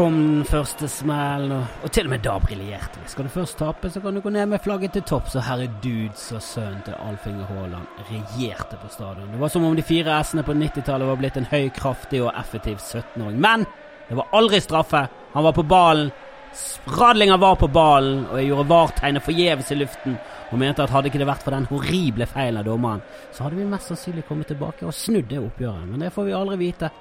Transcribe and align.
Kom 0.00 0.14
den 0.16 0.44
første 0.48 0.86
smellen, 0.88 1.50
og, 1.52 1.80
og 1.84 1.90
til 1.92 2.06
og 2.08 2.12
med 2.14 2.22
da 2.24 2.38
briljerte 2.40 3.02
vi. 3.02 3.08
Skal 3.12 3.26
du 3.26 3.32
først 3.34 3.58
tape, 3.60 3.90
så 3.92 4.00
kan 4.00 4.14
du 4.16 4.22
gå 4.24 4.30
ned 4.32 4.46
med 4.48 4.62
flagget 4.64 4.94
til 4.96 5.02
topps, 5.04 5.34
og 5.36 5.44
herre 5.44 5.66
dudes 5.84 6.22
og 6.32 6.40
sønnen 6.40 6.78
til 6.86 6.96
Alfinger 7.04 7.50
Haaland 7.50 8.00
regjerte 8.08 8.78
på 8.80 8.88
stadion. 8.94 9.28
Det 9.34 9.40
var 9.42 9.52
som 9.52 9.66
om 9.68 9.76
de 9.76 9.84
fire 9.84 10.14
S-ene 10.24 10.46
på 10.46 10.56
90-tallet 10.56 11.10
var 11.10 11.20
blitt 11.20 11.36
en 11.36 11.50
høy, 11.50 11.68
kraftig 11.76 12.22
og 12.24 12.32
effektiv 12.32 12.80
17-åring. 12.80 13.36
Men 13.44 13.68
det 14.08 14.16
var 14.22 14.32
aldri 14.40 14.62
straffe. 14.64 15.04
Han 15.34 15.48
var 15.50 15.58
på 15.60 15.66
ballen. 15.74 16.14
Radlinger 16.96 17.44
var 17.44 17.60
på 17.60 17.68
ballen, 17.68 18.24
og 18.30 18.40
jeg 18.40 18.48
gjorde 18.54 18.68
VAR-tegnet 18.72 19.28
forgjeves 19.28 19.76
i 19.76 19.80
luften 19.82 20.16
og 20.48 20.58
mente 20.64 20.80
at 20.80 20.96
hadde 20.96 21.12
ikke 21.12 21.20
det 21.26 21.28
vært 21.28 21.44
for 21.44 21.58
den 21.58 21.68
horrible 21.68 22.32
feilen 22.32 22.64
av 22.64 22.72
dommeren, 22.72 23.04
så 23.36 23.44
hadde 23.44 23.60
vi 23.60 23.68
mest 23.68 23.92
sannsynlig 23.92 24.24
kommet 24.32 24.48
tilbake 24.48 24.88
og 24.88 24.96
snudd 24.96 25.28
det 25.28 25.44
oppgjøret. 25.44 25.86
Men 25.92 26.08
det 26.08 26.14
får 26.16 26.32
vi 26.32 26.36
aldri 26.40 26.60
vite. 26.64 26.94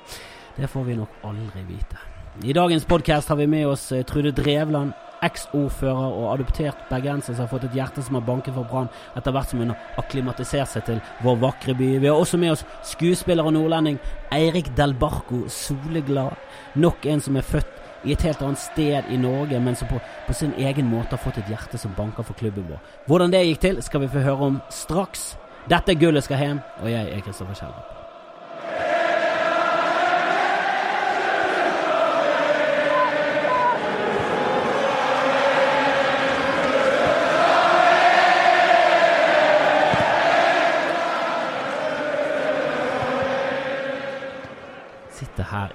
Det 0.60 0.68
får 0.68 0.90
vi 0.92 1.00
nok 1.00 1.22
aldri 1.32 1.70
vite. 1.72 2.09
I 2.44 2.54
dagens 2.54 2.86
podkast 2.86 3.30
har 3.30 3.36
vi 3.36 3.48
med 3.48 3.68
oss 3.68 3.92
eh, 3.92 4.04
Trude 4.08 4.32
Drevland, 4.32 4.94
Eksordfører 5.22 6.14
og 6.16 6.30
adoptert 6.32 6.86
bergenser 6.88 7.34
som 7.36 7.44
har 7.44 7.50
fått 7.52 7.66
et 7.68 7.76
hjerte 7.76 8.00
som 8.06 8.16
har 8.16 8.24
banket 8.24 8.56
for 8.56 8.64
Brann 8.64 8.88
etter 9.20 9.36
hvert 9.36 9.52
som 9.52 9.60
hun 9.60 9.74
har 9.74 10.00
akklimatisert 10.00 10.72
seg 10.72 10.86
til 10.88 11.02
vår 11.26 11.36
vakre 11.42 11.76
by. 11.76 11.90
Vi 12.00 12.08
har 12.08 12.16
også 12.16 12.40
med 12.40 12.54
oss 12.54 12.64
skuespiller 12.94 13.44
og 13.44 13.58
nordlending 13.58 14.00
Eirik 14.32 14.72
Del 14.80 14.96
Barco 14.96 15.42
Soleglad. 15.52 16.40
Nok 16.80 17.12
en 17.12 17.28
som 17.28 17.36
er 17.36 17.50
født 17.52 18.08
i 18.08 18.16
et 18.16 18.24
helt 18.24 18.48
annet 18.48 18.64
sted 18.64 19.12
i 19.12 19.20
Norge, 19.20 19.60
men 19.60 19.76
som 19.76 19.92
på, 19.92 20.00
på 20.00 20.40
sin 20.40 20.56
egen 20.56 20.88
måte 20.88 21.18
har 21.18 21.26
fått 21.26 21.44
et 21.44 21.52
hjerte 21.52 21.82
som 21.82 21.92
banker 22.00 22.24
for 22.24 22.40
klubben 22.40 22.72
vår. 22.72 22.80
Hvordan 23.12 23.36
det 23.36 23.44
gikk 23.50 23.66
til, 23.68 23.84
skal 23.84 24.08
vi 24.08 24.14
få 24.16 24.24
høre 24.24 24.54
om 24.54 24.62
straks. 24.72 25.34
Dette 25.68 26.00
gullet 26.00 26.24
skal 26.24 26.40
hjem, 26.40 26.68
og 26.80 26.88
jeg 26.88 27.04
er 27.12 27.26
Kristoffer 27.28 27.66
Kjellrup. 27.66 28.09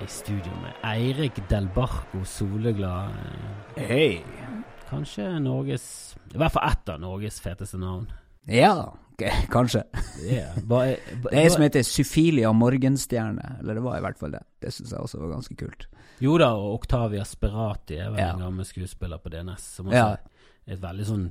I 0.04 0.06
studio 0.08 0.52
med 0.62 0.72
Eirik 0.84 1.38
Delbarco 1.48 2.24
Soleglad. 2.28 3.12
Hei. 3.76 4.20
Kanskje 4.90 5.26
Norges 5.40 5.84
I 6.34 6.38
hvert 6.38 6.52
fall 6.52 6.68
ett 6.68 6.88
av 6.92 7.00
Norges 7.00 7.38
feteste 7.40 7.78
navn. 7.80 8.04
Ja, 8.50 8.92
kanskje. 9.52 9.84
Bare, 10.68 10.96
Det 11.24 11.32
er 11.32 11.38
ei 11.46 11.48
som 11.54 11.64
heter 11.64 11.86
Syfilia 11.88 12.52
Morgenstjerne. 12.52 13.56
Eller 13.62 13.78
det 13.80 13.84
var 13.86 13.96
i 13.98 14.04
hvert 14.04 14.20
fall 14.20 14.34
det. 14.36 14.42
Det 14.60 14.74
syns 14.76 14.92
jeg 14.92 15.00
også 15.06 15.22
var 15.22 15.32
ganske 15.38 15.56
kult. 15.62 15.86
Jo 16.22 16.36
da, 16.38 16.50
og 16.58 16.80
Octavia 16.82 17.24
Sperati 17.26 17.96
er 17.98 18.12
vel 18.12 18.20
Ja. 18.20 18.32
en 18.34 18.44
gammel 18.44 18.68
skuespiller 18.68 19.18
på 19.24 19.32
DNS. 19.32 19.64
Som 19.78 19.88
også 19.88 19.96
Ja. 19.96 20.16
er 20.66 20.72
et 20.76 20.82
veldig 20.84 21.06
sånn 21.08 21.26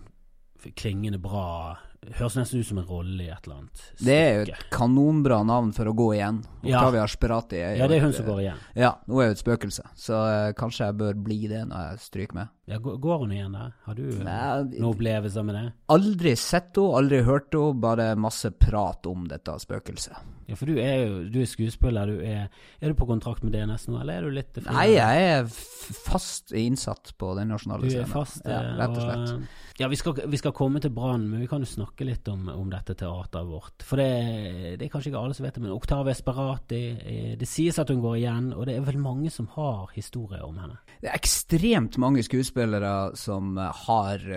klingende 0.80 1.20
bra 1.22 1.78
Høres 2.18 2.36
nesten 2.38 2.62
ut 2.64 2.68
som 2.68 2.80
en 2.82 2.88
rolle 2.88 3.26
i 3.26 3.30
et 3.32 3.46
eller 3.48 3.62
annet 3.62 3.84
Det 4.04 4.16
er 4.16 4.34
jo 4.36 4.46
et 4.48 4.66
kanonbra 4.74 5.40
navn 5.48 5.72
for 5.76 5.90
å 5.90 5.94
gå 5.98 6.08
igjen. 6.18 6.42
Ja. 6.64 6.82
Octavia 6.82 7.06
Sperati 7.12 7.60
er 7.62 7.76
jo 7.76 7.84
Ja, 7.84 7.88
det 7.92 7.98
er 7.98 8.06
hun 8.06 8.14
et, 8.14 8.18
som 8.18 8.28
går 8.28 8.42
igjen. 8.44 8.62
Ja, 8.80 8.92
nå 9.08 9.22
er 9.22 9.30
jo 9.30 9.38
et 9.38 9.44
spøkelse. 9.44 9.86
Så 10.00 10.20
uh, 10.20 10.52
kanskje 10.58 10.90
jeg 10.90 10.98
bør 11.00 11.18
bli 11.28 11.40
det 11.52 11.64
når 11.70 11.88
jeg 11.88 12.04
stryker 12.08 12.40
med. 12.42 12.54
Ja, 12.72 12.80
går 12.80 13.26
hun 13.26 13.34
igjen 13.36 13.58
der? 13.58 13.74
Har 13.88 13.98
du 14.00 14.04
eh, 14.08 14.22
Nei, 14.24 14.44
noen 14.78 14.90
opplevelser 14.94 15.48
med 15.48 15.60
det? 15.60 15.66
Aldri 15.96 16.36
sett 16.40 16.80
henne, 16.80 17.00
aldri 17.00 17.24
hørt 17.28 17.52
henne, 17.56 17.82
bare 17.84 18.14
masse 18.20 18.54
prat 18.56 19.10
om 19.12 19.28
dette 19.32 19.58
spøkelset. 19.64 20.16
Ja, 20.50 20.58
for 20.60 20.70
du 20.70 20.78
er 20.82 21.06
jo 21.06 21.20
du 21.32 21.40
er 21.42 21.50
skuespiller. 21.50 22.10
Du 22.10 22.20
er, 22.24 22.48
er 22.82 22.92
du 22.92 22.98
på 23.00 23.08
kontrakt 23.10 23.44
med 23.46 23.54
DNS 23.56 23.88
nå, 23.90 24.00
eller 24.02 24.20
er 24.20 24.28
du 24.28 24.36
litt 24.36 24.60
Nei, 24.66 24.88
jeg 24.96 25.28
er 25.34 25.48
fast 25.50 26.54
innsatt 26.58 27.14
på 27.20 27.34
den 27.38 27.54
nasjonale 27.54 27.88
scenen. 27.88 27.94
Du 27.94 28.02
er 28.02 28.08
scenen. 28.08 28.14
fast, 28.14 28.42
ja, 28.48 28.60
eh, 28.60 28.74
rett 28.82 28.98
og 28.98 29.06
slett. 29.06 29.36
Og, 29.38 29.60
Ja, 29.80 29.88
vi 29.90 29.98
skal, 29.98 30.20
vi 30.30 30.38
skal 30.38 30.54
komme 30.54 30.78
til 30.84 30.92
Brann, 30.94 31.24
men 31.32 31.42
vi 31.42 31.48
kan 31.50 31.64
jo 31.64 31.66
snakke 31.66 32.06
litt 32.06 32.28
om, 32.30 32.46
om 32.52 32.68
dette 32.70 32.94
teateret 32.94 33.48
vårt. 33.50 33.82
For 33.88 33.98
det, 33.98 34.76
det 34.78 34.86
er 34.86 34.92
kanskje 34.94 35.10
ikke 35.10 35.24
alle 35.24 35.38
som 35.38 35.48
vet 35.48 35.58
det, 35.58 35.64
men 35.64 35.74
Octavia 35.74 36.14
Sperati 36.14 36.82
eh, 36.94 37.32
Det 37.40 37.50
sies 37.50 37.80
at 37.82 37.90
hun 37.90 38.04
går 38.04 38.20
igjen, 38.20 38.52
og 38.54 38.68
det 38.70 38.78
er 38.78 38.86
vel 38.86 39.00
mange 39.02 39.32
som 39.34 39.50
har 39.56 39.90
historier 39.96 40.46
om 40.46 40.60
henne. 40.62 40.78
Det 41.02 41.10
er 41.10 41.18
ekstremt 41.18 41.98
mange 42.02 42.22
skuespillere 42.26 42.94
som 43.18 43.58
eh, 43.58 43.84
har 43.88 44.28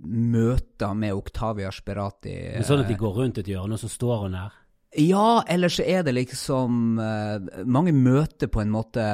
møter 0.00 0.96
med 0.96 1.12
Octavia 1.14 1.70
Sperati. 1.74 2.36
Men 2.56 2.66
sånn 2.66 2.84
at 2.84 2.90
de 2.90 2.96
går 2.98 3.20
rundt 3.20 3.40
et 3.42 3.50
hjørne, 3.52 3.76
og 3.76 3.82
så 3.82 3.90
står 3.90 4.24
hun 4.24 4.36
der. 4.38 4.56
Ja, 4.98 5.44
eller 5.46 5.70
så 5.70 5.84
er 5.86 6.02
det 6.02 6.16
liksom 6.16 6.98
eh, 6.98 7.62
Mange 7.62 7.92
møter 7.94 8.50
på 8.50 8.62
en 8.64 8.72
måte 8.74 9.04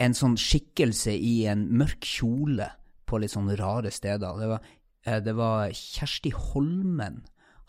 en 0.00 0.14
sånn 0.14 0.38
skikkelse 0.38 1.12
i 1.12 1.42
en 1.50 1.66
mørk 1.74 2.06
kjole 2.06 2.70
på 3.08 3.18
litt 3.18 3.32
sånn 3.34 3.50
rare 3.58 3.90
steder. 3.90 4.38
Det 4.38 4.48
var, 4.52 4.68
eh, 5.04 5.18
det 5.24 5.34
var 5.36 5.74
Kjersti 5.74 6.32
Holmen 6.32 7.24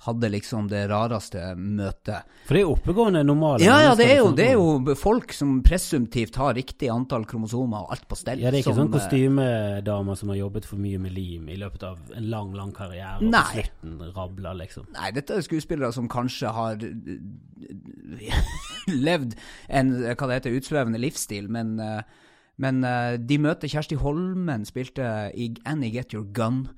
hadde 0.06 0.30
liksom 0.32 0.70
det 0.72 0.86
rareste 0.88 1.42
møtet. 1.60 2.28
For 2.48 2.56
det 2.56 2.62
er 2.64 2.70
oppegående, 2.72 3.24
normale 3.28 3.66
Ja, 3.66 3.82
ja, 3.84 3.96
det 4.00 4.06
er, 4.08 4.22
jo, 4.22 4.30
det 4.36 4.46
er 4.54 4.56
jo 4.56 4.96
folk 4.96 5.34
som 5.36 5.58
presumptivt 5.66 6.38
har 6.40 6.54
riktig 6.56 6.88
antall 6.94 7.26
kromosomer 7.28 7.84
og 7.84 7.92
alt 7.96 8.06
på 8.08 8.16
stell. 8.16 8.40
Ja, 8.40 8.48
det 8.48 8.62
er 8.62 8.64
ikke 8.64 8.78
som, 8.78 8.86
sånn 8.86 8.94
eh, 8.94 8.96
kostymedamer 8.96 10.20
som 10.22 10.32
har 10.32 10.40
jobbet 10.40 10.70
for 10.70 10.80
mye 10.80 11.02
med 11.04 11.12
lim 11.18 11.50
i 11.52 11.58
løpet 11.60 11.84
av 11.90 12.14
en 12.16 12.30
lang, 12.32 12.54
lang 12.56 12.72
karriere, 12.76 13.18
og 13.20 13.28
Nei. 13.28 13.44
på 13.44 13.66
slutten 13.66 14.14
rabler, 14.16 14.56
liksom. 14.62 14.88
Nei, 14.96 15.12
dette 15.18 15.36
er 15.36 15.44
skuespillere 15.44 15.92
som 15.96 16.08
kanskje 16.12 16.54
har 16.56 16.80
levd 19.10 19.36
en 19.68 19.92
hva 20.00 20.30
det 20.30 20.38
heter, 20.40 20.56
utsvevende 20.62 21.02
livsstil, 21.04 21.52
men, 21.52 21.76
eh, 21.84 22.30
men 22.64 22.80
eh, 22.88 23.18
de 23.20 23.42
møter 23.44 23.68
Kjersti 23.72 24.00
Holmen, 24.00 24.64
spilte 24.70 25.12
i 25.36 25.52
Annie 25.68 25.92
Get 25.92 26.16
Your 26.16 26.24
Gun. 26.24 26.70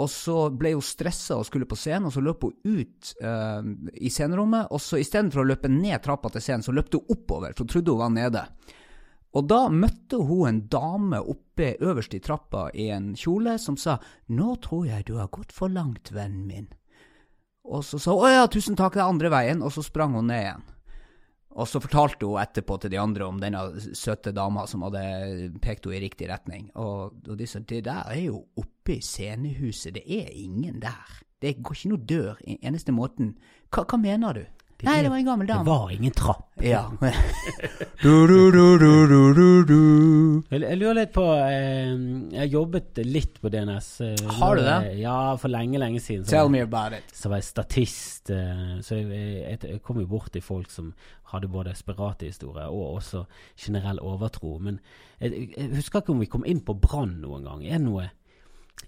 Og 0.00 0.08
så 0.10 0.36
ble 0.56 0.72
hun 0.72 0.84
stressa 0.84 1.36
og 1.36 1.46
skulle 1.46 1.68
på 1.68 1.76
scenen, 1.76 2.08
og 2.08 2.14
så 2.14 2.22
løp 2.24 2.46
hun 2.46 2.54
ut 2.64 3.10
uh, 3.20 3.60
i 3.92 4.10
scenerommet. 4.12 4.70
Og 4.72 4.80
så 4.80 5.00
istedenfor 5.02 5.42
å 5.42 5.48
løpe 5.50 5.70
ned 5.72 6.00
trappa 6.04 6.32
til 6.32 6.44
scenen, 6.44 6.64
så 6.64 6.72
løpte 6.72 7.00
hun 7.00 7.16
oppover, 7.16 7.52
for 7.52 7.66
hun 7.66 7.72
trodde 7.74 7.94
hun 7.94 8.02
var 8.02 8.14
nede. 8.14 8.46
Og 9.32 9.48
da 9.48 9.62
møtte 9.72 10.20
hun 10.20 10.48
en 10.48 10.60
dame 10.72 11.20
oppe 11.20 11.74
øverst 11.80 12.16
i 12.16 12.20
trappa 12.24 12.66
i 12.76 12.90
en 12.92 13.12
kjole 13.16 13.56
som 13.58 13.78
sa 13.80 13.98
'Nå 14.28 14.56
tror 14.60 14.86
jeg 14.86 15.06
du 15.06 15.16
har 15.16 15.28
gått 15.32 15.52
for 15.52 15.68
langt, 15.68 16.12
vennen 16.12 16.46
min'. 16.46 16.72
Og 17.64 17.84
så 17.84 17.98
sa 17.98 18.12
hun 18.12 18.24
'Å 18.24 18.32
ja, 18.32 18.46
tusen 18.46 18.76
takk, 18.76 18.94
det 18.94 19.00
er 19.00 19.08
andre 19.08 19.30
veien', 19.30 19.64
og 19.64 19.72
så 19.72 19.82
sprang 19.82 20.12
hun 20.12 20.26
ned 20.26 20.40
igjen. 20.40 20.62
Og 21.52 21.68
så 21.68 21.80
fortalte 21.80 22.26
hun 22.26 22.40
etterpå 22.40 22.80
til 22.80 22.90
de 22.90 23.00
andre 23.00 23.24
om 23.24 23.40
denne 23.40 23.80
søte 23.94 24.32
dama 24.32 24.66
som 24.66 24.82
hadde 24.82 25.52
pekt 25.60 25.84
henne 25.84 25.96
i 25.96 26.04
riktig 26.04 26.28
retning. 26.28 26.70
Og, 26.76 27.12
og 27.28 27.36
de 27.36 27.46
sa 27.46 27.58
'Det 27.60 27.84
der 27.84 28.04
er 28.08 28.20
jo 28.20 28.44
oppe 28.82 28.96
i 28.98 29.00
scenehuset, 29.00 29.94
det 29.94 30.02
er 30.06 30.28
ingen 30.32 30.80
der'. 30.82 31.22
Det 31.42 31.62
går 31.62 31.74
ikke 31.74 31.88
noe 31.88 31.98
dør. 32.06 32.34
i 32.46 32.58
Eneste 32.62 32.92
måten 32.92 33.36
Hva, 33.70 33.84
hva 33.84 33.96
mener 33.98 34.32
du? 34.32 34.44
Nei, 34.82 35.02
det 35.02 35.10
var 35.10 35.16
en 35.18 35.24
gammel 35.24 35.46
Det 35.46 35.66
var 35.66 35.90
ingen 35.90 36.10
trapp. 36.12 36.48
Ja. 36.60 36.88
du, 38.02 38.26
du, 38.26 38.50
du, 38.50 38.78
du, 38.78 39.06
du, 39.06 39.34
du, 39.34 39.64
du. 39.64 40.42
Jeg, 40.50 40.76
lurer 40.78 40.94
litt 40.94 41.12
på 41.12 41.22
eh, 41.22 41.94
Jeg 42.34 42.50
jobbet 42.50 42.98
litt 43.06 43.40
på 43.40 43.48
DNS. 43.48 44.00
eh, 44.00 44.16
Har 44.40 44.56
du 44.56 44.62
det? 44.62 44.82
jeg- 44.90 45.00
Ja, 45.02 45.36
for 45.36 45.48
lenge, 45.48 45.78
lenge 45.78 46.00
siden. 46.00 46.24
Tell 46.24 46.48
me 46.48 46.60
about 46.62 46.92
it. 46.92 47.04
Så 47.14 47.28
var 47.28 47.36
jeg 47.36 47.44
statist, 47.44 48.30
eh, 48.30 48.80
så 48.82 48.96
jeg, 48.96 49.06
jeg, 49.10 49.58
jeg 49.70 49.82
kom 49.82 50.00
jo 50.00 50.06
bort 50.06 50.32
til 50.32 50.42
folk 50.42 50.70
som 50.70 50.92
hadde 51.32 51.48
både 51.48 51.70
desperate 51.70 52.26
historier 52.26 52.66
og 52.66 52.94
også 52.98 53.24
generell 53.56 53.98
overtro. 54.00 54.58
Men 54.58 54.80
jeg, 55.20 55.54
jeg 55.56 55.70
husker 55.76 56.00
ikke 56.00 56.10
om 56.12 56.20
vi 56.20 56.26
kom 56.26 56.44
inn 56.44 56.60
på 56.60 56.74
Brann 56.80 57.20
noen 57.22 57.44
gang. 57.44 57.64
Er 57.66 57.78
det 57.78 57.86
noe, 57.86 58.10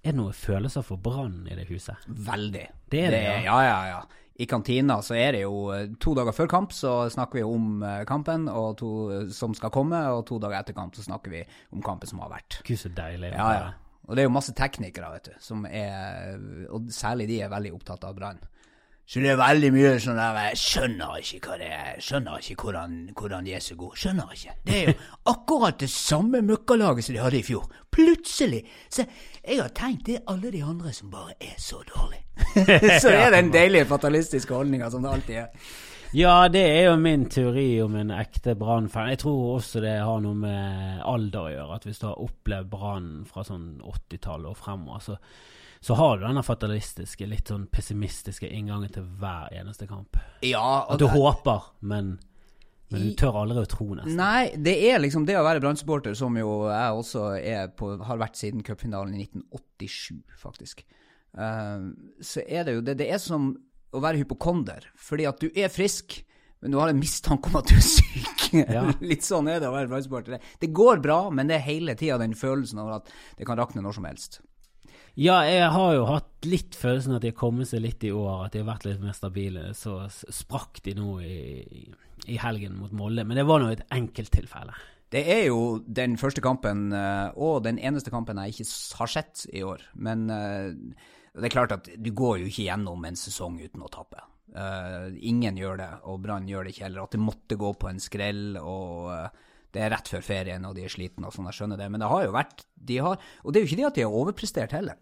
er 0.04 0.12
det 0.12 0.20
noen 0.20 0.36
følelser 0.36 0.84
for 0.84 1.00
Brann 1.00 1.46
i 1.48 1.56
det 1.56 1.64
huset? 1.70 2.04
Veldig. 2.06 2.66
Det 2.92 3.00
er 3.06 3.14
det, 3.14 3.22
ja. 3.24 3.36
ja. 3.46 3.56
Ja, 3.64 3.78
ja, 3.88 4.00
I 4.36 4.48
kantina 4.50 4.98
så 5.06 5.16
er 5.16 5.32
det 5.32 5.44
jo 5.46 5.70
eh, 5.72 5.86
to 6.02 6.12
dager 6.18 6.36
før 6.36 6.50
kamp 6.50 6.74
så 6.76 6.92
snakker 7.12 7.40
vi 7.40 7.44
om 7.48 7.80
eh, 7.86 8.02
kampen 8.08 8.44
og 8.52 8.76
to, 8.82 8.90
eh, 9.14 9.30
som 9.32 9.56
skal 9.56 9.72
komme, 9.72 10.02
og 10.12 10.26
to 10.28 10.36
dager 10.42 10.60
etter 10.60 10.76
kamp 10.76 10.98
så 10.98 11.06
snakker 11.06 11.32
vi 11.32 11.40
om 11.72 11.84
kampen 11.84 12.10
som 12.10 12.20
har 12.20 12.34
vært. 12.34 12.60
Gud, 12.68 12.76
så 12.82 12.92
deilig. 12.92 13.32
Ja, 13.32 13.48
ja. 13.56 13.70
Og 14.04 14.12
det 14.12 14.20
er 14.20 14.28
jo 14.28 14.34
masse 14.36 14.52
teknikere, 14.52 15.08
vet 15.14 15.30
du, 15.30 15.36
som 15.40 15.62
er 15.64 16.34
Og 16.76 16.90
særlig 16.92 17.24
de 17.30 17.38
er 17.40 17.48
veldig 17.48 17.72
opptatt 17.72 18.04
av 18.04 18.18
Brann. 18.18 18.42
Så 19.06 19.20
det 19.20 19.34
er 19.34 19.36
veldig 19.36 19.68
mye 19.74 19.88
sånn 20.00 20.16
der 20.16 20.38
Jeg 20.46 20.60
skjønner 20.62 21.18
ikke 21.20 21.40
hva 21.44 21.56
det 21.60 21.70
er. 21.76 21.96
Skjønner 22.00 22.40
ikke 22.40 22.64
hvordan, 22.64 22.92
hvordan 23.12 23.44
de 23.44 23.52
er 23.52 23.64
så 23.64 23.76
gode. 23.76 23.98
Skjønner 24.00 24.32
ikke. 24.32 24.54
Det 24.64 24.76
er 24.78 24.86
jo 24.88 24.94
akkurat 25.34 25.80
det 25.80 25.90
samme 25.92 26.40
møkkalaget 26.44 27.06
som 27.06 27.16
de 27.16 27.20
hadde 27.20 27.40
i 27.40 27.46
fjor. 27.46 27.66
Plutselig. 27.92 28.62
Så 28.88 29.04
jeg 29.04 29.60
har 29.60 29.74
tenkt 29.76 30.06
det 30.08 30.20
er 30.20 30.28
alle 30.32 30.52
de 30.54 30.62
andre 30.64 30.92
som 30.96 31.12
bare 31.12 31.36
er 31.36 31.58
så 31.60 31.82
dårlige. 31.90 32.24
så 33.02 33.12
det 33.12 33.20
er 33.26 33.34
den 33.36 33.52
deilige 33.52 33.90
fatalistiske 33.92 34.56
holdninga 34.56 34.88
som 34.90 35.04
det 35.04 35.12
alltid 35.12 35.42
er. 35.44 35.74
Ja, 36.14 36.46
det 36.46 36.62
er 36.62 36.84
jo 36.86 36.98
min 37.02 37.24
teori 37.26 37.82
om 37.82 37.96
en 37.98 38.12
ekte 38.14 38.54
Brann-fan. 38.56 39.08
Jeg 39.10 39.18
tror 39.24 39.56
også 39.56 39.80
det 39.82 39.96
har 39.98 40.20
noe 40.22 40.38
med 40.38 41.00
alder 41.10 41.40
å 41.40 41.50
gjøre. 41.50 41.76
At 41.76 41.88
hvis 41.88 41.98
du 41.98 42.06
har 42.06 42.20
opplevd 42.22 42.70
Brann 42.70 43.08
fra 43.26 43.42
sånn 43.44 43.82
80-tallet 43.82 44.52
og 44.52 44.60
fremover, 44.60 45.02
så, 45.02 45.16
så 45.84 45.94
har 45.98 46.16
du 46.16 46.22
denne 46.24 46.40
fatalistiske, 46.40 47.26
litt 47.28 47.50
sånn 47.50 47.66
pessimistiske 47.68 48.48
inngangen 48.48 48.88
til 48.94 49.04
hver 49.20 49.52
eneste 49.52 49.84
kamp. 49.84 50.16
Ja, 50.40 50.86
At 50.88 51.02
du 51.02 51.04
håper, 51.12 51.74
men 51.80 52.16
Men 52.88 53.08
du 53.08 53.14
tør 53.18 53.40
aldri 53.42 53.64
å 53.64 53.68
tro, 53.68 53.86
nesten. 53.96 54.16
Nei, 54.16 54.54
det 54.56 54.74
er 54.88 55.00
liksom 55.02 55.24
det 55.28 55.34
å 55.36 55.42
være 55.44 55.60
Brann-supporter, 55.60 56.14
som 56.14 56.36
jo 56.38 56.68
jeg 56.70 57.00
også 57.00 57.24
på, 57.76 57.88
har 58.06 58.20
vært 58.20 58.38
siden 58.38 58.62
cupfinalen 58.64 59.16
i 59.16 59.26
1987, 59.26 60.22
faktisk. 60.40 60.84
Uh, 61.36 61.90
så 62.22 62.44
er 62.46 62.64
det 62.64 62.76
jo 62.76 62.84
det, 62.86 62.96
det 63.02 63.10
er 63.10 63.20
som 63.20 63.50
å 63.92 64.02
være 64.04 64.22
hypokonder, 64.22 64.86
fordi 64.96 65.26
at 65.28 65.42
du 65.42 65.50
er 65.52 65.72
frisk, 65.72 66.20
men 66.62 66.72
du 66.72 66.80
har 66.80 66.92
en 66.92 67.00
mistanke 67.00 67.50
om 67.50 67.60
at 67.60 67.68
du 67.68 67.76
er 67.76 67.84
syk. 67.84 68.48
Ja. 68.54 68.86
Litt 69.10 69.26
sånn 69.26 69.52
er 69.52 69.60
det 69.60 69.68
å 69.68 69.74
være. 69.74 70.22
Det, 70.30 70.40
det 70.64 70.72
går 70.72 71.04
bra, 71.04 71.26
men 71.34 71.50
det 71.50 71.58
er 71.58 71.68
hele 71.68 71.98
tida 71.98 72.20
den 72.22 72.36
følelsen 72.38 72.80
av 72.86 73.00
at 73.02 73.14
det 73.36 73.48
kan 73.48 73.60
rakne 73.60 73.84
når 73.84 73.98
som 73.98 74.08
helst. 74.08 74.40
Ja, 75.14 75.36
jeg 75.46 75.68
har 75.70 75.92
jo 75.94 76.06
hatt 76.08 76.46
litt 76.48 76.74
følelsen 76.74 77.14
at 77.14 77.22
de 77.22 77.30
har 77.30 77.38
kommet 77.38 77.70
seg 77.70 77.84
litt 77.84 78.02
i 78.02 78.10
år, 78.10 78.48
at 78.48 78.54
de 78.54 78.64
har 78.64 78.72
vært 78.72 78.88
litt 78.88 79.02
mer 79.02 79.14
stabile. 79.14 79.68
Så 79.78 80.00
sprakk 80.10 80.80
de 80.82 80.96
nå 80.98 81.20
i, 81.22 81.84
i 82.26 82.40
helgen 82.42 82.74
mot 82.80 82.94
Molde, 82.94 83.22
men 83.22 83.38
det 83.38 83.46
var 83.46 83.62
nå 83.62 83.70
et 83.70 83.84
enkelttilfelle. 83.94 84.74
Det 85.14 85.22
er 85.30 85.44
jo 85.46 85.78
den 85.86 86.16
første 86.18 86.42
kampen, 86.42 86.88
eh, 86.96 87.28
og 87.38 87.62
den 87.62 87.78
eneste 87.78 88.10
kampen 88.10 88.40
jeg 88.42 88.56
ikke 88.56 88.98
har 88.98 89.12
sett 89.12 89.44
i 89.54 89.62
år. 89.62 89.84
Men 89.94 90.26
eh, 90.34 90.72
det 91.38 91.46
er 91.46 91.54
klart 91.54 91.76
at 91.76 91.90
du 91.94 92.10
går 92.10 92.40
jo 92.42 92.50
ikke 92.50 92.66
gjennom 92.66 93.06
en 93.06 93.18
sesong 93.18 93.60
uten 93.62 93.84
å 93.86 93.92
tape. 93.94 94.18
Eh, 94.50 95.14
ingen 95.30 95.60
gjør 95.60 95.78
det, 95.78 95.90
og 96.10 96.18
Brann 96.26 96.50
gjør 96.50 96.66
det 96.66 96.74
ikke 96.74 96.88
heller. 96.88 97.06
At 97.06 97.14
det 97.14 97.22
måtte 97.22 97.60
gå 97.60 97.70
på 97.78 97.92
en 97.92 98.02
skrell, 98.02 98.58
og 98.58 99.14
det 99.74 99.82
er 99.82 99.90
rett 99.90 100.10
før 100.10 100.22
ferien, 100.22 100.66
og 100.68 100.76
de 100.76 100.84
er 100.86 100.92
slitne 100.92 101.26
og 101.26 101.34
sånn, 101.34 101.48
jeg 101.50 101.58
skjønner 101.58 101.80
det. 101.80 101.88
Men 101.90 102.04
det 102.04 102.10
har 102.12 102.26
jo 102.26 102.36
vært 102.36 102.62
de 102.74 103.00
har, 103.02 103.26
Og 103.42 103.52
det 103.52 103.58
er 103.58 103.64
jo 103.64 103.70
ikke 103.72 103.80
det 103.80 103.88
at 103.88 103.98
de 103.98 104.06
har 104.06 104.20
overprestert 104.22 104.76
heller. 104.76 105.00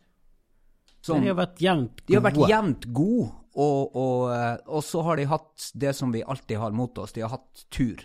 Men 1.09 1.25
de 1.25 1.33
har 1.33 1.39
vært 1.41 1.63
jevnt 1.63 1.99
gode. 1.99 2.07
de 2.09 2.17
har 2.17 2.25
vært 2.29 2.51
jevnt 2.53 2.89
gode, 2.95 3.29
og, 3.53 3.97
og, 3.99 4.19
eh, 4.33 4.57
og 4.71 4.85
så 4.87 5.03
har 5.05 5.19
de 5.19 5.29
hatt 5.29 5.71
det 5.75 5.93
som 5.99 6.13
vi 6.15 6.23
alltid 6.23 6.61
har 6.63 6.75
mot 6.77 6.99
oss. 7.03 7.13
De 7.13 7.25
har 7.25 7.35
hatt 7.35 7.65
tur. 7.75 8.05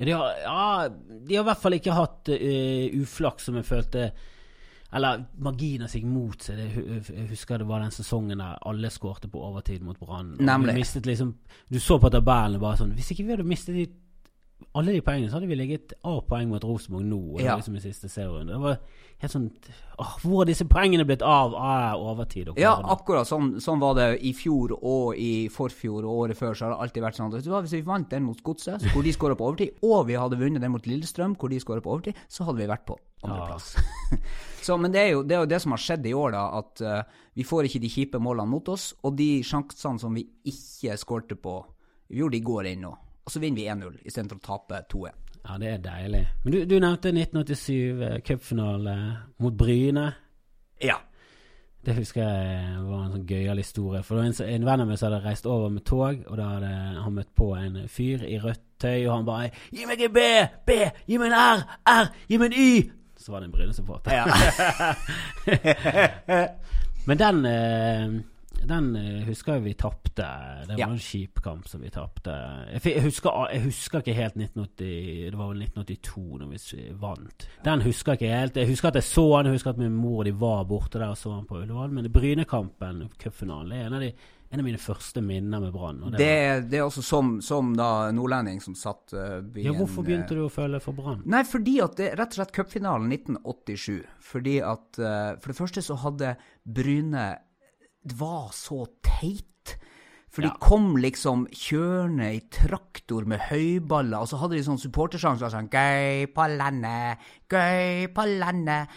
De 0.00 0.12
har, 0.16 0.36
ja, 0.40 0.88
de 0.88 1.36
har 1.36 1.42
i 1.42 1.48
hvert 1.50 1.60
fall 1.60 1.76
ikke 1.76 1.92
hatt 1.92 2.30
uh, 2.32 3.00
uflaks 3.02 3.50
som 3.50 3.58
jeg 3.58 3.66
følte 3.68 4.06
Eller 4.96 5.26
magien 5.44 5.84
av 5.84 5.90
seg 5.92 6.06
mot 6.08 6.40
seg. 6.40 6.62
Jeg 6.72 7.26
husker 7.28 7.60
det 7.60 7.66
var 7.68 7.84
den 7.84 7.92
sesongen 7.92 8.40
der 8.40 8.56
alle 8.64 8.88
skårte 8.90 9.28
på 9.28 9.42
overtid 9.44 9.84
mot 9.84 9.98
Brann. 10.00 10.38
Nemlig. 10.40 10.78
vi 10.80 11.02
liksom 11.10 11.34
Du 11.68 11.76
så 11.78 12.00
på 12.00 12.08
tabellen 12.08 12.62
bare 12.62 12.80
sånn 12.80 12.96
Hvis 12.96 13.12
ikke 13.12 13.26
vi 13.26 13.34
hadde 13.36 13.46
mistet 13.50 13.76
de, 13.76 13.84
alle 14.78 14.92
de 14.94 15.02
poengene, 15.02 15.26
så 15.30 15.38
hadde 15.38 15.48
vi 15.50 15.56
ligget 15.58 15.92
A-poeng 16.06 16.46
mot 16.50 16.62
Rosenborg 16.62 17.06
nå. 17.08 17.18
Og 17.34 17.40
Ja. 17.42 17.56
liksom 17.56 17.74
i 17.76 17.80
siste 17.82 18.06
serierunde. 18.08 18.52
Det 18.54 18.60
var 18.60 18.78
helt 19.18 19.32
sånn 19.32 19.50
åh, 19.98 20.16
Hvor 20.22 20.38
har 20.38 20.44
disse 20.46 20.64
poengene 20.64 21.04
blitt 21.04 21.22
av? 21.22 21.54
Ah, 21.54 21.96
overtid 21.96 22.48
og 22.48 22.58
Ja, 22.58 22.76
akkurat 22.76 23.26
sånn, 23.26 23.56
sånn 23.60 23.80
var 23.80 23.94
det 23.94 24.22
i 24.22 24.32
fjor 24.32 24.78
og 24.80 25.18
i 25.18 25.48
forfjor 25.48 26.04
og 26.04 26.30
året 26.30 26.36
før. 26.38 26.54
Så 26.54 26.66
har 26.66 26.70
det 26.70 26.80
alltid 26.80 27.02
vært 27.02 27.18
sånn 27.18 27.34
at 27.34 27.44
Hvis 27.44 27.72
vi 27.72 27.80
vant 27.82 28.08
den 28.08 28.22
mot 28.22 28.40
Godset, 28.42 28.82
hvor 28.94 29.02
de 29.02 29.12
skåra 29.12 29.34
på 29.36 29.48
overtid, 29.50 29.74
og 29.82 30.06
vi 30.06 30.14
hadde 30.14 30.38
vunnet 30.38 30.60
den 30.60 30.70
mot 30.70 30.86
Lillestrøm, 30.86 31.36
hvor 31.36 31.50
de 31.50 31.58
skåra 31.58 31.82
på 31.82 31.90
overtid, 31.90 32.14
så 32.28 32.44
hadde 32.44 32.58
vi 32.58 32.70
vært 32.70 32.86
på 32.86 32.96
andreplass. 33.24 33.76
så, 34.62 34.78
men 34.78 34.92
det 34.92 35.00
er, 35.00 35.10
jo, 35.10 35.22
det 35.24 35.34
er 35.36 35.40
jo 35.40 35.50
det 35.50 35.60
som 35.60 35.72
har 35.72 35.78
skjedd 35.82 36.06
i 36.06 36.14
år, 36.14 36.30
da. 36.30 36.46
At 36.62 36.80
uh, 36.80 37.02
vi 37.34 37.42
får 37.42 37.66
ikke 37.66 37.82
de 37.82 37.90
kjipe 37.90 38.22
målene 38.22 38.48
mot 38.48 38.68
oss, 38.68 38.94
og 39.02 39.16
de 39.18 39.42
sjansene 39.42 39.98
som 39.98 40.14
vi 40.14 40.28
ikke 40.44 40.96
skårte 40.96 41.36
på 41.36 41.58
vi 42.10 42.18
gjorde 42.18 42.38
de 42.38 42.40
går 42.40 42.66
inn 42.72 42.80
nå. 42.82 42.96
Og 43.24 43.34
så 43.34 43.42
vinner 43.42 43.60
vi 43.60 43.68
1-0 43.68 44.00
istedenfor 44.08 44.40
å 44.40 44.46
tape 44.46 44.80
2-1. 44.92 45.20
Ja, 45.40 45.58
det 45.60 45.68
er 45.68 45.84
deilig. 45.84 46.24
Men 46.44 46.52
du, 46.52 46.58
du 46.68 46.74
nevnte 46.80 47.12
1987 47.12 48.02
eh, 48.02 48.18
cupfinale 48.26 48.96
mot 49.40 49.56
Bryne. 49.56 50.10
Ja. 50.82 50.98
Det 51.80 51.94
husker 51.96 52.26
jeg 52.26 52.80
var 52.84 53.04
en 53.06 53.14
sånn 53.14 53.28
gøyal 53.28 53.60
historie. 53.60 54.02
For 54.04 54.20
en, 54.20 54.34
en 54.44 54.66
venn 54.68 54.82
av 54.84 54.88
meg 54.90 55.00
hadde 55.00 55.20
reist 55.24 55.48
over 55.48 55.70
med 55.72 55.84
tog, 55.88 56.26
og 56.28 56.36
da 56.36 56.48
hadde 56.54 56.72
han 57.00 57.14
møtt 57.16 57.30
på 57.36 57.54
en 57.56 57.78
fyr 57.88 58.26
i 58.28 58.36
rødt 58.42 58.66
tøy, 58.80 59.06
og 59.06 59.14
han 59.14 59.28
bare 59.28 59.50
'Gi 59.72 59.86
meg 59.88 60.02
en 60.04 60.12
B! 60.12 60.24
B! 60.66 60.76
Gi 61.08 61.20
meg 61.20 61.32
en 61.32 61.38
R! 61.38 61.64
R! 61.88 62.10
Gi 62.28 62.40
meg 62.40 62.52
en 62.52 62.58
Y!' 62.60 62.90
Så 63.20 63.32
var 63.32 63.40
det 63.40 63.48
en 63.48 63.52
Bryne-supporter. 63.52 64.12
ja. 64.12 64.24
Men 67.08 67.18
den 67.18 67.46
eh, 67.48 68.20
den 68.68 68.90
eh, 68.96 69.22
husker 69.26 69.54
jeg 69.56 69.62
vi 69.64 69.72
tapte. 69.74 70.26
Det 70.66 70.74
var 70.74 70.78
Ja. 70.78 70.88
en 70.90 70.98
kjip 70.98 71.40
kamp 71.42 71.68
som 71.68 71.80
vi 71.80 71.90
tapte. 71.90 72.34
Jeg, 72.74 72.82
jeg, 72.84 73.02
husker, 73.02 73.30
jeg 73.52 73.62
husker 73.64 73.98
ikke 74.02 74.14
helt 74.18 74.36
1980 74.36 75.30
Det 75.30 75.38
var 75.38 75.48
vel 75.54 75.62
1982 75.62 76.38
når 76.40 76.50
vi 76.50 76.82
vant. 77.00 77.46
Den 77.64 77.80
husker 77.86 78.12
jeg 78.12 78.20
ikke 78.20 78.34
helt. 78.40 78.56
Jeg 78.60 78.68
husker 78.68 78.88
at 78.88 78.94
jeg 79.00 79.08
så 79.08 79.24
den, 79.38 79.46
jeg 79.50 79.58
husker 79.60 79.70
at 79.70 79.78
min 79.78 79.96
mor 79.96 80.20
og 80.20 80.24
de 80.28 80.32
var 80.40 80.64
borte 80.68 80.98
der 80.98 81.08
og 81.14 81.16
så 81.18 81.32
den 81.36 81.46
på 81.48 81.60
Ullevål. 81.62 81.90
Men 81.90 82.10
Brynekampen, 82.12 83.08
cupfinalen, 83.18 83.72
er 83.72 83.86
en 83.88 83.94
av, 83.98 84.00
de, 84.04 84.12
en 84.52 84.60
av 84.60 84.64
mine 84.66 84.78
første 84.82 85.22
minner 85.22 85.60
med 85.60 85.72
Brann. 85.72 86.00
det 86.10 86.18
Det, 86.18 86.28
er- 86.28 86.60
det 86.68 86.78
er 86.78 86.86
også 86.86 87.02
som, 87.02 87.40
som 87.40 87.72
nordlending 87.72 88.60
som 88.62 88.74
satt 88.74 89.12
uh, 89.14 89.40
ja, 89.56 89.72
hvorfor 89.72 90.02
begynte 90.04 90.34
du 90.34 90.44
å 90.46 90.50
føle 90.52 90.80
for 90.80 90.92
Brann? 90.92 91.22
Nei, 91.24 91.42
fordi 91.44 91.80
at 91.82 91.96
det 91.96 92.12
rett 92.18 92.34
og 92.34 92.40
slett 92.42 92.52
cupfinalen 92.52 93.10
1987. 93.12 94.02
Fordi 94.20 94.58
at 94.62 94.98
eh, 94.98 95.36
For 95.40 95.50
det 95.52 95.56
første 95.58 95.82
så 95.82 95.96
hadde 96.04 96.36
Bryne 96.66 97.28
var 98.04 98.50
så 98.56 98.86
teit. 99.02 99.46
For 100.30 100.42
Ja. 100.42 100.48
de 100.50 100.58
kom 100.62 100.96
liksom 100.96 101.46
kjørende 101.50 102.34
i 102.36 102.40
traktor 102.54 103.24
med 103.26 103.40
høyballer, 103.50 104.20
og 104.20 104.28
så 104.28 104.38
hadde 104.38 104.54
de 104.56 104.62
sånn 104.62 104.78
supportersang 104.78 105.36
som 105.38 105.48
var 105.48 105.56
sånn 105.56 105.70
Gøy 105.70 106.26
på 106.32 106.46
landet, 106.56 107.18
gøy 107.50 108.06
på 108.14 108.26
landet. 108.38 108.88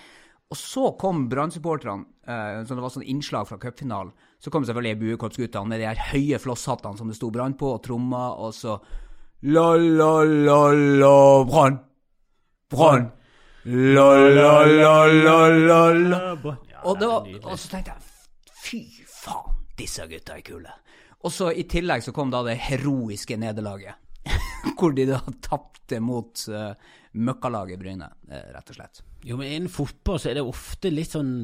Og 0.52 0.58
så 0.58 0.92
kom 1.00 1.28
Brann-supporterne, 1.30 2.06
eh, 2.28 2.62
så 2.64 2.76
det 2.76 2.82
var 2.84 2.90
sånn 2.94 3.08
innslag 3.10 3.48
fra 3.48 3.58
cupfinalen. 3.58 4.12
Så 4.40 4.52
kom 4.52 4.64
selvfølgelig 4.64 5.00
buekorpsguttene 5.00 5.66
med 5.68 5.80
de 5.80 5.88
her 5.88 5.96
høye 6.12 6.38
flosshattene 6.38 6.98
som 6.98 7.08
det 7.08 7.16
sto 7.16 7.32
Brann 7.32 7.56
på, 7.56 7.74
og 7.74 7.82
tromma, 7.84 8.38
og 8.38 8.54
så 8.54 8.80
La, 9.46 9.74
la, 9.76 10.24
la, 10.24 10.72
la, 10.72 11.44
Brann. 11.44 11.80
Brann. 12.70 13.12
La, 13.66 14.06
la, 14.30 14.64
la, 14.66 15.06
la, 15.08 15.48
la, 15.50 15.82
la. 15.92 16.36
Og, 16.86 16.94
det 16.96 17.00
det 17.00 17.08
var, 17.10 17.24
nydelig. 17.26 17.44
og 17.44 17.58
så 17.60 17.70
tenkte 17.74 17.92
jeg 17.92 18.13
fy 18.64 18.84
faen, 19.10 19.64
disse 19.78 20.06
gutta 20.10 20.38
er 20.38 20.46
kule. 20.46 20.74
Og 21.24 21.32
så 21.32 21.52
i 21.56 21.66
tillegg 21.70 22.04
så 22.04 22.14
kom 22.16 22.32
da 22.32 22.44
det 22.46 22.58
heroiske 22.66 23.38
nederlaget. 23.40 24.00
Hvor 24.78 24.96
de 24.96 25.08
da 25.08 25.20
tapte 25.44 26.00
mot 26.04 26.46
uh, 26.52 26.72
møkkalaget 27.14 27.80
Bryne, 27.80 28.10
eh, 28.30 28.50
rett 28.56 28.72
og 28.72 28.78
slett. 28.78 29.04
Jo, 29.24 29.38
men 29.40 29.52
innen 29.52 29.72
fotball 29.72 30.20
så 30.20 30.32
er 30.32 30.40
det 30.40 30.48
ofte 30.48 30.92
litt 30.94 31.14
sånn 31.16 31.36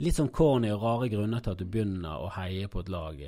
Litt 0.00 0.16
sånn 0.16 0.30
corny 0.32 0.70
og 0.72 0.80
rare 0.80 1.10
grunner 1.12 1.42
til 1.44 1.52
at 1.52 1.58
du 1.60 1.66
begynner 1.68 2.22
å 2.24 2.30
heie 2.32 2.70
på 2.72 2.80
et 2.80 2.86
lag. 2.88 3.18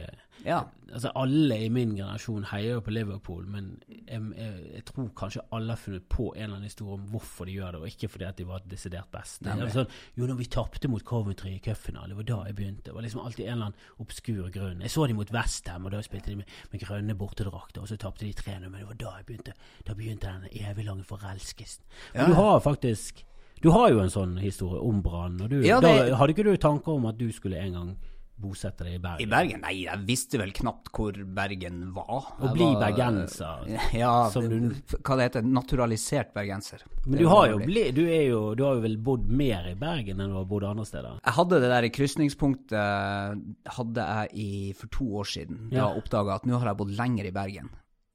Ja. 0.44 0.64
Altså 0.92 1.10
Alle 1.16 1.56
i 1.64 1.68
min 1.72 1.94
generasjon 1.96 2.44
heier 2.50 2.74
jo 2.74 2.80
på 2.84 2.92
Liverpool, 2.92 3.46
men 3.48 3.68
jeg, 3.88 4.20
jeg, 4.36 4.56
jeg 4.74 4.84
tror 4.84 5.06
kanskje 5.16 5.40
alle 5.56 5.72
har 5.72 5.80
funnet 5.80 6.04
på 6.12 6.26
en 6.34 6.42
eller 6.42 6.56
annen 6.58 6.68
historie 6.68 6.98
om 6.98 7.06
hvorfor 7.14 7.48
de 7.48 7.54
gjør 7.56 7.72
det, 7.76 7.80
og 7.80 7.86
ikke 7.88 8.10
fordi 8.12 8.26
at 8.28 8.36
de 8.36 8.44
var 8.50 8.60
desidert 8.68 9.08
best. 9.14 9.46
Er 9.46 9.72
sånn, 9.72 9.88
jo, 10.18 10.26
når 10.28 10.36
vi 10.42 10.48
tapte 10.52 10.90
mot 10.92 11.04
Coventry 11.08 11.54
i 11.54 11.62
cupfinalen, 11.64 12.12
det 12.12 12.18
var 12.20 12.28
da 12.28 12.40
jeg 12.50 12.58
begynte. 12.58 12.84
Det 12.90 12.94
var 12.98 13.06
liksom 13.06 13.24
alltid 13.24 13.46
en 13.46 13.52
eller 13.52 13.70
annen 13.70 14.04
obskur 14.04 14.50
grunn. 14.52 14.84
Jeg 14.84 14.90
så 14.90 15.06
de 15.08 15.16
mot 15.16 15.32
Westham, 15.32 15.86
og 15.88 15.96
da 15.96 16.02
spilte 16.04 16.30
de 16.34 16.36
med, 16.42 16.54
med 16.74 16.84
grønne 16.84 17.16
bortedrakter, 17.16 17.80
og 17.80 17.88
så 17.88 17.96
tapte 17.96 18.26
de 18.28 18.32
3-0, 18.36 18.68
men 18.68 18.80
det 18.82 18.88
var 18.92 19.00
da 19.06 19.16
jeg 19.22 19.28
begynte. 19.32 19.56
Da 19.88 19.94
begynte 19.96 20.28
den 20.36 20.48
eviglange 20.68 21.04
forelskelsen. 21.08 21.84
Ja. 22.14 22.26
Du 22.28 22.34
har 22.34 22.60
faktisk 22.60 23.24
Du 23.62 23.70
har 23.70 23.92
jo 23.92 24.00
en 24.02 24.10
sånn 24.10 24.36
historie 24.42 24.80
om 24.82 25.02
Brann, 25.02 25.38
Ja, 25.62 25.78
det- 25.80 26.10
da 26.10 26.16
hadde 26.18 26.34
ikke 26.34 26.42
du 26.50 26.56
tanker 26.56 26.92
om 26.96 27.06
at 27.06 27.16
du 27.16 27.30
skulle 27.30 27.56
en 27.62 27.72
gang 27.72 27.96
bosette 28.42 28.84
deg 28.84 28.96
i 28.98 29.00
Bergen? 29.02 29.22
I 29.24 29.28
Bergen? 29.30 29.60
Nei, 29.62 29.72
jeg 29.84 30.02
visste 30.08 30.40
vel 30.40 30.50
knapt 30.56 30.90
hvor 30.92 31.16
Bergen 31.38 31.78
var. 31.96 32.26
Å 32.42 32.50
bli 32.52 32.66
var- 32.74 32.80
bergenser. 32.88 33.68
Ja, 34.02 34.12
Som 34.34 34.48
du- 34.50 34.74
hva 34.98 35.16
det 35.20 35.28
heter 35.30 35.46
Naturalisert 35.46 36.34
bergenser. 36.34 36.82
Men 37.06 37.18
du 37.22 37.26
har 37.30 37.48
jo 37.52 37.58
bli, 37.62 37.86
du, 37.96 38.02
er 38.10 38.26
jo, 38.30 38.42
du 38.58 38.64
har 38.66 38.76
jo 38.78 38.84
vel 38.84 38.98
bodd 38.98 39.28
mer 39.30 39.70
i 39.70 39.76
Bergen 39.78 40.20
enn 40.20 40.34
du 40.34 40.38
har 40.40 40.48
bodd 40.50 40.66
andre 40.68 40.84
steder? 40.86 41.20
Jeg 41.22 41.36
hadde 41.38 41.60
det 41.62 41.70
der 41.72 41.88
krysningspunktet 41.96 43.70
hadde 43.78 44.08
jeg 44.08 44.34
i, 44.44 44.50
for 44.78 44.90
to 44.92 45.06
år 45.22 45.30
siden. 45.32 45.68
Da 45.72 45.76
Ja. 45.86 45.88
oppdaga 45.98 46.36
at 46.40 46.46
nå 46.46 46.58
har 46.58 46.72
jeg 46.72 46.80
bodd 46.82 46.92
lenger 46.98 47.28
i 47.30 47.34
Bergen 47.34 47.70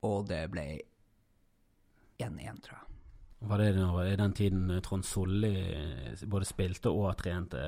Og 0.03 0.29
det 0.29 0.51
ble 0.51 0.81
1-1, 2.19 2.61
tror 2.65 2.81
jeg. 2.81 2.94
Var 3.45 3.59
det 3.59 3.67
i 4.13 4.17
den 4.17 4.33
tiden 4.33 4.71
Trond 4.83 5.05
Solli 5.05 5.51
både 6.31 6.47
spilte 6.49 6.89
og 6.89 7.11
trente? 7.21 7.61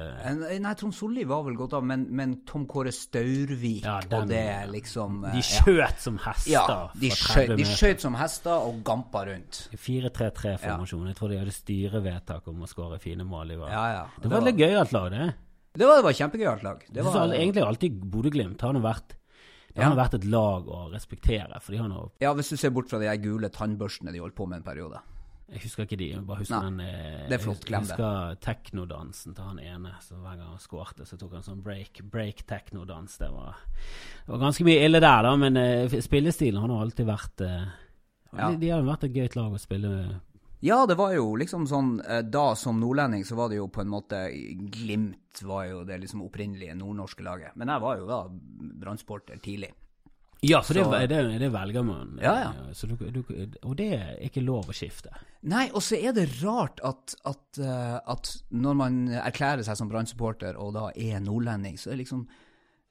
Nei, 0.63 0.73
Trond 0.79 0.95
Solli 0.97 1.25
var 1.29 1.43
vel 1.45 1.57
godt 1.59 1.75
av, 1.77 1.85
men, 1.85 2.07
men 2.17 2.33
Tom 2.49 2.65
Kåre 2.71 2.93
Staurvik 2.95 3.85
Ja, 3.85 3.99
den- 4.01 4.23
og 4.23 4.29
det 4.31 4.71
liksom 4.73 5.19
De 5.27 5.43
ja. 5.43 5.45
skjøt 5.45 5.99
som 6.01 6.17
hester 6.25 6.51
Ja, 6.55 6.91
de 6.97 7.11
skjøt, 7.11 7.53
de 7.59 7.65
skjøt 7.69 8.01
som 8.07 8.15
hester 8.17 8.57
og 8.57 8.81
gampa 8.87 9.27
rundt. 9.29 9.67
4-3-3-formasjon. 9.77 11.07
Jeg 11.11 11.17
tror 11.19 11.29
de 11.35 11.41
hadde 11.43 11.53
styrevedtak 11.59 12.49
om 12.49 12.63
å 12.65 12.71
skåre 12.71 12.99
fine 13.03 13.25
mål. 13.29 13.53
i 13.53 13.57
var. 13.61 13.71
Ja, 13.75 13.85
ja. 13.93 14.07
Det 14.23 14.31
var 14.33 14.49
et 14.49 14.57
gøyalt 14.57 14.93
lag, 14.97 15.11
det. 15.13 15.27
det 15.77 15.87
var, 15.87 15.97
det 16.01 16.05
var 16.09 16.13
kjempegøyalt 16.23 16.63
lag. 16.65 16.87
Det 16.89 17.05
var, 17.05 17.19
al- 17.21 17.37
egentlig 17.37 17.63
alltid 17.67 18.01
Bodø-Glimt 18.01 18.61
har 18.65 18.73
nå 18.73 18.81
vært 18.81 19.13
Det 19.75 19.85
har 19.85 19.93
ja. 19.93 19.99
vært 20.05 20.15
et 20.15 20.25
lag 20.25 20.65
å 20.73 20.87
respektere. 20.91 21.61
Ja, 22.21 22.33
hvis 22.33 22.49
du 22.49 22.57
ser 22.57 22.71
bort 22.71 22.89
fra 22.89 22.99
de 22.99 23.13
gule 23.21 23.51
tannbørstene 23.53 24.11
de 24.15 24.19
holdt 24.25 24.35
på 24.35 24.49
med 24.49 24.63
en 24.63 24.65
periode. 24.65 25.03
Jeg 25.47 25.61
husker 25.63 25.87
ikke 25.87 25.99
de, 26.01 26.07
jeg 26.11 26.25
bare 26.27 26.43
husker 26.43 26.59
Nei, 26.59 26.71
den 26.73 26.81
eh, 26.83 27.27
det 27.31 27.37
er 27.37 27.43
flott, 27.45 27.65
glem 27.69 27.85
husker 27.85 28.39
teknodansen 28.43 29.35
til 29.37 29.47
han 29.47 29.61
ene. 29.63 29.93
Så 30.03 30.17
hver 30.19 30.35
gang 30.41 30.49
han 30.51 30.59
skårte, 30.63 31.07
så 31.07 31.19
tok 31.21 31.37
han 31.39 31.45
sånn 31.47 31.61
break, 31.63 32.01
break 32.11 32.43
teknodans. 32.51 33.15
Det 33.21 33.29
var, 33.31 33.61
det 34.25 34.33
var 34.33 34.43
ganske 34.43 34.67
mye 34.67 34.83
ille 34.89 34.99
der, 35.05 35.23
da, 35.29 35.35
men 35.39 35.61
eh, 35.61 35.99
spillestilen 36.03 36.59
har 36.65 36.73
nå 36.73 36.81
alltid 36.83 37.07
vært 37.07 37.45
eh, 37.47 37.69
Ja. 38.35 38.51
de, 38.51 38.59
de 38.65 38.73
har 38.75 38.83
jo 38.83 38.91
vært 38.91 39.07
et 39.07 39.15
gøyt 39.21 39.37
lag 39.39 39.55
å 39.55 39.63
spille 39.63 39.93
med. 39.93 40.17
Ja, 40.67 40.81
det 40.89 40.97
var 40.99 41.13
jo 41.15 41.37
liksom 41.37 41.67
sånn 41.69 41.99
Da 42.33 42.55
som 42.57 42.79
nordlending 42.81 43.27
så 43.29 43.37
var 43.39 43.51
det 43.53 43.59
jo 43.59 43.67
på 43.69 43.83
en 43.85 43.91
måte 43.93 44.23
Glimt 44.73 45.43
var 45.45 45.67
jo 45.69 45.83
det 45.87 45.99
liksom 46.01 46.23
opprinnelige 46.25 46.75
nordnorske 46.75 47.23
laget. 47.23 47.53
Men 47.61 47.69
jeg 47.71 47.83
var 47.85 47.99
jo 48.01 48.07
da 48.09 48.19
brannsporter 48.81 49.37
tidlig. 49.45 49.71
Ja, 50.45 50.61
for 50.63 50.75
Så- 50.75 50.91
det, 50.93 51.07
det, 51.09 51.39
det 51.41 51.49
velger 51.53 51.83
man. 51.85 52.19
Ja, 52.23 52.35
ja. 52.41 52.51
eh, 52.69 52.73
Så 52.77 52.87
du, 52.87 52.97
du, 52.97 53.23
og 53.65 53.77
det 53.77 53.87
er 53.97 54.17
ikke 54.27 54.43
lov 54.45 54.69
å 54.69 54.75
skifte. 54.77 55.09
Nei, 55.43 55.71
og 55.73 55.81
så 55.83 55.97
er 55.97 56.13
det 56.13 56.27
rart 56.43 56.81
at, 56.85 57.15
at, 57.25 57.59
eh, 57.59 57.97
at 58.07 58.33
når 58.53 58.75
man 58.77 58.99
erklærer 59.09 59.65
seg 59.65 59.77
som 59.81 59.89
brannsupporter 59.89 60.57
og 60.61 60.75
da 60.77 60.91
er 60.95 61.21
nordlending, 61.25 61.79
så 61.81 61.93
er 61.93 62.03
liksom 62.03 62.27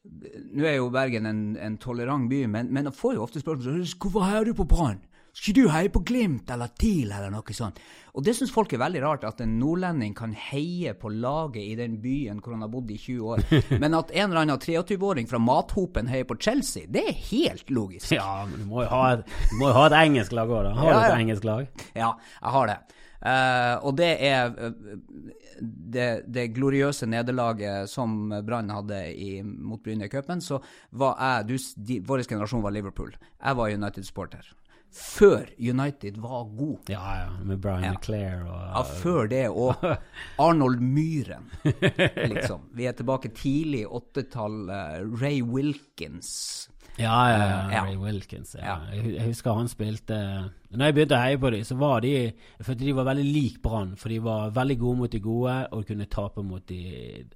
Nå 0.06 0.62
er 0.70 0.76
jo 0.78 0.92
Bergen 0.94 1.26
en, 1.26 1.40
en 1.58 1.78
tolerant 1.82 2.28
by, 2.30 2.44
men, 2.46 2.68
men 2.72 2.86
jeg 2.86 2.94
får 2.94 3.16
jo 3.16 3.24
ofte 3.24 3.42
spørsmål 3.42 3.80
hvorfor 3.98 4.26
heier 4.28 4.46
du 4.46 4.54
på 4.54 4.68
Brann? 4.70 5.00
Skal 5.36 5.56
du 5.58 5.66
heie 5.68 5.90
på 5.92 6.00
Glimt 6.08 6.50
eller 6.54 6.70
TIL 6.80 7.10
eller 7.12 7.28
noe 7.34 7.54
sånt? 7.56 7.80
Og 8.16 8.24
det 8.24 8.32
syns 8.38 8.54
folk 8.56 8.72
er 8.72 8.80
veldig 8.80 9.02
rart, 9.04 9.26
at 9.28 9.42
en 9.44 9.58
nordlending 9.60 10.14
kan 10.16 10.32
heie 10.32 10.94
på 10.96 11.12
laget 11.12 11.60
i 11.66 11.74
den 11.76 11.98
byen 12.00 12.40
hvor 12.40 12.56
han 12.56 12.64
har 12.64 12.72
bodd 12.72 12.94
i 12.96 12.96
20 12.96 13.34
år, 13.34 13.44
men 13.84 13.98
at 14.00 14.14
en 14.16 14.30
eller 14.32 14.46
annen 14.46 14.62
23-åring 14.64 15.28
fra 15.28 15.42
Mathopen 15.44 16.08
heier 16.08 16.24
på 16.30 16.38
Chelsea, 16.40 16.88
det 16.88 17.04
er 17.12 17.20
helt 17.34 17.68
logisk. 17.76 18.14
Ja, 18.16 18.46
men 18.48 18.64
du 18.64 18.70
må 18.72 18.86
jo 18.86 18.90
ha 18.94 19.04
et, 19.18 19.36
jo 19.60 19.74
ha 19.76 19.86
et 19.90 19.98
engelsk 20.06 20.38
lag 20.40 20.48
òg, 20.56 20.70
da. 20.70 20.76
Har 20.80 20.94
Ja, 20.94 21.02
du 21.04 21.08
et 21.10 21.20
engelsk 21.26 21.50
lag? 21.52 21.68
Ja, 21.92 22.14
jeg 22.40 22.56
har 22.56 22.72
det. 22.72 22.80
Uh, 23.26 23.76
og 23.90 23.96
det 23.98 24.10
er 24.28 24.52
eh, 24.54 24.74
det, 25.60 26.10
det 26.30 26.50
gloriøse 26.54 27.08
nederlaget 27.10 27.90
som 27.90 28.30
Brann 28.46 28.70
hadde 28.72 29.00
i, 29.18 29.40
mot 29.44 29.82
Bryne 29.84 30.06
i 30.08 30.12
cupen, 30.12 30.44
så 30.46 30.60
var 30.96 31.16
jeg 31.20 31.48
du, 31.50 31.56
de, 31.90 31.98
Vår 32.06 32.24
generasjon 32.28 32.64
var 32.64 32.76
Liverpool. 32.76 33.16
Jeg 33.18 33.58
var 33.60 33.74
United-sporter. 33.74 34.52
Før 34.96 35.50
United 35.60 36.18
var 36.24 36.46
god. 36.56 36.88
Ja, 36.90 37.02
ja. 37.20 37.30
Med 37.44 37.60
Brian 37.60 37.84
Ja. 37.84 37.92
McClair 37.98 38.46
og 38.48 38.62
Ja, 38.62 38.84
før 39.02 39.28
det 39.28 39.42
og 39.50 39.76
Arnold 40.46 40.80
Myhren, 40.80 41.50
liksom. 42.30 42.70
Vi 42.74 42.86
er 42.88 42.96
tilbake 42.96 43.34
tidlig 43.36 43.86
80-tall. 43.92 44.70
eh, 44.70 45.02
Ray 45.22 45.42
Wilkins. 45.44 46.70
Ja, 46.98 47.30
ja, 47.30 47.38
ja. 47.38 47.70
Eh, 47.70 47.74
ja. 47.74 47.84
Ray 47.84 47.98
Wilkins. 48.00 48.56
Ja. 48.60 48.78
Jeg, 48.94 49.20
husker 49.28 49.58
han 49.58 49.68
spilte 49.68 50.16
Når 50.72 50.90
jeg 50.90 50.96
begynte 50.96 51.18
å 51.18 51.24
heie 51.24 51.40
på 51.40 51.52
dem, 51.52 51.64
så 51.68 51.76
var 51.80 52.04
de 52.06 52.12
Jeg 52.14 52.64
følte 52.64 52.86
de 52.86 52.94
var 52.96 53.08
veldig 53.10 53.26
lik 53.28 53.58
Brann, 53.64 53.96
for 54.00 54.12
de 54.14 54.20
var 54.24 54.54
veldig 54.56 54.78
gode 54.80 55.00
mot 55.02 55.12
de 55.12 55.20
gode, 55.24 55.56
og 55.76 55.86
kunne 55.88 56.08
tape 56.12 56.44
mot 56.44 56.64
de 56.70 56.82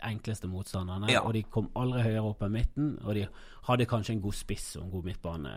enkleste 0.07 0.47
motstanderne. 0.51 1.11
Og 1.23 1.33
de 1.35 1.43
kom 1.51 1.69
aldri 1.79 2.05
høyere 2.07 2.23
opp 2.29 2.45
enn 2.47 2.55
midten, 2.55 2.93
og 3.03 3.17
de 3.17 3.25
hadde 3.69 3.87
kanskje 3.89 4.15
en 4.15 4.21
god 4.23 4.37
spiss 4.37 4.69
og 4.77 4.85
en 4.85 4.93
god 4.93 5.09
midtbane. 5.09 5.55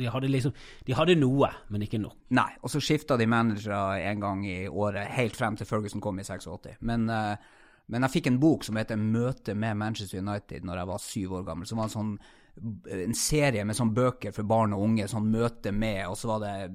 De 0.00 0.10
hadde 0.12 0.32
liksom 0.32 0.52
De 0.86 0.96
hadde 0.96 1.16
noe, 1.20 1.48
men 1.72 1.86
ikke 1.86 2.02
nok. 2.02 2.18
Nei, 2.36 2.50
og 2.60 2.72
så 2.72 2.82
skifta 2.84 3.16
de 3.20 3.28
managere 3.30 4.02
en 4.10 4.20
gang 4.20 4.44
i 4.48 4.60
året, 4.68 5.08
helt 5.16 5.38
frem 5.38 5.56
til 5.56 5.68
Ferguson 5.68 6.04
kom 6.04 6.20
i 6.20 6.28
86. 6.28 6.76
Men, 6.80 7.08
uh 7.08 7.56
men 7.90 8.06
jeg 8.06 8.14
fikk 8.14 8.28
en 8.30 8.38
bok 8.38 8.62
som 8.62 8.76
heter 8.78 8.94
'Møte 8.96 9.54
med 9.58 9.74
Manchester 9.74 10.20
United' 10.20 10.62
når 10.62 10.76
jeg 10.76 10.86
var 10.86 10.98
syv 10.98 11.32
år 11.32 11.42
gammel. 11.42 11.66
Som 11.66 11.78
var 11.78 11.88
en 11.88 11.90
sånn 11.96 12.12
en 12.58 13.14
serie 13.14 13.64
med 13.64 13.76
sånn 13.76 13.94
bøker 13.94 14.32
for 14.32 14.42
barn 14.44 14.72
og 14.76 14.82
unge, 14.82 15.06
sånn 15.08 15.30
møte 15.30 15.72
med, 15.72 16.06
og 16.08 16.16
så 16.16 16.28
var 16.34 16.40
det 16.44 16.70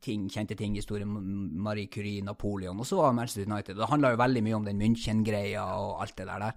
ting, 0.00 0.28
kjente 0.30 0.56
ting, 0.56 0.74
historie, 0.78 1.02
M- 1.04 1.50
Marie 1.62 1.86
Curie, 1.90 2.22
Napoleon, 2.22 2.78
og 2.80 2.86
så 2.86 2.96
var 2.96 3.12
Manchester 3.12 3.46
United. 3.50 3.76
Det 3.76 3.88
handla 3.90 4.12
jo 4.14 4.20
veldig 4.22 4.42
mye 4.46 4.54
om 4.56 4.64
den 4.64 4.78
München-greia 4.80 5.64
og 5.78 6.02
alt 6.02 6.16
det 6.16 6.26
der 6.26 6.38
der. 6.38 6.54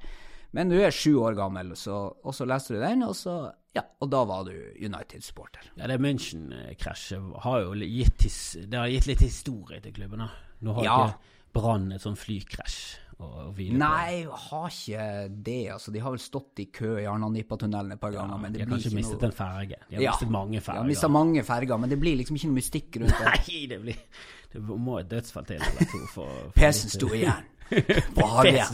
Men 0.54 0.70
du 0.70 0.75
er 0.84 0.92
sju 0.92 1.16
år 1.24 1.36
gammel, 1.36 1.72
så, 1.80 2.13
og 2.24 2.34
så 2.36 2.46
leste 2.46 2.75
du 2.75 2.80
den, 2.84 3.04
og 3.08 3.16
så 3.16 3.51
Ja, 3.74 3.86
og 4.04 4.10
da 4.12 4.25
var 4.28 4.44
du 4.44 4.51
United-supporter. 4.84 5.62
Ja, 5.80 5.88
det 5.88 5.96
München-krasjet 6.04 7.38
har 7.46 7.62
jo 7.63 7.74
gitt, 7.80 8.25
det 8.68 8.78
har 8.78 8.90
gitt 8.92 9.08
litt 9.08 9.22
historie 9.24 9.80
til 9.82 9.94
klubben. 9.96 10.20
da. 10.20 10.30
Nå 10.62 10.74
har 10.75 10.84
Ja. 10.84 10.98
ikke 11.08 11.18
Brann 11.54 11.92
et 11.94 12.01
sånn 12.01 12.18
flykrasj 12.20 12.98
å, 13.22 13.30
å 13.46 13.51
hvile 13.56 13.75
på. 13.75 13.80
Nei, 13.82 14.24
har 14.48 14.68
ikke 14.74 15.06
det. 15.48 15.58
altså. 15.75 15.94
De 15.96 16.01
har 16.04 16.16
vel 16.16 16.24
stått 16.24 16.62
i 16.63 16.66
kø 16.74 16.96
i 17.01 17.06
Arnanipa-tunnelen 17.10 17.96
et 17.96 18.01
par 18.01 18.12
ganger. 18.16 18.38
men 18.42 18.54
de 18.56 18.60
har 18.63 18.68
blir 18.70 18.75
kanskje 18.75 18.92
ikke 18.92 19.00
mistet 19.00 19.22
noe... 19.22 19.30
en 19.32 19.38
ferge. 19.38 19.80
De 19.90 19.96
har 20.00 20.04
Ja, 20.08 20.12
mistet 20.16 20.34
mange 20.36 20.58
De 20.58 20.63
ferger. 20.66 20.82
har 20.82 20.90
mistet 20.92 21.13
mange 21.16 21.44
ferger, 21.48 21.78
men 21.84 21.94
det 21.94 22.00
blir 22.01 22.18
liksom 22.20 22.40
ikke 22.40 22.51
noe 22.51 22.60
mystikk 22.60 23.00
rundt 23.01 23.16
det. 23.18 23.34
Nei, 23.48 23.62
det 23.72 23.80
blir 23.86 24.04
Det 24.51 24.62
må 24.68 24.98
et 25.00 25.10
dødsfall 25.12 25.46
til 25.48 25.62
eller 25.62 25.92
to 25.94 26.04
for 26.12 26.36
for 26.42 26.56
Pesen 26.58 26.90
sto 26.92 27.12
igjen. 27.16 27.48
På 28.18 28.25
halja. 28.36 28.66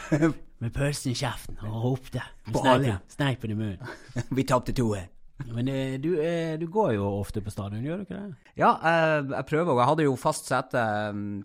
Med 0.64 0.70
pølsen 0.72 1.12
i 1.12 1.16
kjeften 1.18 1.56
og 1.64 1.78
ropte. 1.84 2.22
Med 2.52 2.92
sneipen- 3.12 3.50
i 3.50 3.56
munnen. 3.56 4.28
Vi 4.36 4.44
tapte 4.48 4.72
2-1. 4.76 5.08
Men 5.42 5.68
eh, 5.68 5.96
du, 6.00 6.12
eh, 6.22 6.54
du 6.58 6.66
går 6.70 6.92
jo 6.94 7.08
ofte 7.18 7.42
på 7.42 7.50
stadion, 7.50 7.82
gjør 7.82 8.00
du 8.00 8.04
ikke 8.06 8.20
det? 8.20 8.52
Ja, 8.60 8.70
jeg, 8.78 9.24
jeg 9.32 9.46
prøver. 9.50 9.72
og 9.72 9.80
Jeg 9.80 9.88
hadde 9.90 10.06
jo 10.06 10.14
fast 10.20 10.46
sete 10.50 10.84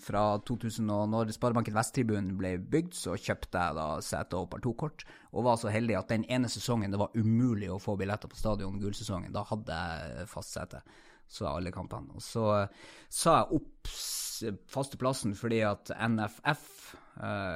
fra 0.06 0.24
2000, 0.46 0.92
og 0.94 1.08
når 1.10 1.34
Sparebanken 1.34 1.76
Vest-tribunen 1.76 2.36
ble 2.38 2.54
bygd, 2.62 2.94
så 3.00 3.18
kjøpte 3.18 3.64
jeg 3.64 3.78
da 3.80 3.88
sete 4.06 4.38
og 4.38 4.52
partokort, 4.54 5.08
og 5.34 5.48
var 5.50 5.58
så 5.62 5.74
heldig 5.74 5.98
at 5.98 6.14
den 6.14 6.28
ene 6.30 6.52
sesongen 6.52 6.94
det 6.94 7.02
var 7.02 7.18
umulig 7.18 7.72
å 7.74 7.82
få 7.82 7.98
billetter 8.00 8.30
på 8.30 8.38
stadion, 8.38 8.78
gullsesongen, 8.82 9.34
da 9.34 9.46
hadde 9.50 9.82
jeg 9.82 10.30
fast 10.30 10.54
sete. 10.54 10.84
Så 11.30 11.46
alle 11.46 11.74
kampene. 11.74 12.16
Og 12.18 12.24
så 12.26 12.46
eh, 12.64 12.88
sa 13.10 13.42
jeg 13.42 13.60
opp 13.60 13.90
fasteplassen 13.90 14.68
faste 14.72 14.98
plassen 14.98 15.34
fordi 15.36 15.60
at 15.68 15.92
NFF 15.92 16.66
eh, 16.94 17.09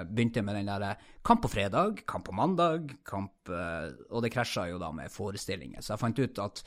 begynte 0.10 0.44
med 0.44 0.56
den 0.60 0.68
derre 0.72 0.94
kamp 1.26 1.42
på 1.46 1.52
fredag, 1.54 2.02
kamp 2.10 2.26
på 2.28 2.36
mandag, 2.36 2.92
kamp 3.08 3.50
eh, 3.50 3.92
Og 4.12 4.24
det 4.26 4.32
krasja 4.34 4.66
jo 4.72 4.80
da 4.82 4.90
med 4.96 5.12
forestillinger. 5.14 5.82
Så 5.82 5.94
jeg 5.96 6.02
fant 6.04 6.20
ut 6.20 6.42
at 6.44 6.64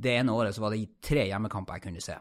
det 0.00 0.14
ene 0.22 0.32
året 0.32 0.56
så 0.56 0.62
var 0.64 0.72
det 0.72 0.86
tre 1.04 1.26
hjemmekamper 1.28 1.76
jeg 1.76 1.84
kunne 1.88 2.00
se. 2.04 2.16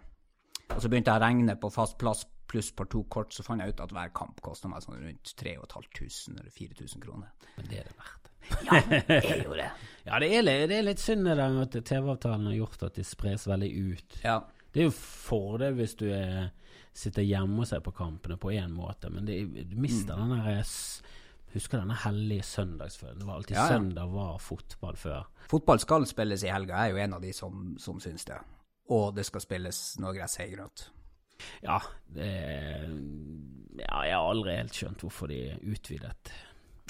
Og 0.75 0.81
så 0.83 0.89
begynte 0.91 1.13
jeg 1.13 1.21
å 1.21 1.23
regne 1.23 1.55
på 1.61 1.71
fast 1.73 1.97
plass 2.01 2.25
pluss 2.49 2.71
par 2.73 2.87
to 2.89 3.03
kort, 3.13 3.29
så 3.31 3.43
fant 3.45 3.61
jeg 3.61 3.75
ut 3.75 3.81
at 3.83 3.91
hver 3.93 4.09
kamp 4.17 4.39
kosta 4.41 4.67
meg 4.71 4.81
sånn 4.81 4.97
rundt 4.97 5.35
3500 5.37 6.39
eller 6.41 6.49
4000 6.55 7.03
kroner. 7.03 7.29
Men 7.59 7.67
det 7.69 7.77
er 7.83 7.89
det 7.91 7.93
verdt. 7.99 8.15
Ja, 8.65 8.79
det 8.89 9.17
er 9.19 9.43
jo 9.45 9.53
det. 9.59 9.67
Ja, 10.09 10.17
det 10.23 10.29
er, 10.33 10.41
litt- 10.47 10.69
det 10.71 10.77
er 10.79 10.87
litt 10.87 11.01
synd 11.03 11.27
at 11.29 11.75
TV-avtalen 11.85 12.47
har 12.49 12.55
gjort 12.57 12.87
at 12.87 12.95
de 12.97 13.03
spres 13.05 13.45
veldig 13.45 13.69
ut. 13.91 14.17
Ja. 14.25 14.39
Det 14.73 14.81
er 14.81 14.87
jo 14.89 14.95
fordel 14.97 15.77
hvis 15.77 15.93
du 15.99 16.07
er, 16.09 16.49
sitter 16.99 17.23
hjemme 17.25 17.63
og 17.63 17.69
se 17.69 17.79
på 17.85 17.93
kampene 17.95 18.35
på 18.41 18.51
én 18.55 18.73
måte, 18.75 19.09
men 19.13 19.25
det, 19.27 19.39
du 19.71 19.75
mister 19.79 20.15
Mm. 20.19 20.29
den 20.29 20.37
derre 20.39 20.63
Husker 21.49 21.79
denne 21.81 21.95
hellige 21.97 22.43
søndagsfølelsen? 22.45 23.19
Det 23.19 23.25
var 23.25 23.39
alltid 23.39 23.55
Ja, 23.57 23.63
ja. 23.63 23.69
søndag 23.73 24.11
var 24.13 24.35
fotball 24.37 24.95
før. 25.01 25.23
Fotball 25.49 25.79
skal 25.81 26.05
spilles 26.05 26.43
i 26.45 26.51
helga, 26.53 26.75
jeg 26.83 26.91
er 26.91 26.93
jo 26.93 27.03
en 27.07 27.13
av 27.17 27.21
de 27.23 27.31
som, 27.33 27.71
som 27.81 27.97
syns 27.99 28.25
det. 28.29 28.37
Og 28.93 29.15
det 29.15 29.25
skal 29.25 29.41
spilles 29.41 29.79
når 29.97 30.13
gresset 30.19 30.43
er 30.45 30.51
grønt. 30.55 30.83
Ja, 31.65 31.79
det, 32.13 32.27
ja, 33.79 34.01
jeg 34.05 34.13
har 34.13 34.29
aldri 34.29 34.55
helt 34.59 34.75
skjønt 34.77 35.01
hvorfor 35.05 35.31
de 35.31 35.39
utvidet 35.71 36.31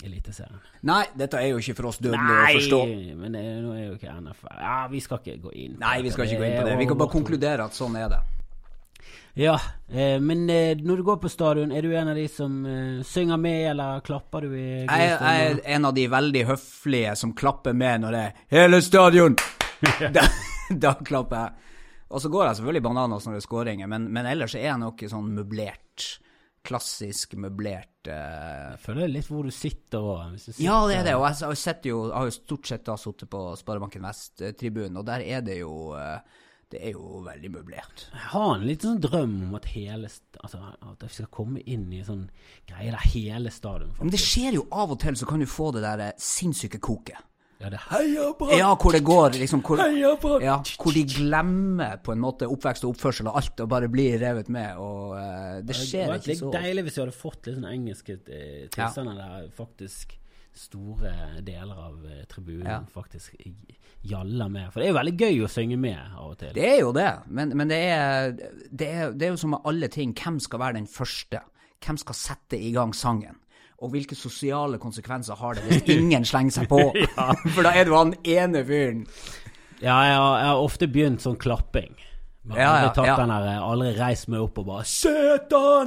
Eliteserien. 0.03 0.59
Nei, 0.87 1.01
dette 1.19 1.35
er 1.41 1.49
jo 1.51 1.57
ikke 1.59 1.73
for 1.75 1.89
oss 1.89 1.97
dødelige 1.99 2.35
å 2.39 2.51
forstå. 2.55 2.77
Nei, 2.87 3.15
men 3.19 3.33
det, 3.35 3.41
nå 3.65 3.73
er 3.75 3.81
jo 3.89 3.95
ikke 3.97 4.13
NFL 4.15 4.53
Ja, 4.63 4.75
vi 4.91 5.01
skal 5.03 5.19
ikke 5.19 5.41
gå 5.43 5.51
inn 5.59 5.73
på 5.75 5.83
Nei, 5.83 5.95
vi 6.05 6.11
skal 6.15 6.27
ikke 6.29 6.37
gå 6.39 6.47
inn 6.47 6.55
på 6.61 6.67
det. 6.69 6.77
Vi 6.79 6.87
kan 6.91 6.99
bare 7.01 7.11
konkludere 7.15 7.65
at 7.67 7.75
sånn 7.75 7.97
er 7.99 8.07
det. 8.13 8.19
Ja, 9.39 9.55
eh, 9.87 10.17
men 10.19 10.49
eh, 10.49 10.75
når 10.77 10.97
du 10.97 11.03
går 11.07 11.19
på 11.23 11.31
stadion, 11.31 11.71
er 11.71 11.85
du 11.85 11.93
en 11.95 12.11
av 12.11 12.17
de 12.17 12.25
som 12.27 12.59
eh, 12.65 12.99
synger 13.07 13.39
med, 13.39 13.61
eller 13.71 14.03
klapper 14.05 14.47
du 14.47 14.55
i 14.57 14.67
Jeg, 14.83 15.09
jeg 15.13 15.45
er 15.45 15.61
en 15.77 15.87
av 15.87 15.95
de 15.95 16.07
veldig 16.11 16.45
høflige 16.49 17.15
som 17.19 17.33
klapper 17.37 17.77
med 17.77 18.03
når 18.03 18.15
det 18.17 18.23
er 18.25 18.33
'hele 18.51 18.81
stadion'! 18.83 19.39
da, 20.15 20.25
da 20.69 20.93
klapper 20.99 21.45
jeg. 21.45 21.69
Og 22.09 22.21
så 22.21 22.29
går 22.29 22.47
jeg 22.47 22.57
selvfølgelig 22.57 22.83
bananas 22.83 23.25
når 23.25 23.35
det 23.35 23.41
er 23.43 23.45
skåringer, 23.45 23.87
men, 23.91 24.09
men 24.13 24.25
ellers 24.25 24.55
er 24.57 24.65
jeg 24.71 24.81
nok 24.81 25.05
sånn 25.11 25.29
møblert. 25.37 26.07
klassisk 26.65 27.37
møblert 27.39 28.09
eh, 28.11 28.73
Jeg 28.73 28.81
føler 28.83 29.05
er 29.05 29.13
litt 29.13 29.29
hvor 29.29 29.45
du 29.47 29.51
sitter 29.55 30.03
òg. 30.03 30.35
Ja, 30.59 30.81
det 30.89 30.97
er 30.97 31.05
det. 31.07 31.15
Og 31.15 31.23
jeg, 31.29 31.37
har 31.45 31.87
jo, 31.87 32.01
jeg 32.09 32.17
har 32.17 32.27
jo 32.27 32.35
stort 32.35 32.67
sett 32.67 32.85
da 32.85 32.97
sittet 32.97 33.29
på 33.31 33.45
Sparebanken 33.55 34.03
Vest-tribunen, 34.03 34.99
og 34.99 35.05
der 35.07 35.23
er 35.23 35.45
det 35.45 35.61
jo 35.61 35.93
eh, 35.95 36.19
Det 36.69 36.81
er 36.85 36.91
jo 36.93 37.23
veldig 37.25 37.49
møblert. 37.49 38.03
Jeg 38.13 38.27
har 38.29 38.51
en 38.53 38.65
liten 38.67 38.91
sånn 38.91 39.01
drøm 39.01 39.31
om 39.47 39.55
at 39.57 39.71
hele 39.73 40.09
Altså 40.39 40.59
at 40.85 41.01
jeg 41.07 41.15
skal 41.15 41.31
komme 41.33 41.63
inn 41.65 41.87
i 41.97 42.03
sånn 42.05 42.27
greie 42.69 42.91
der 42.93 43.07
hele 43.09 43.49
stadion 43.51 43.95
Men 43.97 44.13
det 44.13 44.21
skjer 44.21 44.59
jo 44.59 44.67
av 44.69 44.93
og 44.93 44.99
til, 45.01 45.17
så 45.17 45.25
kan 45.29 45.41
du 45.41 45.49
få 45.49 45.71
det 45.75 45.81
der 45.83 46.03
eh, 46.05 46.13
sinnssyke 46.21 46.77
koket. 46.77 47.17
Ja, 47.59 47.67
det 47.73 47.81
heia 47.89 48.29
bra! 48.39 48.53
Ja, 48.55 48.69
hvor 48.79 48.95
det 48.95 49.01
går 49.03 49.33
liksom 49.41 49.59
hvor, 49.67 49.81
Heia 49.81 50.13
Brann! 50.21 50.45
ja, 50.45 50.53
hvor 50.79 50.95
de 50.95 51.01
glemmer 51.09 51.97
på 52.05 52.13
en 52.13 52.21
måte 52.23 52.47
oppvekst 52.47 52.85
og 52.87 52.93
oppførsel 52.93 53.27
og 53.27 53.41
alt, 53.41 53.65
og 53.65 53.73
bare 53.73 53.89
blir 53.91 54.15
revet 54.21 54.47
med. 54.53 54.77
Og 54.79 55.17
uh, 55.17 55.57
det 55.57 55.73
Det 55.73 55.79
skjer 55.81 56.13
ikke 56.15 56.23
så. 56.23 56.29
Det 56.29 56.37
så 56.39 56.53
deilig 56.55 56.85
hvis 56.87 56.95
vi 56.99 57.03
hadde 57.03 57.17
fått 57.17 57.49
litt 57.49 57.59
sånn 57.59 57.67
engelske 57.73 58.15
tilstander 58.21 58.71
tilstander 58.77 59.19
der 59.19 59.51
faktisk 59.57 60.15
store 60.59 61.11
deler 61.45 61.83
av 61.89 62.05
eh, 62.07 62.23
tribunen 62.31 62.65
Ja. 62.67 62.79
faktisk 62.93 63.35
gjaller 64.01 64.49
med. 64.49 64.69
For 64.71 64.79
det 64.79 64.87
er 64.87 64.93
jo 64.93 64.97
veldig 64.99 65.15
gøy 65.19 65.43
å 65.43 65.51
synge 65.51 65.77
med 65.79 65.99
av 65.99 66.31
og 66.31 66.37
til. 66.39 66.53
Det 66.55 66.65
er 66.69 66.79
jo 66.81 66.93
det, 66.95 67.09
men, 67.27 67.51
men 67.57 67.71
det, 67.71 67.79
er, 67.91 68.33
det, 68.71 68.87
er, 68.87 69.11
det 69.11 69.27
er 69.27 69.33
jo 69.35 69.41
som 69.41 69.55
med 69.55 69.67
alle 69.69 69.89
ting. 69.91 70.13
Hvem 70.15 70.39
skal 70.43 70.61
være 70.63 70.79
den 70.79 70.87
første? 70.89 71.41
Hvem 71.85 71.99
skal 71.99 72.17
sette 72.17 72.59
i 72.59 72.71
gang 72.75 72.93
sangen? 72.95 73.37
Og 73.79 73.93
hvilke 73.93 74.15
sosiale 74.15 74.75
konsekvenser 74.79 75.39
har 75.39 75.55
det 75.55 75.63
hvis 75.67 75.93
ingen 75.95 76.25
slenger 76.27 76.57
seg 76.57 76.67
på? 76.71 76.81
For 77.55 77.63
da 77.63 77.71
er 77.79 77.87
du 77.87 77.93
han 77.95 78.11
ene 78.27 78.63
fyren. 78.67 79.05
Ja, 79.79 79.95
jeg 80.03 80.15
har, 80.19 80.33
jeg 80.41 80.49
har 80.49 80.63
ofte 80.65 80.89
begynt 80.91 81.23
sånn 81.23 81.39
klapping. 81.39 81.95
Jeg 82.49 82.57
Ja, 82.57 82.65
har 82.71 82.81
ja, 82.81 82.89
aldri 82.89 82.95
tatt 82.97 83.07
ja. 83.07 83.15
den 83.19 83.31
der, 83.31 83.61
aldri 83.61 83.89
reist 83.95 84.27
meg 84.31 84.41
opp 84.41 84.57
og 84.59 84.65
bare 84.67 84.85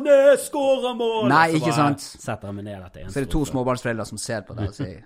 deg 0.04 0.40
skårer 0.40 0.94
mål!' 0.96 1.28
Nei, 1.32 1.46
ikke 1.58 1.72
sant. 1.74 2.04
Setter 2.04 2.48
jeg 2.48 2.58
meg 2.60 2.68
ned 2.68 2.78
etter 2.86 3.02
en 3.02 3.10
Så 3.12 3.20
er 3.20 3.26
det 3.26 3.32
to 3.34 3.42
småbarnsforeldre 3.48 4.06
som 4.08 4.20
ser 4.20 4.44
på 4.46 4.56
deg 4.56 4.70
og 4.70 4.76
sier 4.76 5.00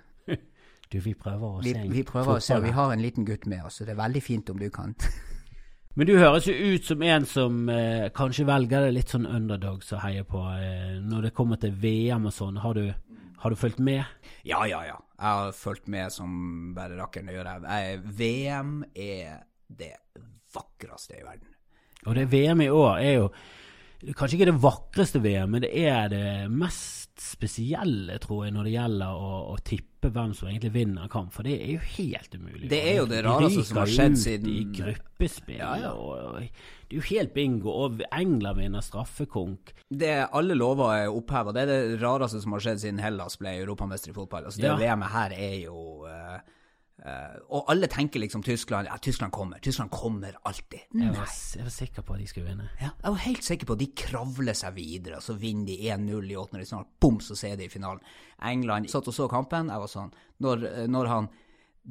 Du, 0.91 0.99
vi 1.03 1.13
prøver 1.19 1.47
å 1.47 1.63
vi, 1.63 1.73
se 1.75 1.87
vi 1.91 2.03
prøver 2.07 2.37
å 2.37 2.43
se, 2.43 2.59
vi 2.63 2.75
har 2.75 2.93
en 2.93 3.01
liten 3.03 3.25
gutt 3.27 3.47
med 3.49 3.65
oss, 3.67 3.79
så 3.79 3.87
det 3.87 3.95
er 3.95 3.99
veldig 3.99 4.21
fint 4.23 4.51
om 4.53 4.61
du 4.61 4.69
kan. 4.73 4.95
Men 5.97 6.05
du 6.05 6.13
høres 6.19 6.45
jo 6.45 6.53
ut 6.53 6.85
som 6.85 7.01
en 7.01 7.25
som 7.25 7.69
eh, 7.73 8.07
kanskje 8.13 8.45
velger 8.45 8.85
det 8.85 8.93
litt 8.93 9.11
sånn 9.11 9.25
underdog 9.25 9.81
å 9.81 10.01
heie 10.03 10.21
på. 10.29 10.43
Eh, 10.53 10.99
når 11.01 11.27
det 11.27 11.33
kommer 11.35 11.57
til 11.57 11.73
VM 11.73 12.29
og 12.29 12.35
sånn, 12.35 12.59
har 12.61 12.77
du, 12.77 12.85
har 13.41 13.53
du 13.53 13.57
fulgt 13.57 13.81
med? 13.81 14.05
Ja, 14.45 14.61
ja, 14.69 14.83
ja. 14.85 14.99
Jeg 15.17 15.39
har 15.39 15.55
fulgt 15.57 15.89
med 15.89 16.13
som 16.13 16.29
bare 16.77 16.99
rakkeren, 16.99 17.33
gjør 17.33 17.49
jeg. 17.49 18.01
VM 18.19 18.75
er 18.93 19.39
det 19.67 19.95
vakreste 20.53 21.17
i 21.17 21.25
verden. 21.25 21.49
Og 22.05 22.13
det 22.15 22.27
VM 22.29 22.61
i 22.61 22.69
år 22.69 23.01
er 23.01 23.13
jo 23.15 23.31
kanskje 24.13 24.37
ikke 24.37 24.51
det 24.51 24.61
vakreste 24.63 25.21
VM, 25.23 25.55
men 25.55 25.65
det 25.65 25.73
er 25.81 26.13
det 26.13 26.27
mest 26.53 27.06
spesielle, 27.21 28.17
tror 28.23 28.45
jeg, 28.45 28.53
når 28.55 28.67
det 28.67 28.73
gjelder 28.73 29.21
å, 29.27 29.29
å 29.53 29.55
tippe 29.65 30.11
hvem 30.13 30.33
som 30.37 30.47
egentlig 30.49 30.71
vinner 30.75 31.03
en 31.07 31.11
kamp. 31.11 31.31
For 31.35 31.43
det 31.47 31.55
er 31.61 31.71
jo 31.75 31.79
helt 31.97 32.35
umulig. 32.37 32.69
Det 32.71 32.79
er 32.91 32.99
jo 33.01 33.05
det 33.09 33.21
rareste 33.25 33.63
som 33.67 33.79
har 33.81 33.87
ryker 33.89 33.97
skjedd 33.97 34.17
ut 34.17 34.21
siden- 34.23 34.51
I 34.53 34.65
gruppespill. 34.77 35.57
Ja, 35.59 35.71
ja. 35.81 35.91
Og, 35.93 36.37
det 36.41 36.93
er 36.95 36.99
jo 36.99 37.05
helt 37.09 37.33
bingo. 37.35 37.73
Og 37.85 38.03
England 38.11 38.61
vinner 38.61 38.85
straffekonk. 38.85 39.73
Det 39.89 40.13
alle 40.31 40.55
lover 40.55 40.93
er 41.03 41.07
oppheva. 41.13 41.53
Det 41.55 41.65
er 41.65 41.71
det 41.73 42.01
rareste 42.03 42.41
som 42.43 42.53
har 42.55 42.63
skjedd 42.63 42.83
siden 42.85 42.99
Hellas 43.03 43.37
ble 43.41 43.55
europamester 43.63 44.13
i 44.13 44.17
fotball. 44.17 44.45
Altså, 44.45 44.61
det 44.61 44.71
Ja. 44.71 44.77
VM-et 44.77 45.11
her 45.17 45.33
er 45.37 45.57
jo 45.65 46.05
eh, 46.07 46.39
eh, 47.05 47.37
Og 47.53 47.71
alle 47.71 47.87
tenker 47.91 48.19
liksom 48.23 48.43
Tyskland 48.43 48.87
Ja, 48.89 48.97
Tyskland 48.97 49.31
kommer. 49.35 49.59
Tyskland 49.59 49.91
kommer 49.91 50.37
alltid. 50.43 50.85
Jeg 50.93 51.15
var, 51.15 51.33
jeg 51.55 51.63
var 51.63 51.75
sikker 51.77 52.05
på 52.05 52.13
at 52.13 52.21
de 52.23 52.27
skulle 52.27 52.49
vinne. 52.51 52.69
Ja, 52.81 52.93
jeg 53.03 53.15
var 53.15 53.25
helt 53.25 53.43
sikker 53.43 53.69
på 53.69 53.77
at 53.77 53.83
de 53.83 53.89
kravler 54.03 54.57
seg 54.57 54.77
videre, 54.77 55.17
og 55.17 55.25
så 55.25 55.37
vinner 55.39 55.71
de 55.71 55.91
1-0 55.93 56.31
i 56.31 56.39
åttende 56.39 56.65
snart. 56.69 56.93
Bom, 57.01 57.19
så 57.23 57.35
ser 57.37 57.57
de 57.57 57.67
i 57.67 57.73
finalen. 57.73 58.01
England 58.43 58.89
satt 58.91 59.07
og 59.07 59.15
så 59.15 59.27
kampen. 59.31 59.69
Jeg 59.73 59.83
var 59.83 59.91
sånn 59.91 60.15
Når, 60.43 60.65
når 60.91 61.13
han 61.13 61.29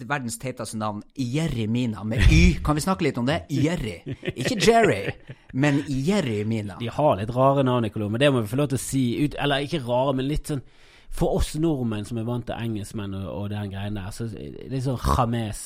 verdens 0.05 0.39
teiteste 0.39 0.77
navn, 0.77 1.03
Jerry 1.17 1.67
Mina, 1.67 2.05
med 2.05 2.21
Y. 2.33 2.59
Kan 2.65 2.77
vi 2.77 2.85
snakke 2.85 3.07
litt 3.07 3.19
om 3.19 3.27
det? 3.29 3.47
Jerry. 3.49 4.03
Ikke 4.35 4.59
Jerry, 4.61 5.15
men 5.53 5.83
Jerry 5.89 6.43
Mina. 6.45 6.77
De 6.81 6.91
har 6.93 7.17
litt 7.17 7.33
rare 7.35 7.65
navn, 7.65 7.87
Nicolò, 7.87 8.11
men 8.13 8.21
det 8.21 8.33
må 8.33 8.43
vi 8.45 8.51
få 8.51 8.61
lov 8.61 8.69
til 8.73 8.81
å 8.81 8.83
si. 8.83 9.05
Ut, 9.25 9.39
eller 9.41 9.65
ikke 9.65 9.81
rare, 9.87 10.13
men 10.19 10.29
litt 10.29 10.53
sånn 10.53 10.61
For 11.17 11.39
oss 11.39 11.55
nordmenn 11.57 12.05
som 12.05 12.19
er 12.21 12.27
vant 12.29 12.45
til 12.49 12.57
engelskmenn 12.61 13.15
og, 13.17 13.27
og 13.33 13.51
den 13.51 13.71
greien 13.73 13.97
der, 13.97 14.11
så 14.13 14.27
det 14.29 14.69
er 14.69 14.83
sånn 14.85 14.99
James. 15.01 15.61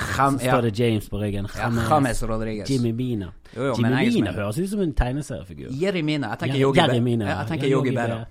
Ham, 0.00 0.38
Så 0.38 0.46
står 0.46 0.60
det 0.68 0.72
James 0.78 1.08
på 1.12 1.18
ryggen. 1.20 1.48
Ja, 1.56 1.68
James 1.90 2.22
Rodriguez. 2.24 2.70
Jimmy 2.70 2.92
Mina. 2.96 3.30
Jo, 3.56 3.66
jo, 3.70 3.74
Jimmy 3.78 4.06
Mina 4.14 4.32
høres 4.32 4.58
ut 4.60 4.70
som 4.70 4.80
en 4.84 4.94
tegneseriefigur. 4.96 5.72
Jerry 5.76 6.00
Mina. 6.02 6.30
Jeg 6.34 6.44
tenker 6.44 7.68
Yogi. 7.68 7.94
Berra. 7.96 8.22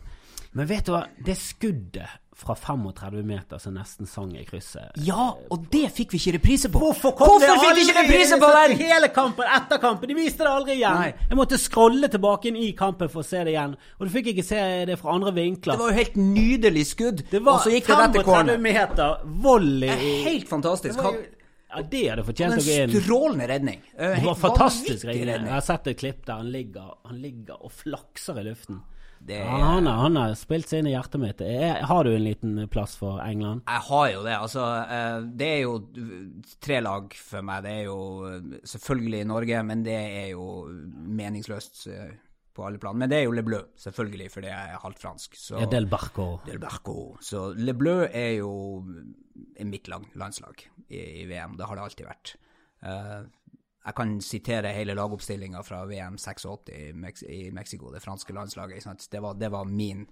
Men 0.58 0.70
vet 0.70 0.88
du 0.88 0.96
hva, 0.96 1.04
det 1.26 1.36
skuddet 1.38 2.18
fra 2.40 2.56
35 2.56 3.24
meter 3.28 3.60
som 3.60 3.74
nesten 3.76 4.08
sang 4.08 4.32
i 4.40 4.46
krysset 4.48 4.96
Ja, 5.04 5.34
og 5.52 5.66
det 5.74 5.90
fikk 5.96 6.14
vi 6.16 6.20
ikke 6.22 6.34
reprise 6.38 6.70
på. 6.72 6.80
Hvorfor 6.80 7.14
fikk 7.20 7.76
vi 7.76 7.84
ikke 7.84 7.98
reprise 8.00 8.38
på 8.40 8.52
den?! 8.56 8.76
Hele 8.80 9.10
kampen 9.16 9.50
etter 9.58 9.82
kampen! 9.84 10.08
De 10.12 10.16
viste 10.18 10.46
det 10.46 10.52
aldri 10.52 10.78
igjen! 10.78 10.96
Nei. 11.02 11.10
Jeg 11.30 11.40
måtte 11.40 11.60
scrolle 11.60 12.08
tilbake 12.12 12.50
inn 12.52 12.60
i 12.62 12.70
kampen 12.80 13.12
for 13.12 13.22
å 13.24 13.28
se 13.28 13.44
det 13.44 13.54
igjen. 13.56 13.76
Og 14.00 14.08
du 14.08 14.14
fikk 14.14 14.32
ikke 14.34 14.46
se 14.48 14.62
det 14.90 14.96
fra 15.02 15.16
andre 15.18 15.34
vinkler. 15.36 15.76
Det 15.76 15.84
var 15.84 15.92
jo 15.92 15.98
helt 16.00 16.16
nydelig 16.22 16.86
skudd, 16.94 17.26
Det 17.32 17.42
var 17.44 17.60
og 17.60 17.66
så 17.66 17.74
gikk 17.76 17.90
det 17.92 17.98
rett 18.00 18.16
til 18.16 18.24
35 18.30 18.64
meter 18.70 19.28
volley 19.44 19.90
Det 19.92 20.00
i 20.00 20.14
er 20.14 20.30
Helt 20.30 20.48
fantastisk. 20.50 20.96
Det 20.96 21.14
jo- 21.20 21.28
Ja, 21.70 21.82
det 21.86 22.00
hadde 22.10 22.24
fortjent 22.26 22.54
En 22.56 22.60
å 22.60 22.64
gå 22.66 22.78
inn. 22.84 22.94
strålende 23.04 23.48
redning. 23.48 23.82
Det 23.98 24.24
var 24.26 24.36
fantastisk 24.36 25.06
redning. 25.06 25.28
redning. 25.28 25.52
Jeg 25.52 25.54
har 25.54 25.62
sett 25.68 25.88
et 25.92 25.98
klipp 26.00 26.26
der 26.26 26.40
han 26.40 26.52
ligger, 26.52 26.96
han 27.06 27.20
ligger 27.22 27.60
og 27.62 27.72
flakser 27.72 28.40
i 28.40 28.44
luften. 28.48 28.80
Er, 29.28 29.44
han, 29.46 29.86
har, 29.86 29.98
han 30.06 30.16
har 30.18 30.34
spilt 30.40 30.70
seg 30.70 30.82
inn 30.82 30.90
i 30.90 30.94
hjertet 30.94 31.22
mitt. 31.22 31.42
Er, 31.44 31.84
har 31.90 32.08
du 32.08 32.14
en 32.14 32.24
liten 32.24 32.56
plass 32.72 32.96
for 33.00 33.20
England? 33.24 33.66
jeg 33.68 33.84
har 33.90 34.08
jo 34.14 34.24
det. 34.26 34.38
Altså, 34.38 34.64
eh, 34.96 35.18
det 35.42 35.50
er 35.50 35.60
jo 35.66 35.76
tre 36.64 36.80
lag 36.86 37.14
for 37.14 37.46
meg. 37.46 37.66
Det 37.66 37.76
er 37.76 37.84
jo 37.90 38.00
eh, 38.30 38.50
selvfølgelig 38.74 39.22
Norge, 39.30 39.62
men 39.68 39.84
det 39.86 40.00
er 40.00 40.28
jo 40.32 40.48
meningsløst 41.20 41.86
eh, 41.94 42.14
på 42.56 42.66
alle 42.66 42.82
plan. 42.82 42.98
Men 42.98 43.12
det 43.12 43.20
er 43.20 43.28
jo 43.28 43.36
Le 43.36 43.46
Bleu, 43.46 43.62
selvfølgelig, 43.80 44.30
fordi 44.34 44.52
jeg 44.52 44.74
er 44.74 44.84
halvt 44.86 45.04
fransk. 45.04 45.40
Så 45.40 45.60
Ja, 45.62 45.70
Del 45.70 45.90
Barco. 45.92 46.30
Del 46.48 46.62
Barco. 46.64 46.96
Så 47.22 47.50
Le 47.60 47.76
Bleu 47.78 48.06
er 48.08 48.40
jo 48.40 48.54
mitt 49.68 49.92
landslag 49.92 50.66
i, 50.88 51.04
i 51.24 51.28
VM. 51.30 51.60
Det 51.60 51.70
har 51.70 51.78
det 51.78 51.86
alltid 51.86 52.10
vært. 52.10 52.38
Jeg 53.90 53.96
kan 53.98 54.16
sitere 54.22 54.72
hele 54.76 54.94
lagoppstillinga 54.98 55.62
fra 55.66 55.84
VM 55.90 56.18
86 56.22 56.70
i, 56.76 56.90
Mex 56.94 57.24
i 57.24 57.50
Mexico, 57.56 57.92
det 57.94 58.02
franske 58.04 58.34
landslaget. 58.36 58.86
Det, 59.12 59.22
var, 59.24 59.34
det 59.40 59.50
var 59.52 59.66
min 59.66 60.06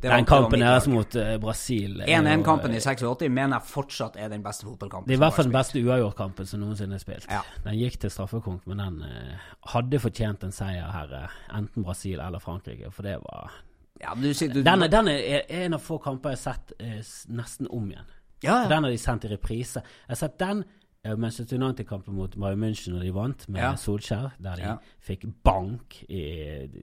det 0.00 0.08
Den 0.10 0.10
var 0.10 0.24
kampen 0.26 0.60
deres 0.60 0.86
mot 0.90 1.14
uh, 1.16 1.36
Brasil 1.40 2.00
er 2.02 2.10
1-1-kampen 2.18 2.74
i 2.74 2.80
86 2.82 3.28
mener 3.30 3.56
jeg 3.60 3.68
fortsatt 3.70 4.16
er 4.20 4.28
den 4.32 4.42
beste 4.44 4.66
fotballkampen. 4.66 5.08
Det 5.08 5.14
er 5.14 5.20
i 5.20 5.22
hvert 5.22 5.36
fall 5.36 5.46
den 5.48 5.54
beste 5.54 5.80
uavgjort-kampen 5.84 6.48
som 6.50 6.60
noensinne 6.60 6.98
er 6.98 7.02
spilt. 7.04 7.28
Ja. 7.30 7.40
Den 7.64 7.78
gikk 7.78 8.00
til 8.02 8.10
straffekonk, 8.12 8.66
men 8.68 8.82
den 8.82 8.98
uh, 9.06 9.46
hadde 9.74 10.00
fortjent 10.02 10.44
en 10.44 10.52
seier 10.52 10.90
her, 10.92 11.14
uh, 11.28 11.38
enten 11.56 11.86
Brasil 11.86 12.18
eller 12.20 12.42
Frankrike, 12.42 12.90
for 12.92 13.06
det 13.06 13.16
var. 13.22 13.54
Ja, 14.02 14.12
du, 14.18 14.26
du, 14.34 14.60
Den, 14.66 14.82
er- 14.82 14.90
den 14.92 15.08
er 15.08 15.46
en 15.62 15.78
av 15.78 15.84
få 15.86 16.00
kamper 16.02 16.34
jeg 16.34 16.40
har 16.42 16.46
sett 16.52 16.72
eh, 16.82 16.98
nesten 17.30 17.68
om 17.70 17.86
igjen. 17.92 18.08
ja, 18.42 18.64
ja. 18.64 18.68
Den 18.68 18.84
har 18.84 18.90
de 18.90 18.98
sendt 18.98 19.24
i 19.24 19.30
reprise. 19.30 19.80
Jeg 20.08 20.10
har 20.16 20.20
sett 20.26 20.34
den 20.42 20.64
eh, 20.66 20.82
Manchester 21.04 21.56
United-kampen 21.58 22.14
mot 22.16 22.34
Bayern 22.40 22.58
München 22.64 22.94
når 22.96 23.00
de 23.04 23.10
vant, 23.14 23.48
med 23.48 23.60
Ja. 23.60 23.74
Solskjær, 23.76 24.30
der 24.42 24.56
de 24.56 24.62
Ja. 24.62 24.76
fikk 25.04 25.26
bank 25.44 25.98
i, 26.08 26.22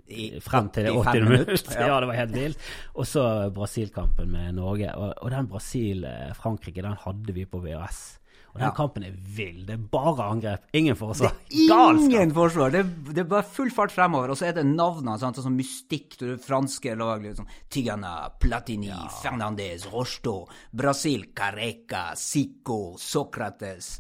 I 0.07 0.39
frem 0.39 0.69
til 0.69 0.84
det 0.86 0.93
80. 0.93 1.23
minutt. 1.29 1.71
Ja. 1.75 1.88
Ja, 1.88 1.99
det 1.99 2.07
var 2.07 2.13
helt 2.15 2.34
vilt. 2.36 2.57
Og 2.95 3.05
så 3.07 3.49
Brasil-kampen 3.53 4.29
med 4.31 4.53
Norge. 4.55 4.93
Og, 4.95 5.13
og 5.21 5.31
den 5.31 5.47
Brasil-Frankrike, 5.47 6.81
den 6.81 6.93
hadde 7.05 7.34
vi 7.34 7.45
på 7.45 7.60
VHS. 7.63 8.19
Og 8.54 8.60
den 8.60 8.68
Ja. 8.68 8.72
kampen 8.76 9.04
er 9.08 9.12
vill. 9.16 9.66
Det 9.66 9.74
er 9.74 9.78
bare 9.92 10.26
angrep, 10.30 10.66
ingen 10.74 10.96
forsvar. 10.96 11.32
Galskap! 11.50 12.12
Ingen 12.12 12.34
forsvar. 12.36 12.72
Det, 12.72 12.82
det 13.14 13.18
er 13.20 13.24
bare 13.24 13.44
full 13.44 13.70
fart 13.72 13.92
fremover, 13.92 14.30
og 14.30 14.38
så 14.38 14.48
er 14.50 14.54
det 14.54 14.66
navnene. 14.66 15.18
sånn, 15.18 15.34
Sånn 15.34 15.56
mystikk. 15.56 16.18
det 16.20 16.42
franske 16.44 16.96
lag. 16.98 17.22
Liksom. 17.24 17.48
Tigana, 17.70 18.30
Platini, 18.40 18.92
Fernandez, 19.22 19.86
Rosto, 19.92 20.48
Brasil, 20.74 21.28
Careca, 21.34 22.14
Sico, 22.16 22.98
Socrates. 22.98 24.00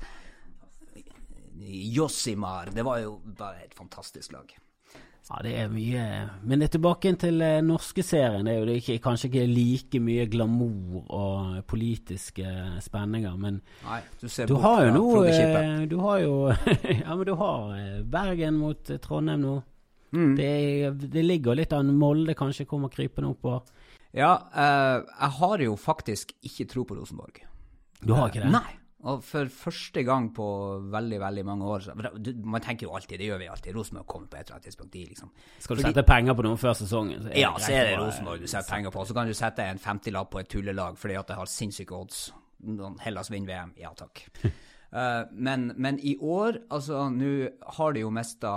Josimar. 1.93 2.71
Det 2.73 2.83
var 2.83 2.99
jo 2.99 3.21
bare 3.25 3.63
et 3.65 3.73
fantastisk 3.77 4.33
lag. 4.33 4.51
Ja, 5.31 5.39
det 5.45 5.51
er 5.55 5.69
mye 5.71 6.05
Men 6.43 6.59
det 6.59 6.73
tilbake 6.73 7.13
til 7.19 7.41
eh, 7.45 7.61
norske 7.63 8.03
serien. 8.03 8.43
Det 8.43 8.51
er 8.53 8.59
jo 8.59 8.65
det 8.67 8.77
ikke, 8.81 8.97
kanskje 9.05 9.29
ikke 9.29 9.45
like 9.47 10.01
mye 10.03 10.25
glamour 10.31 11.05
og 11.07 11.61
politiske 11.71 12.47
spenninger, 12.83 13.37
men 13.39 13.61
Nei, 13.85 14.01
du 14.19 14.27
ser 14.27 14.49
du 14.51 14.57
har 14.59 14.83
jo 14.87 14.95
nå 14.97 15.05
eh, 15.31 15.85
Du 15.87 15.99
har 16.03 16.19
jo 16.19 16.33
Ja, 17.05 17.15
men 17.15 17.23
du 17.29 17.35
har 17.39 17.77
eh, 17.77 18.01
Bergen 18.03 18.59
mot 18.59 18.91
eh, 18.91 18.99
Trondheim 18.99 19.45
nå. 19.45 19.55
Mm. 20.11 20.35
Det, 20.35 20.51
det 21.15 21.23
ligger 21.23 21.55
litt 21.55 21.71
av 21.71 21.85
en 21.85 21.95
Molde 21.95 22.35
kanskje 22.35 22.67
kommer 22.67 22.91
krypende 22.91 23.31
på. 23.39 23.55
Ja, 24.11 24.33
uh, 24.51 25.07
jeg 25.07 25.31
har 25.37 25.63
jo 25.63 25.77
faktisk 25.79 26.33
ikke 26.43 26.67
tro 26.67 26.83
på 26.83 26.97
Rosenborg. 26.99 27.39
Du 28.03 28.11
har 28.17 28.27
ikke 28.27 28.43
det? 28.43 28.51
Nei. 28.51 28.80
Og 29.09 29.23
for 29.25 29.49
første 29.49 30.03
gang 30.05 30.27
på 30.35 30.45
veldig 30.93 31.19
veldig 31.23 31.43
mange 31.47 31.69
år 31.73 31.85
så, 31.87 31.95
du, 32.21 32.31
Man 32.45 32.61
tenker 32.61 32.85
jo 32.85 32.93
alltid, 32.97 33.17
det 33.17 33.29
gjør 33.31 33.39
vi 33.41 33.49
alltid, 33.49 33.73
Rosenborg 33.75 34.07
kommer 34.07 34.29
på 34.29 34.37
et 34.37 34.45
eller 34.45 34.59
annet 34.59 34.67
tidspunkt. 34.69 34.93
De, 34.93 35.05
liksom. 35.09 35.31
Skal 35.57 35.75
du 35.75 35.81
Fordi- 35.81 35.93
sette 35.93 36.05
penger 36.05 36.37
på 36.37 36.45
noen 36.45 36.59
før 36.61 36.75
sesongen? 36.77 37.23
Så 37.23 37.37
Ja, 37.37 37.53
så 37.57 37.71
er 37.73 37.89
det 37.89 37.99
Rosenborg 37.99 38.41
du 38.41 38.47
setter 38.47 38.69
penger 38.75 38.91
på. 38.93 39.05
Så 39.07 39.13
kan 39.17 39.27
du 39.27 39.33
sette 39.33 39.65
en 39.65 39.79
50-lapp 39.79 40.29
på 40.31 40.39
et 40.39 40.49
tullelag 40.49 40.97
fordi 40.97 41.17
at 41.17 41.27
det 41.27 41.35
har 41.35 41.45
sinnssyke 41.45 41.97
odds. 41.97 42.31
Hellas 43.01 43.31
vinner 43.31 43.47
VM. 43.47 43.73
Ja 43.81 43.89
takk. 43.97 44.21
uh, 44.93 45.25
men, 45.31 45.73
men 45.77 45.97
i 45.99 46.17
år, 46.17 46.61
altså 46.69 47.09
nå 47.09 47.49
har 47.77 47.93
de 47.93 48.03
jo 48.03 48.11
mista 48.11 48.51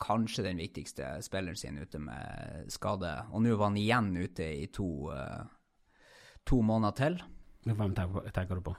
kanskje 0.00 0.46
den 0.48 0.56
viktigste 0.56 1.18
spilleren 1.20 1.56
sin 1.56 1.76
ute 1.78 1.98
med 1.98 2.72
skade. 2.72 3.12
Og 3.32 3.42
nå 3.42 3.56
var 3.56 3.68
han 3.68 3.76
igjen 3.76 4.16
ute 4.16 4.48
i 4.64 4.66
to, 4.72 5.10
uh, 5.12 5.44
to 6.46 6.62
måneder 6.62 6.96
til. 6.96 7.22
Hvem 7.64 7.94
tenker, 7.94 8.32
tenker 8.32 8.54
du 8.54 8.60
på? 8.60 8.76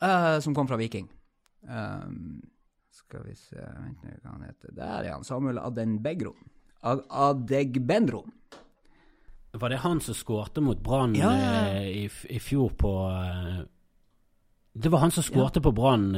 Eh, 0.00 0.38
som 0.40 0.54
kom 0.54 0.68
fra 0.68 0.76
Viking. 0.76 1.08
Um, 1.68 2.40
skal 2.90 3.24
vi 3.26 3.34
se 3.36 3.60
Vent 3.60 4.04
nå, 4.04 4.14
hva 4.22 4.32
han 4.32 4.46
heter. 4.48 4.72
Der 4.76 5.04
er 5.04 5.12
han. 5.12 5.24
Samuel 5.24 5.60
Adenbegro. 5.60 6.32
Ad 6.80 7.02
Adegbenro. 7.10 8.24
Var 9.52 9.72
det 9.72 9.80
han 9.82 10.00
som 10.00 10.14
skårte 10.14 10.62
mot 10.62 10.78
Brann 10.80 11.16
Ja, 11.18 11.32
ja, 11.34 11.50
ja. 11.52 11.68
eh, 11.82 12.04
i, 12.04 12.10
i 12.30 12.38
fjor 12.40 12.70
på 12.78 12.92
Det 14.72 14.88
var 14.88 15.02
han 15.02 15.10
som 15.10 15.26
skårte 15.26 15.60
på 15.60 15.72
Brann 15.74 16.14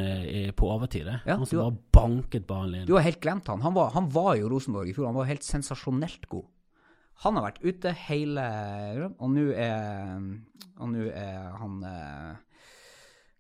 på 0.55 0.69
overtid. 0.69 1.09
Ja, 1.27 1.39
han 1.41 1.47
som 1.49 1.59
bare 1.59 1.77
banket 1.97 2.47
ballen 2.47 2.83
inn. 2.83 2.87
Du 2.87 2.93
har 2.95 3.07
helt 3.07 3.23
glemt 3.25 3.49
han. 3.49 3.65
Han 3.65 3.75
var, 3.75 3.91
han 3.97 4.11
var 4.13 4.37
jo 4.37 4.53
Rosenborg 4.53 4.93
i 4.93 4.95
fjor. 4.95 5.09
Han 5.09 5.19
var 5.19 5.31
helt 5.33 5.43
sensasjonelt 5.49 6.29
god. 6.31 6.47
Han 7.25 7.39
har 7.39 7.49
vært 7.49 7.63
ute 7.65 7.91
hele 8.07 8.45
Og 9.19 9.31
nå 9.33 9.49
er, 9.55 10.23
er 11.17 11.51
han 11.59 11.83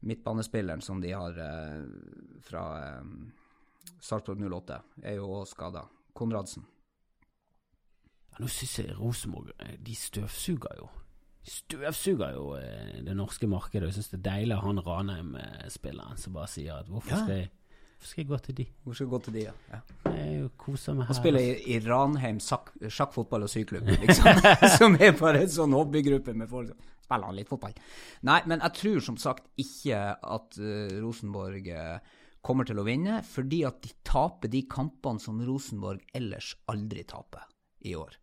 midtbanespilleren 0.03 0.83
som 0.85 1.01
de 1.03 1.13
har 1.15 1.39
eh, 1.39 1.85
fra 2.47 2.65
eh, 2.83 3.13
Sarpsborg 4.03 4.43
08, 4.43 4.81
er 5.07 5.19
jo 5.21 5.31
òg 5.39 5.47
skada. 5.51 5.87
Konradsen. 6.13 6.65
Ja, 8.33 8.41
Nå 8.41 8.49
syns 8.53 8.79
jeg 8.81 8.97
Rosenborg 8.99 9.53
eh, 9.61 9.79
De 9.81 9.95
støvsuger 9.97 10.77
jo. 10.81 10.91
De 11.43 11.51
støvsuger 11.51 12.37
jo 12.37 12.53
eh, 12.59 13.01
det 13.05 13.17
norske 13.17 13.49
markedet. 13.51 13.91
Jeg 13.91 13.99
syns 13.99 14.13
det 14.13 14.21
er 14.21 14.29
deilig 14.29 14.57
å 14.57 14.63
ha 14.63 14.71
han 14.71 14.85
Ranheim-spilleren 14.87 16.21
som 16.21 16.37
bare 16.37 16.51
sier 16.53 16.79
at 16.81 16.91
hvorfor, 16.91 17.25
skal, 17.25 17.43
jeg, 17.45 17.51
hvorfor 18.03 18.11
skal 18.11 18.23
jeg 18.25 18.31
gå 18.33 18.39
til 18.43 18.57
de? 18.59 18.65
Hvorfor 18.83 18.97
skal 18.97 19.07
jeg 19.07 19.13
gå 19.13 19.19
til 19.25 19.35
de, 19.37 19.43
ja? 19.47 19.53
ja. 19.71 20.13
Jeg 20.17 20.39
jo 20.41 20.47
koser 20.59 20.97
meg 20.99 21.07
her. 21.07 21.15
Og 21.15 21.19
spiller 21.21 21.45
i, 21.45 21.51
i 21.71 21.77
Ranheim 21.85 22.41
sjakk, 22.43 22.73
sjakk, 22.91 23.13
fotball 23.15 23.47
og 23.47 23.53
syklubb, 23.53 23.93
liksom. 24.03 24.41
som 24.79 24.97
er 24.99 25.13
bare 25.19 25.45
en 25.45 25.53
sånn 25.53 25.77
hobbygruppe 25.77 26.35
med 26.35 26.51
folk 26.51 26.73
som 26.73 26.89
spiller 27.05 27.29
han 27.31 27.39
litt 27.39 27.53
fotball. 27.53 27.77
Nei, 28.27 28.41
men 28.51 28.65
jeg 28.65 28.77
tror 28.81 29.05
som 29.07 29.21
sagt 29.23 29.47
ikke 29.63 30.01
at 30.19 30.59
uh, 30.59 30.97
Rosenborg 31.05 31.71
uh, 31.71 32.19
kommer 32.43 32.67
til 32.67 32.83
å 32.83 32.87
vinne, 32.89 33.21
fordi 33.23 33.63
at 33.69 33.79
de 33.87 33.95
taper 34.09 34.51
de 34.51 34.65
kampene 34.71 35.23
som 35.23 35.39
Rosenborg 35.47 36.03
ellers 36.19 36.57
aldri 36.75 37.07
taper 37.07 37.47
i 37.87 37.95
år. 37.99 38.19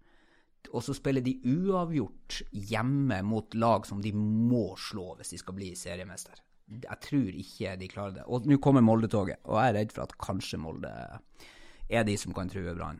Og 0.76 0.84
så 0.84 0.92
spiller 0.98 1.24
de 1.24 1.38
uavgjort 1.48 2.42
hjemme 2.52 3.22
mot 3.24 3.56
lag 3.56 3.88
som 3.88 4.04
de 4.04 4.12
må 4.12 4.74
slå 4.76 5.14
hvis 5.16 5.38
de 5.38 5.40
skal 5.40 5.56
bli 5.56 5.72
seriemester. 5.80 6.36
Jeg 6.70 7.00
tror 7.02 7.30
ikke 7.44 7.76
de 7.82 7.88
klarer 7.90 8.14
det. 8.20 8.24
Og 8.28 8.46
nå 8.46 8.58
kommer 8.62 8.82
Molde-toget, 8.86 9.40
og 9.46 9.58
jeg 9.58 9.70
er 9.72 9.78
redd 9.80 9.94
for 9.96 10.04
at 10.06 10.14
kanskje 10.22 10.60
Molde 10.62 10.92
er 11.90 12.04
de 12.06 12.16
som 12.22 12.34
kan 12.38 12.50
true 12.52 12.76
Brann. 12.78 13.00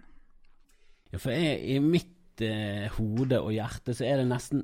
Ja, 1.12 1.18
for 1.22 1.32
jeg, 1.34 1.60
i 1.70 1.80
mitt 1.82 2.42
eh, 2.42 2.88
hode 2.98 3.38
og 3.42 3.52
hjerte 3.54 3.94
så 3.98 4.06
er 4.10 4.18
det 4.24 4.28
nesten 4.32 4.64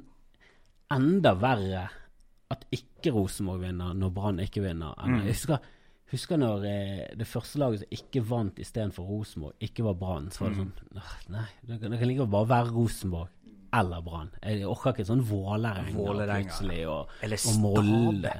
enda 0.93 1.33
verre 1.41 1.87
at 2.53 2.65
ikke 2.73 3.11
Rosenborg 3.15 3.63
vinner 3.65 3.93
når 3.97 4.11
Brann 4.13 4.39
ikke 4.43 4.61
vinner. 4.65 4.93
enn- 5.01 5.23
Jeg 5.25 5.33
husker, 5.33 5.59
husker 6.13 6.37
når 6.37 6.65
eh, 6.69 7.15
det 7.17 7.27
første 7.27 7.57
laget 7.61 7.81
som 7.81 7.95
ikke 7.97 8.21
vant 8.29 8.59
istedenfor 8.61 9.05
Rosenborg, 9.09 9.53
ikke 9.65 9.83
var 9.87 9.97
Brann. 10.01 10.29
Så 10.31 10.43
var 10.45 10.53
det 10.53 10.61
sånn 10.61 10.73
«Åh, 10.97 11.15
Nei, 11.33 11.47
det 11.65 11.79
kan, 11.81 11.91
det 11.91 11.99
kan 11.99 12.07
like 12.11 12.27
bare 12.29 12.49
være 12.53 12.73
Rosenborg 12.75 13.29
eller 13.79 14.01
Brann. 14.05 14.31
Jeg 14.41 14.65
orker 14.69 14.93
ikke 14.95 15.07
sånn 15.07 15.23
Vålerenga 15.25 15.93
Vålerenga, 15.95 16.49
plutselig 16.49 16.81
og, 16.91 17.13
Eller 17.25 17.45
Molde. 17.61 18.33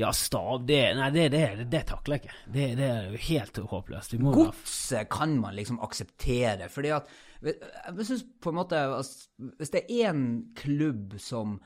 Ja, 0.00 0.12
Stav, 0.16 0.62
det, 0.64 0.78
nei, 0.96 1.10
det, 1.12 1.26
det, 1.34 1.40
det, 1.58 1.66
det 1.72 1.80
takler 1.90 2.16
jeg 2.16 2.24
ikke. 2.24 2.36
Det, 2.54 2.68
det 2.78 2.86
er 2.86 3.10
jo 3.10 3.18
helt 3.26 3.58
håpløst. 3.72 4.14
Godset 4.22 5.10
kan 5.12 5.34
man 5.42 5.58
liksom 5.58 5.80
akseptere, 5.84 6.70
fordi 6.72 6.94
at 6.96 7.10
Jeg 7.42 8.06
synes 8.06 8.24
på 8.40 8.52
en 8.52 8.58
måte 8.58 8.76
altså, 8.76 9.28
Hvis 9.58 9.70
det 9.72 9.82
er 9.88 10.10
én 10.10 10.24
klubb 10.56 11.18
som 11.20 11.58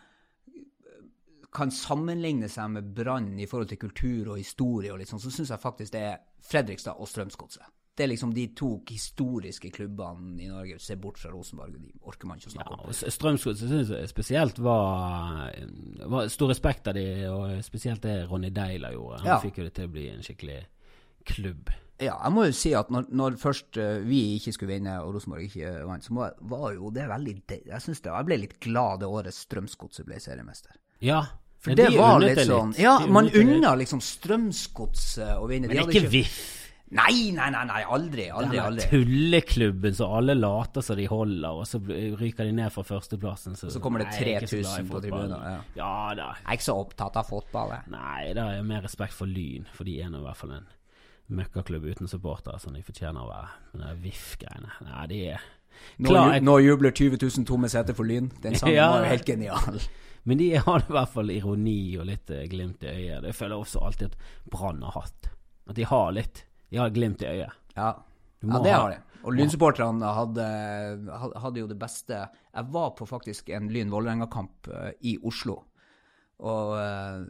kan 1.55 1.71
sammenligne 1.71 2.49
seg 2.51 2.73
med 2.75 2.91
Brann 2.97 3.39
i 3.39 3.47
forhold 3.47 3.71
til 3.71 3.79
kultur 3.79 4.33
og 4.33 4.41
historie, 4.41 4.91
og 4.91 4.99
litt 4.99 5.13
sånn, 5.13 5.23
så 5.23 5.31
syns 5.31 5.53
jeg 5.55 5.63
faktisk 5.63 5.95
det 5.95 6.03
er 6.03 6.17
Fredrikstad 6.43 6.99
og 6.99 7.07
Strømsgodset. 7.07 7.69
Det 7.97 8.03
er 8.03 8.09
liksom 8.11 8.33
de 8.35 8.49
to 8.59 8.81
historiske 8.91 9.71
klubbene 9.71 10.41
i 10.43 10.49
Norge. 10.51 10.81
Se 10.83 10.97
bort 10.99 11.17
fra 11.19 11.31
Rosenborg, 11.31 11.77
de 11.79 11.93
orker 12.03 12.27
man 12.27 12.39
ikke 12.41 12.49
å 12.51 12.55
Ja, 12.57 12.63
snakke 12.65 12.75
om. 12.75 12.89
og 12.89 13.13
Strømsgodset 13.15 13.69
syns 13.71 13.89
jeg 13.95 14.09
spesielt 14.11 14.59
var, 14.59 15.53
var 16.11 16.27
Stor 16.29 16.49
respekt 16.51 16.89
av 16.91 16.95
de, 16.95 17.05
og 17.31 17.63
spesielt 17.63 18.03
det 18.03 18.29
Ronny 18.29 18.51
Deila 18.51 18.91
gjorde. 18.93 19.21
Han 19.21 19.27
Ja. 19.27 19.39
fikk 19.41 19.59
jo 19.59 19.65
det 19.69 19.75
til 19.75 19.87
å 19.89 19.93
bli 19.93 20.09
en 20.11 20.23
skikkelig 20.23 20.65
klubb. 21.25 21.71
Ja, 22.01 22.19
jeg 22.25 22.33
må 22.35 22.45
jo 22.47 22.53
si 22.53 22.73
at 22.75 22.89
når, 22.91 23.07
når 23.15 23.37
først 23.39 23.77
eh, 23.79 24.01
vi 24.03 24.37
ikke 24.41 24.53
skulle 24.53 24.73
vinne 24.75 24.97
og 25.01 25.15
Rosenborg 25.15 25.45
ikke 25.47 25.87
vant, 25.87 26.03
så 26.03 26.11
jeg- 26.27 26.49
var 26.51 26.73
jo 26.75 26.91
det 26.91 27.09
veldig 27.09 27.43
Jeg 27.47 27.81
synes 27.81 28.01
det, 28.03 28.11
jeg 28.11 28.27
ble 28.27 28.37
litt 28.39 28.59
glad 28.61 28.99
det 29.01 29.07
året 29.09 29.33
Strømsgodset 29.33 30.05
ble 30.05 30.17
seriemester. 30.19 30.73
Ja, 31.01 31.23
For 31.61 31.75
det 31.77 31.91
de 31.93 31.97
var 31.97 32.19
litt 32.19 32.39
sånn 32.39 32.75
Ja, 32.77 32.99
man 33.07 33.27
unna 33.31 33.77
liksom 33.77 34.01
Strømsgodset 34.03 35.39
å 35.39 35.47
vinne. 35.49 35.69
Men 35.69 35.77
ikke 35.89 36.09
VIF. 36.11 36.64
Nei, 36.91 37.31
nei, 37.33 37.49
nei, 37.51 37.65
nei, 37.67 37.81
aldri, 37.83 38.27
aldri. 38.31 38.57
Denne 38.59 38.67
aldri. 38.69 38.85
tulleklubben 38.91 39.95
så 39.97 40.07
alle 40.19 40.35
later 40.37 40.81
som 40.85 40.97
de 40.97 41.07
holder, 41.11 41.49
og 41.51 41.65
så 41.67 41.81
ryker 42.21 42.45
de 42.45 42.53
ned 42.53 42.71
fra 42.71 42.83
førsteplassen. 42.87 43.57
Så, 43.57 43.71
Så 43.73 43.81
kommer 43.83 43.99
det 44.05 44.11
Nei, 44.13 44.19
jeg 44.21 44.35
er 44.37 44.45
ikke 44.45 44.51
så 44.53 44.77
3000 44.77 44.91
på 44.93 45.01
tribunen, 45.01 45.31
ja. 45.33 45.57
Ja 45.81 46.15
da. 46.15 46.29
Jeg 46.43 46.47
er 46.47 46.59
ikke 46.61 46.67
så 46.69 46.77
opptatt 46.85 47.17
av 47.17 47.27
fotball, 47.27 47.73
jeg. 47.75 47.91
Nei, 47.97 48.33
da 48.37 48.47
er 48.53 48.57
jeg 48.61 48.69
mer 48.69 48.83
respekt 48.87 49.17
for 49.17 49.27
Lyn, 49.27 49.67
for 49.75 49.85
de 49.89 49.97
er 50.05 50.13
nå 50.13 50.21
i 50.21 50.27
hvert 50.29 50.37
fall 50.45 50.53
en 50.61 50.69
møkkaklubb 51.35 51.89
uten 51.89 52.07
supportere 52.11 52.61
som 52.61 52.77
de 52.77 52.83
fortjener 52.85 53.25
å 53.25 53.31
være. 53.33 53.51
Men 53.73 53.83
det 53.83 53.91
er 53.91 54.01
VIF-greiene 54.05 54.73
Nei, 54.91 55.07
de 55.11 55.21
er 55.35 55.41
Nå, 55.99 56.09
Klar, 56.13 56.33
jeg- 56.37 56.43
nå 56.47 56.59
jubler 56.63 56.93
20 56.95 57.17
000 57.19 57.45
tomme 57.49 57.69
seter 57.69 57.95
for 57.95 58.05
Lyn. 58.07 58.29
Den 58.45 58.55
sangen 58.55 58.75
Ja. 58.79 58.91
var 58.93 59.03
jo 59.03 59.11
helt 59.11 59.25
genial. 59.27 59.81
Men 60.25 60.39
de 60.39 60.53
har 60.55 60.79
i 60.85 60.93
hvert 60.93 61.09
fall 61.11 61.31
ironi 61.35 61.97
og 61.99 62.07
litt 62.07 62.31
eh, 62.31 62.45
glimt 62.47 62.85
i 62.85 62.93
øyet. 62.93 63.23
Det 63.23 63.35
føler 63.35 63.57
jeg 63.57 63.65
også 63.67 63.83
alltid 63.89 64.13
at 64.13 64.17
Brann 64.53 64.83
har 64.87 64.93
hatt. 65.01 65.31
At 65.69 65.75
de 65.75 65.83
har 65.85 66.13
litt. 66.13 66.45
Har 66.79 66.95
glimt 66.95 67.23
i 67.23 67.31
øyet. 67.31 67.61
Ja, 67.77 67.91
ja 68.45 68.63
det 68.65 68.73
ha- 68.73 68.81
har 68.81 68.95
de. 68.95 69.03
Og 69.25 69.33
Lyn-supporterne 69.33 70.11
hadde, 70.13 70.47
hadde 71.41 71.61
jo 71.63 71.69
det 71.71 71.79
beste 71.81 72.19
Jeg 72.27 72.67
var 72.75 72.91
på 72.99 73.07
faktisk 73.09 73.49
en 73.57 73.71
Lyn-Vålerenga-kamp 73.73 74.69
eh, 74.69 74.91
i 75.01 75.15
Oslo. 75.25 75.63
Og 76.45 76.75
eh, 76.77 77.23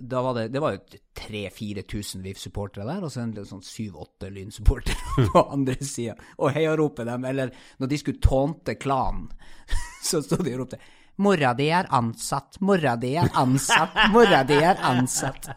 da 0.00 0.22
var 0.24 0.34
det 0.34 0.48
Det 0.54 0.62
var 0.64 0.74
jo 0.74 1.00
3000-4000 1.20 2.24
VIF-supportere 2.24 2.86
der, 2.88 3.04
og 3.06 3.12
så 3.12 3.22
en 3.22 3.36
sånn 3.46 3.62
7-8 3.62 4.32
Lyn-supportere 4.34 5.28
på 5.32 5.44
andre 5.46 5.78
sida. 5.78 6.16
Og 6.42 6.54
heiaropet 6.56 7.06
dem, 7.06 7.26
eller 7.28 7.54
når 7.78 7.92
de 7.92 8.00
skulle 8.02 8.24
tånte 8.24 8.74
klanen, 8.80 9.28
så 10.08 10.22
stod 10.24 10.42
de 10.46 10.56
og 10.56 10.64
ropte 10.64 10.82
Mora 11.18 11.50
di 11.58 11.64
er 11.74 11.88
ansatt, 11.98 12.60
mora 12.62 12.92
di 12.94 13.08
er 13.18 13.26
ansatt, 13.40 13.96
mora 14.14 14.44
di 14.46 14.54
er 14.62 14.78
ansatt. 14.86 15.48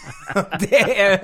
det 0.64 0.80
er 0.82 1.20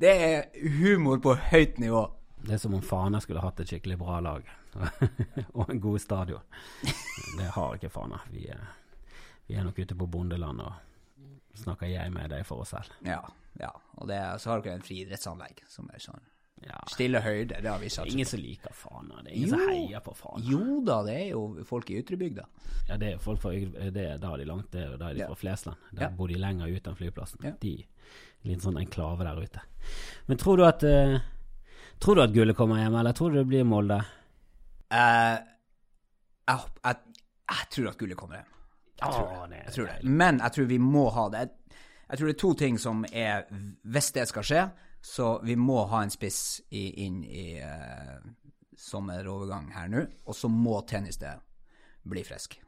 Det 0.00 0.10
er 0.10 0.68
humor 0.80 1.18
på 1.22 1.34
høyt 1.52 1.78
nivå. 1.78 2.04
Det 2.44 2.56
er 2.56 2.60
som 2.60 2.74
om 2.76 2.82
Fana 2.84 3.20
skulle 3.24 3.40
hatt 3.40 3.60
et 3.62 3.70
skikkelig 3.70 3.96
bra 4.00 4.18
lag. 4.20 4.48
og 5.54 5.70
en 5.70 5.80
god 5.80 6.00
stadion. 6.02 6.42
Det 7.38 7.46
har 7.54 7.76
ikke 7.78 7.88
Fana. 7.94 8.18
Vi 8.32 8.46
er, 8.52 8.60
vi 9.46 9.54
er 9.54 9.64
nok 9.64 9.78
ute 9.78 9.94
på 9.96 10.06
bondeland 10.10 10.60
og 10.60 10.72
snakker 11.54 11.86
jeg 11.92 12.12
med 12.12 12.30
deg 12.34 12.44
for 12.46 12.64
oss 12.64 12.74
selv. 12.74 12.90
Ja, 13.06 13.20
ja. 13.60 13.70
Og 14.00 14.08
det, 14.10 14.18
så 14.42 14.50
har 14.50 14.64
dere 14.64 14.80
en 14.80 14.84
friidrettsanlegg 14.86 15.62
som 15.70 15.90
er 15.94 16.02
sånn 16.02 16.30
Ja. 16.64 16.78
stille 16.88 17.20
høyde. 17.20 17.58
Det 17.62 17.68
har 17.70 17.78
vi 17.82 17.86
er 17.92 18.06
ingen 18.10 18.26
som 18.26 18.40
liker 18.40 18.72
Fana. 18.72 19.22
Det 19.22 19.30
er 19.32 19.36
ingen 19.36 19.50
som 19.54 19.64
heier 19.68 20.00
på 20.04 20.14
Fana. 20.16 20.42
Jo 20.48 20.80
da, 20.86 21.00
det 21.06 21.14
er 21.22 21.26
jo 21.34 21.64
folk 21.68 21.90
i 21.90 21.98
ytrebygda. 22.02 22.44
Ja, 22.88 22.96
det 23.00 23.12
er 23.14 23.18
folk 23.22 23.40
fra 23.42 23.50
det 23.54 24.04
er, 24.04 24.18
Da 24.18 24.36
de 24.36 24.44
langt, 24.48 24.70
det 24.72 24.82
er, 24.84 24.96
da 24.96 25.12
de 25.12 25.20
Ja. 25.22 25.26
fra 25.28 25.34
Flesland. 25.34 25.76
Der 25.92 26.02
Ja. 26.08 26.08
bor 26.10 26.26
de 26.28 26.34
lenger 26.38 26.66
ut 26.66 26.86
enn 26.86 26.96
flyplassen. 26.96 27.40
Ja. 27.44 27.52
De 27.60 27.84
Litt 28.44 28.64
sånn 28.64 28.80
enklave 28.80 29.24
der 29.24 29.40
ute. 29.40 29.62
Men 30.28 30.40
tror 30.40 30.60
du 30.60 30.66
at 30.66 30.84
uh, 30.84 31.16
Tror 32.02 32.18
du 32.18 32.22
at 32.24 32.32
gullet 32.34 32.56
kommer 32.56 32.80
hjem, 32.82 32.96
eller 33.00 33.14
tror 33.16 33.32
du 33.32 33.38
det 33.38 33.46
blir 33.48 33.64
Molde? 33.64 33.96
Uh, 34.92 35.36
jeg, 36.44 36.64
jeg, 36.82 37.20
jeg 37.48 37.68
tror 37.76 37.90
at 37.90 38.00
gullet 38.00 38.18
kommer 38.18 38.40
hjem. 38.40 38.50
Jeg 39.00 39.12
tror 39.12 39.30
oh, 39.30 39.44
det. 39.48 39.60
Jeg 39.62 39.74
tror 39.76 39.88
det. 39.90 40.10
Men 40.22 40.40
jeg 40.42 40.56
tror 40.56 40.68
vi 40.70 40.78
må 40.82 41.04
ha 41.14 41.28
det. 41.32 41.44
Jeg 42.04 42.18
tror 42.18 42.28
det 42.28 42.34
er 42.34 42.40
to 42.42 42.50
ting 42.60 42.76
som 42.78 43.04
er 43.10 43.46
Hvis 43.82 44.10
det 44.14 44.26
skal 44.28 44.46
skje, 44.46 44.64
så 45.04 45.30
vi 45.44 45.56
må 45.56 45.82
ha 45.90 46.02
en 46.04 46.12
spiss 46.12 46.60
i, 46.70 46.84
inn 47.06 47.22
i 47.24 47.46
uh, 47.60 48.20
sommerovergang 48.76 49.72
her 49.74 49.90
nå. 49.92 50.04
Og 50.28 50.36
så 50.36 50.50
må 50.52 50.80
Tenniste 50.88 51.34
bli 52.04 52.24
frisk. 52.24 52.58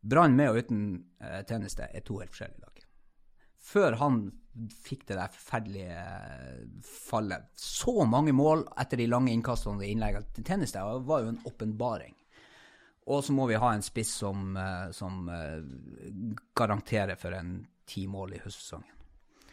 Brann 0.00 0.36
med 0.36 0.52
og 0.52 0.62
uten 0.62 0.82
uh, 1.22 1.40
Tenniste 1.48 1.88
er 1.92 2.04
to 2.04 2.18
helt 2.22 2.34
forskjellige 2.34 2.64
lag. 2.64 2.84
Før 3.68 3.98
han 4.00 4.20
fikk 4.84 5.06
det 5.08 5.18
der 5.18 5.32
forferdelige 5.32 5.96
eh, 5.96 6.62
fallet. 6.84 7.48
Så 7.58 8.04
mange 8.08 8.34
mål 8.36 8.66
etter 8.80 9.00
de 9.00 9.08
lange 9.10 9.32
innkastene 9.32 9.82
og 9.82 9.88
innleggene. 9.88 10.44
Tennis 10.44 10.74
der 10.74 11.02
var 11.06 11.24
jo 11.24 11.32
en 11.32 11.42
åpenbaring. 11.48 12.14
Og 13.08 13.24
så 13.24 13.32
må 13.32 13.46
vi 13.48 13.56
ha 13.56 13.72
en 13.72 13.84
spiss 13.84 14.10
som, 14.20 14.52
eh, 14.56 14.90
som 14.92 15.28
uh, 15.32 15.64
garanterer 16.56 17.16
for 17.16 17.32
en 17.32 17.62
ti 17.88 18.04
mål 18.10 18.36
i 18.36 18.40
høstsesongen. 18.42 18.94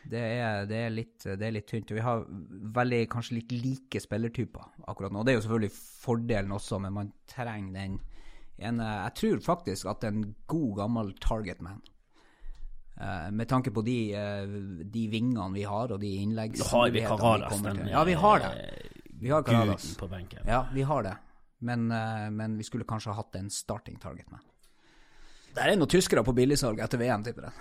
Det 0.06 0.20
er, 0.22 0.68
det, 0.70 0.80
er 0.86 0.92
litt, 0.94 1.24
det 1.24 1.42
er, 1.48 1.54
litt, 1.56 1.66
tynt. 1.66 1.96
Vi 1.96 2.04
har 2.04 2.28
veldig, 2.76 3.00
kanskje 3.10 3.40
litt 3.40 3.56
like 3.56 4.02
spillertyper 4.04 4.84
akkurat 4.92 5.16
nå. 5.16 5.24
Det 5.26 5.34
er 5.34 5.40
jo 5.40 5.46
selvfølgelig 5.48 5.72
fordelen 5.74 6.54
også, 6.54 6.78
men 6.84 6.94
man 6.94 7.10
trenger 7.32 7.72
den 7.74 7.98
ene 8.60 8.92
Jeg 8.92 9.16
tror 9.18 9.42
faktisk 9.48 9.90
at 9.90 10.06
en 10.06 10.22
god, 10.46 10.70
gammel 10.84 11.16
targetman 11.24 11.82
uh, 11.82 11.95
Med 13.32 13.48
tanke 13.52 13.74
på 13.76 13.82
de, 13.84 13.98
uh, 14.16 14.54
de, 14.88 15.02
vingene 15.12 15.50
vi 15.52 15.66
har, 15.68 15.92
og 15.92 16.00
de 16.00 16.14
innleggsmulighetene 16.24 16.94
vi 17.84 17.92
Ja, 17.92 18.04
vi 18.08 18.14
har 18.14 18.40
det. 18.40 18.52
Vi 19.20 19.30
har 19.30 19.44
Karadas. 19.44 19.90
på 20.00 20.08
benken. 20.08 20.48
Ja, 20.48 20.66
vi 20.74 20.82
har 20.88 21.04
det. 21.04 21.16
Men, 21.60 21.88
men 22.36 22.58
vi 22.58 22.64
skulle 22.68 22.86
kanskje 22.88 23.12
ha 23.12 23.20
hatt 23.24 23.36
en 23.40 23.50
starting 23.50 23.96
target 24.00 24.32
med. 24.32 24.44
Det 25.56 25.64
er 25.64 25.78
noen 25.80 25.88
tyskere 25.88 26.20
på 26.28 26.34
billigsalg 26.36 26.82
etter 26.84 27.00
VM, 27.00 27.22
tipper 27.24 27.48
jeg. 27.48 27.54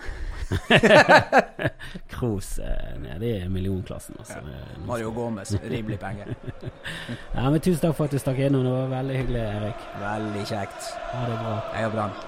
Kroos 2.11 2.57
nede 2.99 3.29
i 3.29 3.47
millionklassen. 3.49 4.19
Altså. 4.19 4.41
Ja. 4.43 4.81
Mario 4.89 5.13
Gomez, 5.15 5.55
rimelig 5.63 6.01
penger. 6.03 6.35
ja, 7.37 7.47
men 7.47 7.61
Tusen 7.61 7.85
takk 7.85 7.95
for 7.95 8.11
at 8.11 8.19
du 8.19 8.19
stakk 8.19 8.43
innom. 8.43 8.67
Det 8.67 8.75
var 8.75 8.93
veldig 8.97 9.23
hyggelig, 9.23 9.47
Erik. 9.61 9.89
Veldig 10.03 10.45
kjekt. 10.51 10.93
Ha 11.15 11.25
det 11.31 11.41
bra. 11.47 11.57
Heia 11.79 11.95
Brann. 11.95 12.23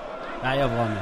Heia 0.47 0.73
Brann. 0.77 0.99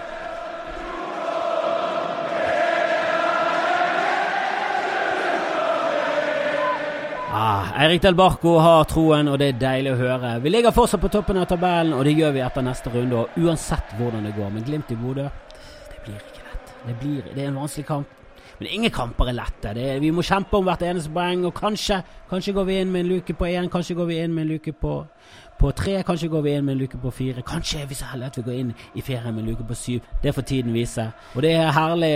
Eirik 7.73 8.03
Del 8.03 8.15
Barco 8.15 8.59
har 8.63 8.85
troen, 8.91 9.29
og 9.31 9.39
det 9.41 9.49
er 9.53 9.61
deilig 9.61 9.95
å 9.95 10.01
høre. 10.01 10.33
Vi 10.45 10.53
ligger 10.53 10.75
fortsatt 10.75 11.03
på 11.03 11.11
toppen 11.13 11.41
av 11.41 11.49
tabellen, 11.51 11.95
og 11.97 12.05
det 12.07 12.15
gjør 12.19 12.35
vi 12.37 12.43
etter 12.45 12.67
neste 12.67 12.93
runde. 12.93 13.23
Og 13.25 13.39
uansett 13.41 13.95
hvordan 13.99 14.27
det 14.29 14.35
går. 14.37 14.53
Men 14.55 14.67
Glimt 14.67 14.93
i 14.93 14.99
Bodø, 14.99 15.29
det 15.91 16.03
blir 16.05 16.19
ikke 16.21 16.45
lett. 16.45 16.75
Det, 16.85 16.99
blir, 17.01 17.33
det 17.33 17.43
er 17.43 17.51
en 17.51 17.63
vanskelig 17.63 17.87
kamp. 17.89 18.24
Men 18.59 18.71
ingen 18.71 18.95
kamper 18.95 19.31
er 19.31 19.39
lette. 19.39 19.73
Er, 19.75 19.99
vi 20.03 20.13
må 20.15 20.23
kjempe 20.23 20.59
om 20.59 20.69
hvert 20.69 20.83
eneste 20.87 21.13
poeng, 21.15 21.47
og 21.49 21.55
kanskje, 21.59 22.03
kanskje 22.31 22.55
går 22.57 22.69
vi 22.69 22.81
inn 22.81 22.93
med 22.93 23.05
en 23.05 23.13
luke 23.15 23.35
på 23.35 23.49
én, 23.51 23.71
kanskje 23.73 23.99
går 23.99 24.11
vi 24.11 24.21
inn 24.23 24.35
med 24.35 24.47
en 24.47 24.55
luke 24.55 24.77
på 24.79 24.99
på 25.59 25.71
tre. 25.71 26.03
Kanskje 26.03 26.29
går 26.29 26.43
vi 26.43 26.55
inn 26.55 26.65
med 26.65 26.75
en 26.75 26.81
luke 26.83 26.99
på 26.99 27.11
fire. 27.11 27.43
Kanskje 27.47 27.83
er 27.83 27.87
vi 27.87 27.95
så 27.95 28.09
heldige 28.11 28.27
at 28.27 28.37
vi 28.39 28.43
går 28.43 28.59
inn 28.61 28.73
i 28.95 29.05
ferien 29.05 29.35
med 29.35 29.45
en 29.45 29.51
luke 29.51 29.67
på 29.69 29.77
syv. 29.79 30.09
Det 30.23 30.35
får 30.35 30.43
tiden 30.43 30.75
vise. 30.75 31.07
Og 31.35 31.43
Det 31.43 31.53
er 31.53 31.71
herlig, 31.73 32.13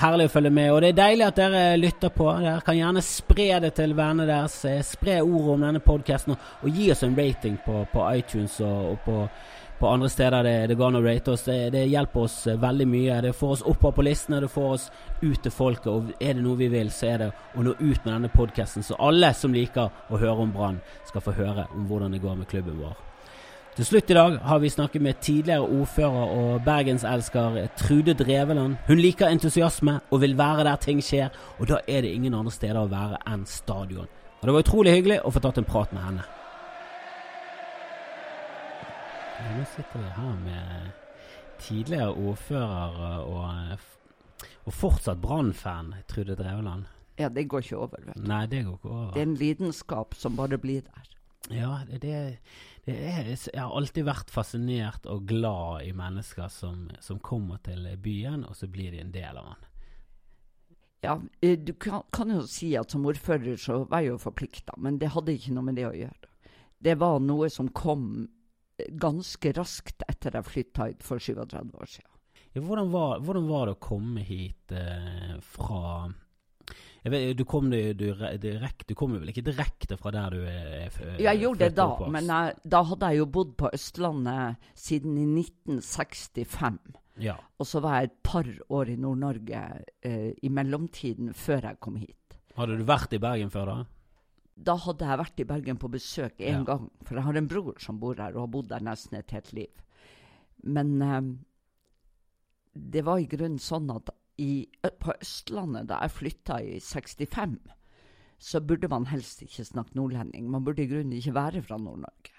herlig, 0.00 0.26
å 0.26 0.34
følge 0.34 0.50
med. 0.50 0.70
Og 0.70 0.80
det 0.82 0.92
er 0.92 1.00
deilig 1.02 1.26
at 1.26 1.36
dere 1.36 1.64
lytter 1.76 2.14
på. 2.14 2.30
Dere 2.40 2.60
kan 2.66 2.78
gjerne 2.78 3.02
spre 3.02 3.48
det 3.60 3.74
til 3.74 3.96
vennene 3.96 4.28
deres. 4.28 4.58
Spre 4.86 5.20
ordet 5.22 5.54
om 5.54 5.66
denne 5.68 5.82
podkasten, 5.84 6.36
og, 6.36 6.62
og, 6.62 6.70
gi 6.70 6.90
oss 6.92 7.04
en 7.06 7.18
rating 7.18 7.58
på, 7.66 7.84
på 7.92 8.08
iTunes 8.14 8.60
og, 8.60 8.90
og 8.92 8.98
på 9.04 9.18
på 9.78 9.88
andre 9.88 10.08
steder 10.08 10.42
det, 10.42 10.54
det 10.70 10.76
går 10.78 10.88
an 10.88 10.98
å 11.00 11.02
rate 11.04 11.32
oss. 11.32 11.42
Det, 11.44 11.56
det, 11.74 11.86
hjelper 11.92 12.26
oss 12.26 12.36
eh, 12.46 12.60
veldig 12.60 12.86
mye. 12.88 13.18
Det 13.26 13.32
får 13.36 13.56
oss 13.56 13.64
oppover 13.68 13.98
på 13.98 14.06
listene, 14.06 14.40
det 14.40 14.52
får 14.52 14.68
oss 14.72 14.86
ut 15.22 15.42
til 15.42 15.52
folket. 15.52 15.90
Og 15.92 16.12
er 16.20 16.38
det 16.38 16.44
noe 16.44 16.60
vi 16.60 16.70
vil, 16.72 16.92
så 16.92 17.10
er 17.10 17.24
det 17.24 17.32
å 17.54 17.64
nå 17.66 17.74
ut 17.78 18.04
med 18.04 18.12
denne 18.12 18.32
podkasten, 18.32 18.86
så 18.86 18.98
alle 19.02 19.32
som 19.36 19.54
liker 19.54 19.90
å 20.08 20.20
høre 20.20 20.46
om 20.46 20.54
Brann, 20.54 20.80
skal 21.08 21.24
få 21.24 21.36
høre 21.36 21.66
om 21.74 21.84
hvordan 21.90 22.16
det 22.16 22.22
går 22.24 22.40
med 22.40 22.48
klubben 22.50 22.80
vår. 22.80 22.96
Til 23.76 23.84
slutt 23.84 24.10
i 24.10 24.14
dag 24.16 24.38
har 24.40 24.60
vi 24.62 24.70
snakket 24.72 25.02
med 25.04 25.18
tidligere 25.20 25.66
ordfører 25.68 26.30
og 26.32 26.62
bergenselsker 26.64 27.58
Trude 27.76 28.14
Dreveland. 28.16 28.78
Hun 28.86 29.02
liker 29.02 29.28
entusiasme 29.28 29.98
og 30.08 30.22
vil 30.22 30.38
være 30.38 30.64
der 30.64 30.80
ting 30.80 31.02
skjer, 31.04 31.28
og 31.60 31.68
da 31.68 31.82
er 31.84 32.06
det 32.06 32.14
ingen 32.16 32.34
andre 32.34 32.54
steder 32.54 32.80
å 32.80 32.88
være 32.88 33.20
enn 33.28 33.44
stadion. 33.44 34.08
Og 34.40 34.48
Det 34.48 34.54
var 34.56 34.64
utrolig 34.64 34.96
hyggelig 34.96 35.20
å 35.24 35.34
få 35.34 35.44
tatt 35.44 35.60
en 35.60 35.68
prat 35.68 35.92
med 35.92 36.08
henne. 36.08 36.24
Nå 39.46 39.64
sitter 39.70 40.02
vi 40.02 40.08
her 40.16 40.38
med 40.42 40.90
tidligere 41.62 42.12
ordfører 42.12 43.20
og, 43.22 43.84
og 44.66 44.74
fortsatt 44.74 45.20
Brann-fan, 45.22 45.94
Trude 46.10 46.34
Drevland. 46.36 46.88
Ja, 47.16 47.28
det 47.32 47.46
går 47.48 47.64
ikke 47.64 47.76
over. 47.76 48.02
vet 48.02 48.16
du. 48.16 48.26
Nei, 48.28 48.46
Det 48.46 48.64
går 48.64 48.74
ikke 48.74 48.90
over. 48.90 49.12
Det 49.14 49.22
er 49.22 49.28
en 49.30 49.38
lidenskap 49.40 50.14
som 50.14 50.36
bare 50.36 50.58
blir 50.58 50.82
der. 50.82 51.12
Ja, 51.50 51.78
det, 51.86 52.00
det 52.02 52.96
er, 52.96 53.30
jeg 53.30 53.62
har 53.62 53.70
alltid 53.70 54.04
vært 54.06 54.30
fascinert 54.34 55.06
og 55.06 55.28
glad 55.30 55.86
i 55.86 55.92
mennesker 55.94 56.50
som, 56.50 56.88
som, 57.00 57.22
kommer 57.22 57.62
til 57.62 57.86
byen, 58.02 58.44
og 58.44 58.56
så 58.58 58.66
blir 58.66 58.90
de 58.90 59.00
en 59.04 59.14
del 59.14 59.38
av 59.38 59.52
den. 59.52 59.64
Ja, 61.06 61.20
eh, 61.40 61.58
du 61.58 61.72
kan, 61.78 62.02
kan 62.12 62.34
jo 62.34 62.42
si 62.50 62.74
at 62.76 62.90
som 62.90 63.06
ordfører 63.06 63.56
så 63.62 63.84
var 63.84 64.02
jeg 64.02 64.16
jo 64.16 64.22
forplikta, 64.26 64.74
men 64.76 64.98
det 64.98 65.12
hadde 65.14 65.38
ikke 65.38 65.54
noe 65.54 65.68
med 65.68 65.78
det 65.78 65.86
å 65.86 65.94
gjøre. 65.94 66.32
Det 66.82 66.98
var 66.98 67.20
noe 67.22 67.48
som 67.50 67.70
kom 67.70 68.26
ganske 68.90 69.52
raskt 69.56 70.04
etter 70.08 70.38
jeg 70.38 70.48
flytta 70.50 70.90
hit 70.90 71.06
for 71.06 71.22
37 71.22 71.72
år 71.80 71.90
siden. 71.90 72.12
Ja, 72.56 72.62
hvordan, 72.64 72.92
var, 72.92 73.18
hvordan, 73.20 73.48
var, 73.50 73.66
det 73.68 73.74
å 73.76 73.82
komme 73.84 74.22
hit 74.24 74.72
eh, 74.72 75.34
fra 75.44 76.08
vet, 77.04 77.36
du, 77.36 77.44
kom, 77.44 77.68
du, 77.70 77.92
du, 77.92 78.06
direkt, 78.40 78.86
du 78.88 78.94
kom 78.98 79.12
vel 79.18 79.28
ikke 79.30 79.44
direkte 79.44 79.98
fra 80.00 80.12
der 80.14 80.36
du 80.36 80.46
er 80.48 80.92
født? 80.94 81.18
Jeg 81.22 81.42
gjorde 81.42 81.66
det 81.66 81.76
da, 81.76 81.88
men 82.12 82.30
jeg, 82.32 82.54
da 82.64 82.82
hadde 82.90 83.10
jeg 83.12 83.20
jo 83.20 83.26
bodd 83.36 83.52
på 83.60 83.72
Østlandet 83.76 84.70
siden 84.72 85.18
i 85.20 85.26
1965. 85.44 86.80
Ja. 87.22 87.36
Og 87.60 87.68
så 87.68 87.80
var 87.84 88.00
jeg 88.00 88.10
et 88.10 88.16
par 88.26 88.48
år 88.78 88.92
i 88.92 88.96
Nord-Norge 89.00 89.62
eh, 90.04 90.32
i 90.40 90.52
mellomtiden 90.52 91.32
før 91.36 91.70
jeg 91.70 91.80
kom 91.84 92.00
hit. 92.00 92.40
Hadde 92.56 92.80
du 92.80 92.88
vært 92.88 93.12
i 93.12 93.20
Bergen 93.20 93.52
før 93.52 93.72
da? 93.72 93.78
Da 94.56 94.76
hadde 94.80 95.04
jeg 95.04 95.20
vært 95.20 95.40
i 95.42 95.48
Bergen 95.48 95.80
på 95.80 95.90
besøk 95.92 96.40
én 96.40 96.62
ja. 96.62 96.64
gang. 96.64 96.88
For 97.04 97.18
jeg 97.18 97.26
har 97.26 97.38
en 97.38 97.48
bror 97.50 97.76
som 97.82 97.98
bor 98.00 98.16
her, 98.16 98.32
og 98.34 98.46
har 98.46 98.52
bodd 98.54 98.70
der 98.72 98.84
nesten 98.84 99.18
et 99.18 99.34
helt 99.36 99.52
liv. 99.56 99.82
Men 100.64 100.94
eh, 101.04 101.18
det 102.72 103.04
var 103.04 103.20
i 103.20 103.28
grunnen 103.28 103.60
sånn 103.62 103.90
at 103.92 104.12
i, 104.40 104.66
på 104.84 105.14
Østlandet, 105.16 105.88
da 105.90 106.00
jeg 106.04 106.14
flytta 106.16 106.60
i 106.64 106.78
65, 106.80 107.58
så 108.36 108.60
burde 108.60 108.88
man 108.92 109.08
helst 109.08 109.44
ikke 109.44 109.64
snakke 109.64 109.96
nordlending. 109.96 110.48
Man 110.52 110.64
burde 110.64 110.84
i 110.84 110.90
grunnen 110.90 111.16
ikke 111.16 111.36
være 111.36 111.62
fra 111.64 111.78
Nord-Norge. 111.80 112.34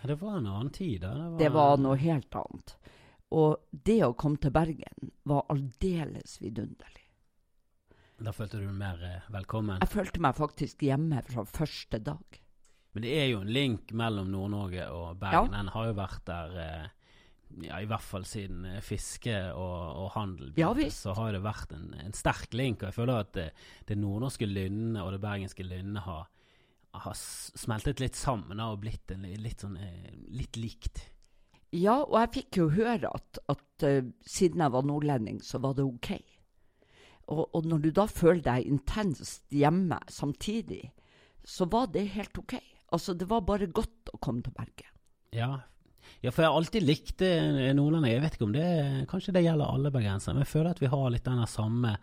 Ja, 0.00 0.08
det 0.10 0.16
var 0.22 0.38
en 0.38 0.48
annen 0.50 0.72
tid, 0.74 1.02
da. 1.02 1.12
Det 1.14 1.26
var, 1.26 1.38
det 1.42 1.52
var 1.54 1.82
noe 1.82 1.98
helt 2.00 2.40
annet. 2.40 2.74
Og 3.30 3.60
det 3.70 4.00
å 4.06 4.16
komme 4.18 4.42
til 4.42 4.54
Bergen 4.54 5.12
var 5.30 5.46
aldeles 5.52 6.38
vidunderlig. 6.42 6.99
Da 8.20 8.32
følte 8.36 8.58
du 8.60 8.66
deg 8.66 8.76
mer 8.76 9.00
eh, 9.00 9.28
velkommen? 9.32 9.80
Jeg 9.80 9.92
følte 9.94 10.20
meg 10.20 10.36
faktisk 10.36 10.82
hjemme 10.84 11.22
fra 11.24 11.44
første 11.48 12.00
dag. 12.04 12.40
Men 12.92 13.04
det 13.06 13.12
er 13.16 13.28
jo 13.30 13.42
en 13.44 13.52
link 13.54 13.92
mellom 13.96 14.28
Nord-Norge 14.32 14.88
og 14.92 15.20
Bergen. 15.20 15.54
Ja. 15.54 15.60
Den 15.60 15.70
har 15.72 15.86
jo 15.88 15.94
vært 15.96 16.24
der 16.28 16.56
eh, 16.60 16.88
ja, 17.64 17.78
i 17.80 17.86
hvert 17.88 18.04
fall 18.04 18.26
siden 18.28 18.66
eh, 18.68 18.82
fiske 18.84 19.36
og, 19.54 19.78
og 20.02 20.10
handel 20.18 20.50
begynte, 20.52 20.84
ja, 20.84 20.92
så 20.92 21.14
har 21.16 21.32
det 21.32 21.40
vært 21.46 21.72
en, 21.76 21.94
en, 22.02 22.16
sterk 22.16 22.52
link. 22.52 22.82
Og 22.82 22.90
jeg 22.90 22.98
føler 22.98 23.22
at 23.22 23.30
det, 23.38 23.46
det 23.88 23.96
nordnorske 24.00 24.48
lynnet 24.50 25.00
og 25.00 25.14
det 25.16 25.22
bergenske 25.24 25.64
lynnet 25.64 26.04
har, 26.04 26.28
har, 27.00 27.16
smeltet 27.16 28.02
litt 28.04 28.20
sammen 28.20 28.60
og 28.60 28.82
blitt 28.84 29.14
en, 29.16 29.24
litt, 29.40 29.64
sånn, 29.64 29.78
litt 30.28 30.60
likt. 30.60 31.06
Ja, 31.72 32.02
og 32.02 32.18
jeg 32.18 32.34
fikk 32.36 32.60
jo 32.60 32.68
høre 32.74 33.14
at, 33.14 33.40
at 33.48 33.84
uh, 33.86 34.00
siden 34.26 34.60
jeg 34.64 34.74
var 34.74 34.86
nordlending, 34.88 35.38
så 35.46 35.60
var 35.62 35.76
det 35.78 35.86
OK. 35.86 36.10
Og, 37.30 37.44
og, 37.54 37.66
når 37.70 37.82
du 37.84 37.90
da 37.94 38.06
føler 38.10 38.42
deg 38.44 38.68
intenst 38.68 39.44
hjemme 39.54 40.00
samtidig, 40.10 40.82
så 41.46 41.66
var 41.70 41.90
det 41.94 42.08
helt 42.16 42.38
OK. 42.42 42.56
Altså, 42.90 43.14
det 43.14 43.28
var 43.30 43.46
bare 43.46 43.70
godt 43.70 44.10
å 44.12 44.18
komme 44.22 44.42
til 44.42 44.54
Bergen. 44.56 44.90
Ja. 45.34 45.52
ja, 46.24 46.32
for 46.32 46.42
jeg 46.42 46.50
har 46.50 46.58
alltid 46.58 46.86
likt 46.86 47.22
Nordland. 47.78 48.08
Jeg 48.10 48.24
vet 48.24 48.34
ikke 48.34 48.48
om 48.48 48.56
det 48.56 48.66
Kanskje 49.10 49.36
det 49.36 49.44
gjelder 49.44 49.70
alle 49.70 49.92
bergensere, 49.94 50.34
men 50.34 50.42
jeg 50.42 50.50
føler 50.50 50.72
at 50.72 50.82
vi 50.82 50.90
har 50.90 51.06
litt 51.14 51.28
den 51.28 51.44
samme 51.46 51.94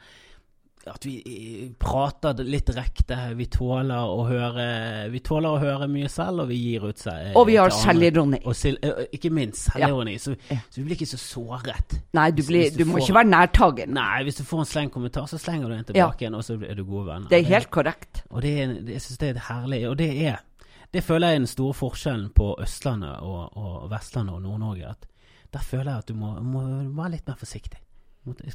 at 0.91 1.05
vi 1.05 1.15
eh, 1.21 1.69
prater 1.79 2.39
litt 2.47 2.67
direkte. 2.69 3.17
Vi 3.37 3.47
tåler 3.51 4.11
å 4.11 4.23
høre 4.27 4.67
Vi 5.11 5.21
tåler 5.25 5.57
å 5.57 5.61
høre 5.61 5.87
mye 5.91 6.09
selv, 6.11 6.43
og 6.45 6.51
vi 6.51 6.57
gir 6.59 6.87
ut 6.87 7.01
seg. 7.01 7.33
Og 7.37 7.47
vi 7.49 7.57
har 7.59 7.73
selvironi. 7.73 8.39
Eh, 8.41 9.03
ikke 9.17 9.31
minst 9.33 9.69
selvironi. 9.71 10.17
Ja. 10.17 10.23
Så, 10.23 10.35
så, 10.57 10.79
vi 10.79 10.85
blir 10.87 10.97
ikke 10.97 11.09
så 11.09 11.21
såret. 11.21 11.97
Nei, 12.17 12.29
du, 12.35 12.43
blir, 12.47 12.71
du, 12.71 12.83
du 12.83 12.89
må 12.89 12.97
får, 12.97 13.05
ikke 13.05 13.17
være 13.19 13.31
nærtagen. 13.33 13.95
Nei, 13.97 14.21
hvis 14.27 14.41
du 14.41 14.45
får 14.47 14.63
en 14.63 14.71
sleng 14.71 14.93
kommentar, 14.93 15.27
så 15.31 15.39
slenger 15.41 15.69
du 15.69 15.75
den 15.77 15.89
tilbake 15.91 16.25
igjen, 16.25 16.37
og 16.37 16.45
så 16.45 16.57
er 16.59 16.77
du 16.77 16.83
gode 16.83 17.07
venner. 17.09 17.31
Det 17.31 17.41
er 17.41 17.49
helt 17.51 17.71
korrekt. 17.73 18.23
Og 18.31 18.43
det 18.45 18.53
er, 18.63 18.77
jeg 18.93 19.03
syns 19.05 19.23
det 19.23 19.33
er 19.33 19.43
herlig. 19.49 19.83
Og 19.91 19.97
det 19.99 20.11
er 20.27 20.43
Det 20.93 21.01
føler 21.03 21.27
jeg 21.27 21.35
er 21.35 21.41
den 21.41 21.49
store 21.51 21.73
forskjellen 21.75 22.29
på 22.31 22.53
Østlandet 22.63 23.19
og, 23.19 23.57
og 23.59 23.89
Vestlandet 23.91 24.37
og 24.37 24.41
Nord-Norge. 24.45 24.93
At 24.95 25.09
der 25.53 25.59
føler 25.59 25.91
jeg 25.91 25.97
at 25.97 26.07
du 26.07 26.15
må, 26.15 26.31
må 26.39 26.63
være 26.95 27.17
litt 27.17 27.27
mer 27.27 27.35
forsiktig. 27.39 27.81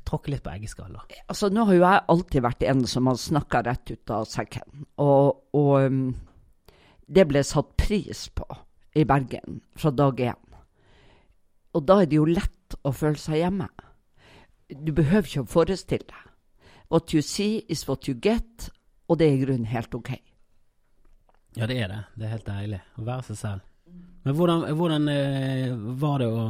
Tråkke 0.05 0.33
litt 0.33 0.43
på 0.45 0.53
eggeskaller. 0.53 1.05
Altså, 1.27 1.49
nå 1.53 1.65
har 1.69 1.77
jo 1.77 1.85
jeg 1.85 2.05
alltid 2.15 2.45
vært 2.45 2.67
en 2.71 2.85
som 2.91 3.09
har 3.11 3.21
snakka 3.21 3.63
rett 3.69 3.95
ut 3.95 4.13
av 4.15 4.27
sekken. 4.29 4.87
Og, 5.03 5.43
og 5.57 5.73
um, 5.87 6.03
det 7.07 7.27
ble 7.31 7.43
satt 7.47 7.75
pris 7.81 8.27
på 8.35 8.47
i 8.99 9.07
Bergen 9.09 9.61
fra 9.79 9.93
dag 9.95 10.21
én. 10.21 10.59
Og 11.73 11.87
da 11.89 12.03
er 12.03 12.11
det 12.11 12.19
jo 12.19 12.29
lett 12.29 12.77
å 12.85 12.93
føle 12.93 13.21
seg 13.21 13.41
hjemme. 13.41 13.69
Du 14.73 14.93
behøver 14.97 15.29
ikke 15.29 15.45
å 15.45 15.53
forestille 15.53 16.09
deg. 16.09 16.29
What 16.93 17.15
you 17.17 17.25
see 17.25 17.65
is 17.73 17.87
what 17.89 18.09
you 18.09 18.17
get, 18.21 18.69
og 19.09 19.19
det 19.21 19.29
er 19.29 19.39
i 19.39 19.45
grunnen 19.47 19.71
helt 19.71 19.95
ok. 19.97 20.13
Ja, 21.57 21.69
det 21.69 21.79
er 21.81 21.89
det. 21.89 22.01
Det 22.17 22.27
er 22.27 22.35
helt 22.35 22.49
deilig 22.49 22.81
å 23.01 23.07
være 23.07 23.25
seg 23.31 23.41
selv. 23.41 23.69
Men 24.23 24.37
hvordan, 24.37 24.67
hvordan 24.77 25.09
eh, 25.13 25.73
var 26.01 26.21
det 26.23 26.29
å 26.31 26.45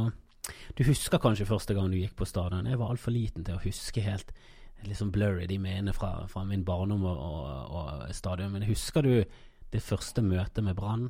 Du 0.77 0.83
husker 0.87 1.21
kanskje 1.21 1.47
første 1.47 1.75
gang 1.77 1.91
du 1.91 1.99
gikk 1.99 2.17
på 2.19 2.27
stadion? 2.27 2.67
Jeg 2.67 2.79
var 2.81 2.91
altfor 2.91 3.15
liten 3.15 3.45
til 3.47 3.55
å 3.55 3.63
huske 3.63 4.03
helt 4.03 4.33
sånn 4.91 5.13
blurry 5.15 5.45
de 5.47 5.55
minnene 5.61 5.93
fra, 5.95 6.25
fra 6.27 6.43
min 6.43 6.65
barndom 6.67 7.05
og, 7.07 7.17
og, 7.17 7.75
og 7.79 8.15
stadion. 8.15 8.51
Men 8.51 8.67
husker 8.67 9.05
du 9.05 9.13
det 9.73 9.81
første 9.81 10.21
møtet 10.25 10.65
med 10.65 10.75
Brann? 10.77 11.07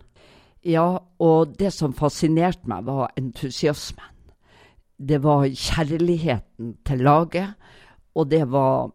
Ja, 0.64 1.02
og 1.20 1.58
det 1.60 1.74
som 1.76 1.96
fascinerte 1.98 2.70
meg, 2.70 2.86
var 2.88 3.12
entusiasmen. 3.20 4.12
Det 5.04 5.20
var 5.24 5.48
kjærligheten 5.50 6.78
til 6.86 7.02
laget, 7.04 7.58
og 8.16 8.30
det 8.32 8.46
var, 8.54 8.94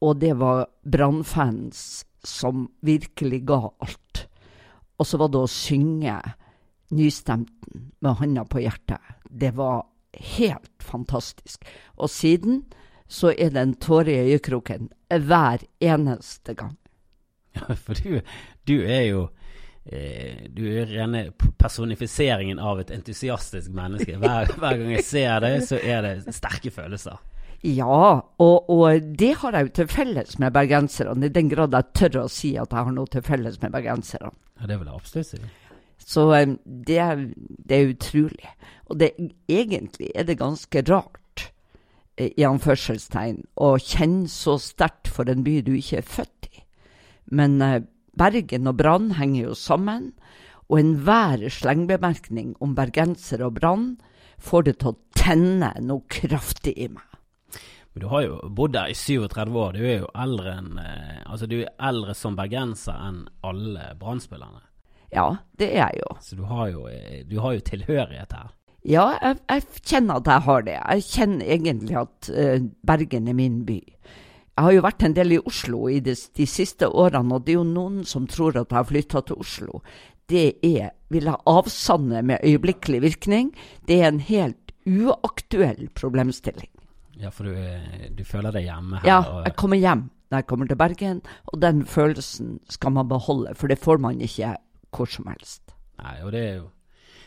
og 0.00 0.20
det 0.22 0.32
var 0.40 0.68
Brann-fans 0.86 2.04
som 2.24 2.68
virkelig 2.86 3.42
ga 3.50 3.60
alt. 3.84 4.22
Og 4.96 5.08
så 5.10 5.18
var 5.20 5.32
det 5.34 5.42
å 5.42 5.50
synge 5.50 6.16
nystemten 6.94 7.90
med 8.04 8.18
handa 8.20 8.44
på 8.48 8.62
hjertet. 8.62 9.02
Det 9.30 9.52
var 9.56 9.84
helt 10.14 10.82
fantastisk. 10.82 11.64
Og 11.98 12.10
siden 12.10 12.62
så 13.10 13.34
er 13.34 13.52
det 13.54 13.62
en 13.62 13.76
tåre 13.80 14.12
i 14.12 14.34
øyekroken 14.34 14.88
hver 15.10 15.64
eneste 15.80 16.54
gang. 16.54 16.76
Ja, 17.54 17.74
for 17.74 17.94
du, 17.94 18.20
du 18.66 18.80
er 18.82 19.04
jo 19.06 19.28
eh, 19.86 20.48
Du 20.50 20.64
er 20.66 20.88
rene 20.90 21.28
personifiseringen 21.58 22.58
av 22.58 22.80
et 22.82 22.90
entusiastisk 22.90 23.70
menneske. 23.70 24.16
Hver, 24.22 24.50
hver 24.58 24.80
gang 24.80 24.90
jeg 24.96 25.04
ser 25.06 25.38
deg, 25.44 25.60
så 25.62 25.78
er 25.78 26.02
det 26.02 26.34
sterke 26.34 26.72
følelser. 26.74 27.20
Ja, 27.64 28.20
og, 28.44 28.70
og, 28.70 29.06
det 29.16 29.30
har 29.40 29.54
jeg 29.56 29.68
jo 29.68 29.70
til 29.78 29.86
felles 29.88 30.34
med 30.42 30.52
bergenserne, 30.52 31.16
i 31.24 31.32
den 31.32 31.48
grad 31.48 31.72
jeg 31.72 31.94
tør 31.96 32.24
å 32.24 32.28
si 32.28 32.50
at 32.60 32.74
jeg 32.74 32.88
har 32.90 32.92
noe 32.92 33.08
til 33.08 33.24
felles 33.24 33.56
med 33.62 33.72
bergenserne. 33.72 34.34
Ja, 34.60 34.68
det 34.68 34.76
vil 34.80 34.90
jeg 34.90 34.98
absolutt 34.98 35.30
si. 35.30 35.40
Så 36.04 36.28
um, 36.30 36.58
det, 36.64 37.00
det, 37.64 37.76
er 37.76 37.92
utrolig. 37.94 38.50
Og 38.92 39.00
det, 39.00 39.14
egentlig 39.48 40.10
er 40.14 40.28
det 40.28 40.38
ganske 40.40 40.84
rart, 40.90 41.46
eh, 42.16 42.30
i 42.36 42.44
anførselstegn, 42.46 43.40
å 43.56 43.74
kjenne 43.80 44.28
så 44.28 44.58
sterkt 44.60 45.08
for 45.08 45.30
en 45.30 45.44
by 45.46 45.60
du 45.64 45.72
ikke 45.78 46.02
er 46.02 46.10
født 46.16 46.50
i. 46.52 46.64
Men 47.32 47.56
uh, 47.64 47.80
Bergen 48.14 48.68
og 48.70 48.76
Brann 48.78 49.14
henger 49.18 49.48
jo 49.48 49.56
sammen, 49.58 50.12
og 50.68 50.78
enhver 50.80 51.42
slengbemerkning 51.52 52.54
om 52.64 52.76
bergenser 52.76 53.42
og 53.44 53.58
Brann 53.58 53.88
får 54.40 54.68
det 54.68 54.78
til 54.80 54.92
å 54.92 55.00
tenne 55.16 55.72
noe 55.84 56.04
kraftig 56.12 56.76
i 56.80 56.88
meg. 56.92 57.08
Men 57.94 58.02
du 58.02 58.06
har 58.10 58.24
jo 58.24 58.38
bodd 58.50 58.72
der 58.74 58.90
i 58.90 58.96
37 58.98 59.54
år. 59.54 59.76
Du 59.76 59.84
er 59.86 59.98
jo 60.02 60.08
eldre, 60.18 60.54
enn, 60.58 60.78
eh, 60.82 61.20
altså 61.30 61.46
du 61.46 61.60
er 61.60 61.74
eldre 61.78 62.14
som 62.18 62.34
bergenser 62.38 62.96
enn 63.06 63.20
alle 63.46 63.92
Brann-spillerne. 64.00 64.64
Ja, 65.14 65.28
det 65.58 65.70
er 65.70 65.86
jeg 65.86 66.02
jo. 66.02 66.16
Så 66.20 66.36
du 66.36 66.44
har 66.50 66.68
jo, 66.72 66.86
eh, 66.90 67.22
du 67.28 67.38
har 67.40 67.54
jo 67.56 67.64
tilhørighet 67.64 68.34
her. 68.34 68.52
Ja, 68.84 69.04
jeg, 69.22 69.38
jeg, 69.48 69.64
kjenner 69.80 70.20
at 70.20 70.28
jeg 70.28 70.44
har 70.44 70.64
det. 70.66 70.76
Jeg 70.76 71.04
kjenner 71.08 71.52
egentlig 71.56 71.96
at 71.96 72.28
uh, 72.28 72.66
Bergen 72.84 73.30
er 73.30 73.36
min 73.38 73.62
by. 73.64 73.78
Jeg 74.54 74.66
har 74.66 74.74
jo 74.76 74.82
vært 74.84 75.06
en 75.06 75.14
del 75.16 75.32
i 75.34 75.40
Oslo 75.40 75.86
i 75.88 76.00
de, 76.04 76.12
de 76.14 76.46
siste 76.46 76.86
årene, 76.86 77.32
og 77.32 77.46
det 77.46 77.54
er 77.54 77.62
jo 77.62 77.64
noen 77.66 78.02
som 78.06 78.28
tror 78.30 78.58
at 78.58 78.68
jeg 78.68 78.76
har 78.76 78.90
flytta 78.90 79.22
til 79.24 79.40
Oslo. 79.40 79.80
Det 80.30 80.44
er, 80.62 80.92
vil 81.10 81.30
jeg 81.30 81.42
avsanne 81.50 82.20
med 82.28 82.44
øyeblikkelig 82.44 83.00
virkning, 83.02 83.50
det 83.88 84.02
er 84.02 84.12
en 84.12 84.20
helt 84.22 84.74
uaktuell 84.84 85.88
problemstilling. 85.96 86.70
Ja, 87.18 87.32
for 87.32 87.48
du, 87.48 87.56
du, 88.14 88.22
føler 88.26 88.52
deg 88.54 88.68
hjemme 88.68 89.00
her? 89.00 89.08
Ja, 89.08 89.18
jeg 89.46 89.56
kommer 89.58 89.80
hjem 89.80 90.08
når 90.30 90.40
jeg 90.42 90.48
kommer 90.50 90.68
til 90.68 90.78
Bergen, 90.80 91.24
og 91.52 91.60
den 91.62 91.82
følelsen 91.86 92.58
skal 92.72 92.94
man 92.96 93.08
beholde, 93.08 93.54
for 93.56 93.70
det 93.70 93.78
får 93.80 94.00
man 94.02 94.20
ikke 94.24 94.54
hvor 94.94 95.10
som 95.10 95.28
helst. 95.30 95.74
Nei, 96.00 96.16
og 96.22 96.32
det 96.34 96.42
er 96.42 96.56
jo 96.58 96.70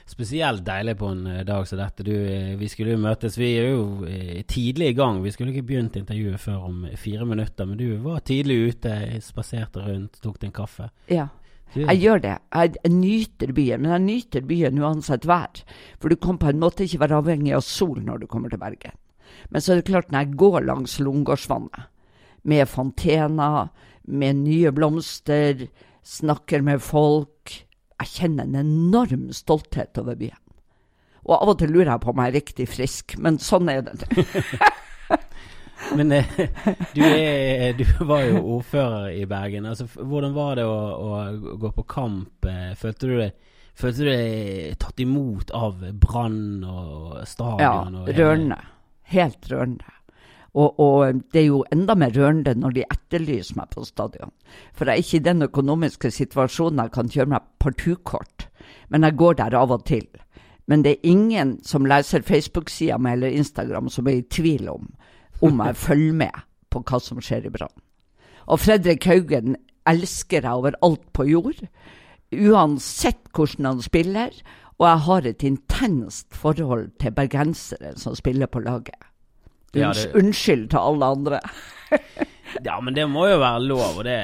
spesielt 0.08 0.64
deilig 0.66 0.96
på 1.00 1.10
en 1.12 1.26
eh, 1.28 1.44
dag 1.48 1.68
som 1.68 1.80
dette. 1.82 2.06
Du, 2.08 2.14
eh, 2.16 2.56
vi 2.60 2.70
skulle 2.72 2.96
jo 2.96 3.02
møtes, 3.04 3.38
vi 3.40 3.52
er 3.60 3.74
jo 3.74 4.06
eh, 4.08 4.44
tidlig 4.48 4.94
i 4.94 4.98
gang. 4.98 5.20
Vi 5.24 5.34
skulle 5.36 5.54
ikke 5.54 5.68
begynt 5.72 5.98
intervjuet 6.00 6.42
før 6.42 6.70
om 6.70 6.86
fire 7.00 7.28
minutter, 7.28 7.68
men 7.68 7.80
du 7.80 7.98
var 8.06 8.24
tidlig 8.28 8.60
ute, 8.72 8.96
spaserte 9.24 9.84
rundt, 9.84 10.22
tok 10.24 10.40
deg 10.40 10.52
en 10.52 10.58
kaffe. 10.62 10.90
Ja. 11.12 11.28
Jeg 11.76 12.00
gjør 12.00 12.22
det. 12.24 12.38
Jeg, 12.56 12.92
nyter 12.94 13.52
byen, 13.52 13.82
men 13.84 13.92
jeg 13.92 14.04
nyter 14.06 14.46
byen 14.48 14.80
uansett 14.80 15.28
vær. 15.28 15.66
For 16.00 16.08
du 16.08 16.16
kan 16.16 16.40
på 16.40 16.48
en 16.48 16.62
måte 16.62 16.86
ikke 16.86 17.02
være 17.04 17.20
avhengig 17.20 17.58
av 17.58 17.66
sol 17.68 18.00
når 18.06 18.24
du 18.24 18.30
kommer 18.32 18.54
til 18.54 18.62
Bergen. 18.62 18.96
Men 19.52 19.62
så 19.62 19.74
er 19.74 19.82
det 19.82 19.90
klart, 19.90 20.08
når 20.12 20.24
jeg 20.24 20.40
går 20.40 20.64
langs 20.64 20.96
Lungårdsvannet, 21.04 21.92
med 22.48 22.70
fontener, 22.72 23.68
med 24.08 24.40
nye 24.46 24.72
blomster, 24.72 25.68
snakker 26.08 26.64
med 26.66 26.84
folk 26.84 27.54
Jeg 27.98 28.12
kjenner 28.14 28.46
en 28.48 28.60
enorm 28.60 29.30
stolthet 29.34 29.98
over 29.98 30.18
byen. 30.20 30.38
Og 31.28 31.34
av 31.36 31.50
og 31.52 31.58
til 31.60 31.74
lurer 31.74 31.90
jeg 31.96 32.04
på 32.04 32.12
om 32.14 32.22
jeg 32.22 32.30
er 32.30 32.38
riktig 32.38 32.68
frisk, 32.70 33.16
men 33.20 33.40
sånn 33.42 33.72
er 33.72 33.82
det. 33.88 34.06
men 35.98 36.14
eh, 36.16 36.30
du, 36.94 37.02
er, 37.04 37.74
du, 37.76 37.84
var 38.08 38.24
jo 38.28 38.44
ordfører 38.58 39.10
i 39.18 39.26
Bergen. 39.28 39.68
Altså, 39.68 39.90
hvordan 39.98 40.38
var 40.38 40.56
det 40.62 40.68
å, 40.70 40.78
å 40.78 41.58
gå 41.60 41.74
på 41.80 41.88
kamp? 41.90 42.48
Eh, 42.48 42.72
følte 42.80 43.12
du 43.12 43.18
det 43.24 43.32
Følte 43.78 44.08
du 44.08 44.08
deg 44.10 44.78
tatt 44.82 45.02
imot 45.04 45.52
av 45.54 45.84
Brann 46.02 46.64
og 46.66 47.20
stadion? 47.30 48.00
Ja, 48.02 48.16
rørende. 48.18 48.58
Helt 49.14 49.46
rørende. 49.52 49.97
Og, 50.58 50.80
og, 50.82 51.20
det 51.34 51.44
er 51.44 51.50
jo 51.52 51.66
enda 51.74 51.94
mer 51.94 52.16
rørende 52.16 52.56
når 52.58 52.74
de 52.74 52.86
etterlyser 52.90 53.60
meg 53.60 53.70
på 53.74 53.84
stadion. 53.86 54.32
For 54.74 54.90
jeg 54.90 54.98
er 54.98 55.04
ikke 55.04 55.20
i 55.20 55.26
den 55.28 55.46
økonomiske 55.46 56.12
situasjonen 56.16 56.82
jeg 56.82 56.94
kan 56.96 57.12
kjøre 57.14 57.34
meg 57.36 57.52
partukort. 57.62 58.48
Men 58.90 59.06
jeg 59.06 59.20
går 59.20 59.38
der 59.42 59.58
av 59.60 59.76
og 59.76 59.86
til. 59.86 60.08
Men 60.68 60.84
det 60.84 60.96
er 60.96 61.12
ingen 61.12 61.58
som 61.64 61.86
leser 61.88 62.26
Facebook-sida 62.26 62.98
mi 63.00 63.14
eller 63.14 63.38
Instagram 63.38 63.92
som 63.94 64.10
er 64.10 64.22
i 64.22 64.28
tvil 64.28 64.68
om 64.72 64.90
om 65.46 65.62
jeg 65.62 65.78
følger 65.88 66.18
med 66.18 66.46
på 66.74 66.82
hva 66.82 67.00
som 67.04 67.22
skjer 67.22 67.46
i 67.46 67.54
Brann. 67.54 67.84
Og 68.48 68.64
Fredrik 68.64 69.06
Haugen 69.06 69.56
elsker 69.88 70.42
jeg 70.42 70.52
over 70.52 70.76
alt 70.84 71.06
på 71.14 71.28
jord. 71.30 71.62
Uansett 72.34 73.30
hvordan 73.36 73.70
han 73.70 73.84
spiller. 73.86 74.34
Og 74.78 74.88
jeg 74.88 75.04
har 75.06 75.28
et 75.28 75.44
intenst 75.44 76.34
forhold 76.36 76.90
til 77.02 77.14
bergensere 77.14 77.94
som 77.98 78.16
spiller 78.16 78.50
på 78.50 78.62
laget. 78.66 78.98
Ja, 79.76 79.92
det... 79.94 80.14
Unnskyld 80.16 80.70
til 80.72 80.80
alle 80.80 81.12
andre. 81.18 81.40
ja, 82.68 82.80
men 82.82 82.96
det 82.96 83.06
må 83.10 83.28
jo 83.28 83.40
være 83.42 83.64
lov, 83.64 84.00
og 84.00 84.06
det, 84.08 84.18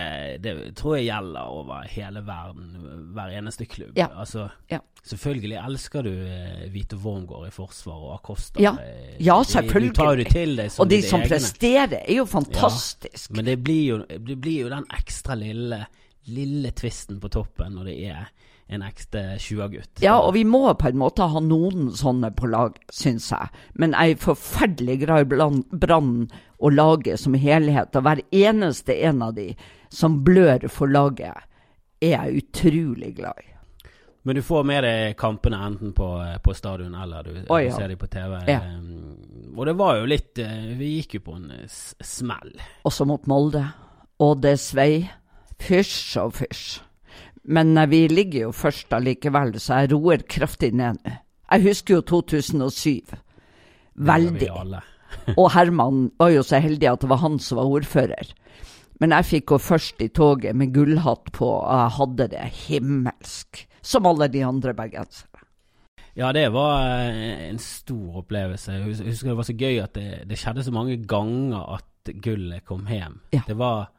det, 0.44 0.56
tror 0.80 0.98
jeg 0.98 1.10
gjelder 1.10 1.52
over 1.52 1.88
hele 1.92 2.24
verden. 2.28 2.72
Hver 3.14 3.36
eneste 3.38 3.68
klubb. 3.70 3.98
Ja. 4.00 4.10
Altså, 4.16 4.48
ja. 4.72 4.80
Selvfølgelig 5.04 5.58
elsker 5.60 6.06
du 6.06 6.12
Hvite 6.14 6.70
Vito 6.72 6.98
Wormgård 7.04 7.50
i 7.50 7.52
forsvar 7.52 8.06
og 8.06 8.14
Acosta. 8.16 8.62
Ja, 8.64 8.72
eh, 8.80 9.18
ja 9.20 9.36
selvfølgelig. 9.44 9.92
Du 9.92 10.00
tar 10.00 10.22
jo 10.22 10.28
til 10.32 10.56
deg 10.62 10.78
og 10.80 10.90
de 10.90 11.02
som 11.04 11.20
egne. 11.20 11.30
presterer, 11.34 11.98
er 12.00 12.16
jo 12.22 12.26
fantastisk. 12.30 13.34
Men 13.36 13.52
det 13.52 13.58
blir 13.60 13.84
jo, 13.84 14.00
det 14.08 14.38
blir 14.40 14.64
jo 14.64 14.72
den 14.72 14.88
ekstra 14.96 15.36
lille, 15.36 15.82
lille 16.32 16.72
tvisten 16.72 17.20
på 17.20 17.34
toppen 17.36 17.76
når 17.76 17.92
det 17.92 17.98
er 18.14 18.32
en 18.68 18.84
ekte 18.86 19.22
20-gutt. 19.42 20.02
Ja, 20.04 20.16
og 20.20 20.34
vi 20.38 20.44
må 20.48 20.66
på 20.80 20.90
en 20.90 21.00
måte 21.02 21.28
ha 21.30 21.42
noen 21.44 21.92
sånne 21.98 22.32
på 22.36 22.50
lag, 22.52 22.78
syns 22.94 23.30
jeg. 23.34 23.52
Men 23.80 23.96
jeg 23.98 24.16
er 24.16 24.24
forferdelig 24.24 25.00
glad 25.04 25.28
i 25.28 25.78
Brann 25.84 26.14
og 26.64 26.76
laget 26.76 27.22
som 27.22 27.36
helhet. 27.38 27.96
Og 27.96 28.06
hver 28.06 28.24
eneste 28.32 28.98
en 29.08 29.24
av 29.28 29.36
de 29.38 29.52
som 29.94 30.22
blør 30.26 30.70
for 30.72 30.92
laget, 30.92 31.50
er 32.04 32.16
jeg 32.16 32.44
utrolig 32.44 33.14
glad 33.20 33.44
i. 33.44 33.50
Men 34.24 34.38
du 34.40 34.42
får 34.46 34.64
med 34.64 34.86
deg 34.86 35.18
kampene 35.20 35.60
enten 35.68 35.92
på, 35.96 36.08
på 36.44 36.54
stadion 36.56 36.94
eller 36.96 37.26
du, 37.28 37.34
oh, 37.52 37.60
ja. 37.60 37.74
ser 37.76 37.92
dem 37.92 38.00
på 38.00 38.08
TV. 38.08 38.38
Ja. 38.48 38.62
Um, 38.64 39.52
og 39.58 39.68
det 39.68 39.74
var 39.78 40.00
jo 40.00 40.08
litt 40.08 40.40
eh, 40.42 40.72
Vi 40.80 40.94
gikk 40.96 41.18
jo 41.20 41.26
på 41.28 41.36
en 41.36 41.52
smell. 41.68 42.56
Også 42.88 43.06
mot 43.06 43.28
Molde. 43.28 43.66
Og 44.24 44.40
det 44.42 44.56
svei. 44.64 45.04
Fysj 45.60 46.24
og 46.24 46.34
fysj. 46.40 46.80
Men 47.44 47.78
eh, 47.78 47.90
vi 47.90 48.06
ligger 48.08 48.48
jo 48.48 48.56
først 48.56 48.94
allikevel, 48.96 49.56
så 49.60 49.84
jeg 49.84 49.94
roer 49.94 50.26
kraftig 50.30 50.74
ned 50.76 51.02
nå. 51.04 51.20
Jeg 51.54 51.68
husker 51.68 52.00
jo 52.00 52.06
2007. 52.24 53.12
Veldig. 53.94 54.48
og 55.40 55.52
Herman 55.54 56.08
var 56.18 56.32
jo 56.34 56.42
så 56.46 56.58
heldig 56.64 56.88
at 56.90 57.04
det 57.04 57.10
var 57.12 57.22
han 57.22 57.38
som 57.44 57.60
var 57.60 57.70
ordfører. 57.70 58.32
Men 59.02 59.14
jeg 59.14 59.28
fikk 59.30 59.46
gå 59.52 59.60
først 59.62 60.02
i 60.02 60.08
toget 60.14 60.56
med 60.58 60.74
gullhatt 60.74 61.30
på, 61.36 61.46
og 61.46 61.78
jeg 61.78 61.96
hadde 62.00 62.28
det 62.32 62.48
himmelsk. 62.64 63.64
Som 63.84 64.08
alle 64.08 64.30
de 64.32 64.46
andre 64.48 64.72
bergensere. 64.74 65.44
Ja, 66.16 66.30
det 66.32 66.46
var 66.54 66.86
eh, 67.10 67.50
en 67.50 67.60
stor 67.60 68.22
opplevelse. 68.22 68.72
Jeg 68.78 69.10
husker 69.10 69.34
det 69.34 69.38
var 69.38 69.48
så 69.50 69.56
gøy 69.58 69.80
at 69.84 69.98
det, 69.98 70.08
det 70.30 70.38
skjedde 70.40 70.64
så 70.64 70.74
mange 70.74 70.96
ganger 71.10 71.76
at 71.76 72.14
gullet 72.24 72.64
kom 72.70 72.86
hjem. 72.88 73.18
Ja. 73.34 73.42
Det 73.48 73.58
var 73.60 73.90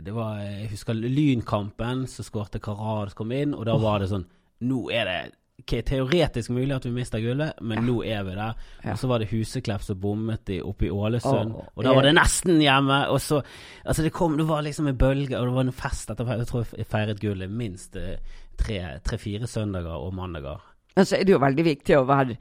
det 0.00 0.12
var, 0.16 0.38
Jeg 0.40 0.70
husker 0.72 0.94
Lynkampen, 0.94 2.06
så 2.08 2.24
skårte 2.24 2.60
Karad 2.64 3.14
kom 3.14 3.32
inn, 3.32 3.54
og 3.54 3.66
da 3.68 3.76
var 3.76 4.00
det 4.00 4.08
sånn 4.12 4.24
Nå 4.62 4.86
er 4.94 5.04
det 5.08 5.16
okay, 5.62 5.82
teoretisk 5.82 6.50
mulig 6.54 6.74
at 6.74 6.84
vi 6.86 6.90
mister 6.94 7.20
gullet, 7.22 7.58
men 7.60 7.84
nå 7.86 7.96
er 8.06 8.22
vi 8.26 8.32
der. 8.34 8.54
Ja. 8.84 8.92
Og 8.94 8.98
så 8.98 9.08
var 9.10 9.18
det 9.22 9.28
Huseklepp 9.30 9.82
som 9.82 9.98
bommet 10.00 10.44
de 10.46 10.60
oppe 10.62 10.86
i 10.86 10.90
Ålesund, 10.90 11.52
oh, 11.54 11.66
og 11.76 11.84
da 11.86 11.92
var 11.94 12.06
det 12.06 12.14
nesten 12.16 12.58
hjemme. 12.62 13.00
Og 13.12 13.20
så 13.22 13.42
Altså, 13.84 14.02
det 14.02 14.12
kom 14.14 14.36
Det 14.38 14.46
var 14.48 14.62
liksom 14.62 14.86
en 14.88 14.96
bølge, 14.98 15.38
og 15.38 15.46
det 15.50 15.54
var 15.54 15.66
en 15.68 15.72
fest 15.72 16.10
etterpå. 16.10 16.38
Jeg 16.38 16.46
tror 16.50 16.66
jeg 16.78 16.86
feiret 16.86 17.20
gullet 17.20 17.50
minst 17.50 17.96
eh, 17.96 18.16
tre- 18.58 18.98
tre-fire 19.04 19.46
søndager 19.46 19.94
og 19.98 20.14
mandager. 20.14 20.62
Men 20.96 21.06
så 21.06 21.16
er 21.18 21.24
det 21.24 21.32
jo 21.36 21.42
veldig 21.42 21.64
viktig 21.64 21.98
å 21.98 22.06
være, 22.06 22.36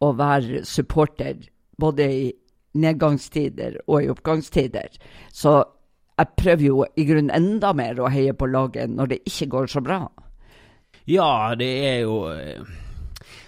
å 0.00 0.12
være 0.16 0.64
supporter 0.64 1.46
både 1.78 2.10
i 2.12 2.26
nedgangstider 2.76 3.78
og 3.86 4.02
i 4.04 4.08
oppgangstider. 4.12 4.88
Så 5.32 5.58
jeg 6.18 6.32
prøver 6.38 6.64
jo 6.66 6.84
i 6.96 7.04
grunnen 7.04 7.30
enda 7.34 7.72
mer 7.76 7.98
å 8.00 8.08
heie 8.12 8.32
på 8.32 8.48
laget 8.48 8.88
når 8.90 9.06
det 9.12 9.18
ikke 9.28 9.50
går 9.52 9.66
så 9.68 9.82
bra. 9.84 10.00
Ja, 11.06 11.54
det 11.54 11.68
er 11.86 11.98
jo 12.06 12.14
eh, 12.32 12.62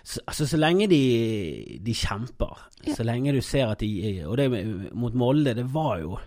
så, 0.04 0.20
Altså, 0.28 0.46
så 0.46 0.58
lenge 0.60 0.86
de, 0.90 1.78
de 1.82 1.94
kjemper, 1.94 2.58
Ja. 2.86 2.94
så 2.94 3.02
lenge 3.02 3.32
du 3.34 3.40
ser 3.42 3.72
at 3.72 3.80
de 3.80 4.22
Og 4.28 4.36
det 4.38 4.46
mot 4.94 5.14
Molde, 5.18 5.54
det 5.58 5.64
var 5.74 5.98
jo 5.98 6.18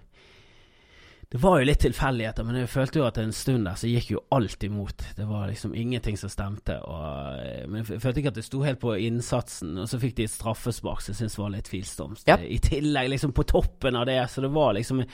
Det 1.31 1.39
var 1.39 1.61
jo 1.61 1.65
litt 1.69 1.79
tilfeldigheter, 1.79 2.43
men 2.43 2.57
jeg 2.59 2.67
følte 2.73 2.99
jo 2.99 3.05
at 3.07 3.17
en 3.21 3.31
stund 3.31 3.63
der 3.65 3.77
så 3.79 3.87
gikk 3.87 4.09
jo 4.11 4.19
alt 4.35 4.63
imot. 4.67 5.05
Det 5.15 5.23
var 5.29 5.47
liksom 5.47 5.71
ingenting 5.79 6.17
som 6.19 6.27
stemte. 6.29 6.75
Og, 6.83 7.39
eh, 7.39 7.61
men 7.71 7.85
jeg 7.85 8.01
følte 8.03 8.19
ikke 8.19 8.33
at 8.33 8.39
det 8.41 8.43
sto 8.43 8.59
helt 8.65 8.81
på 8.81 8.97
innsatsen. 8.99 9.77
Og 9.79 9.87
så 9.87 9.99
fikk 10.01 10.17
de 10.17 10.25
et 10.27 10.33
straffespark 10.33 10.99
som 10.99 11.13
jeg 11.13 11.21
syntes 11.21 11.37
var 11.39 11.53
litt 11.53 11.69
tvilsomt. 11.71 12.25
Ja. 12.27 12.35
I 12.35 12.59
tillegg, 12.59 13.13
liksom 13.13 13.31
på 13.31 13.45
toppen 13.47 13.95
av 13.95 14.09
det, 14.11 14.17
så 14.27 14.43
det 14.43 14.51
var 14.51 14.73
liksom 14.75 15.05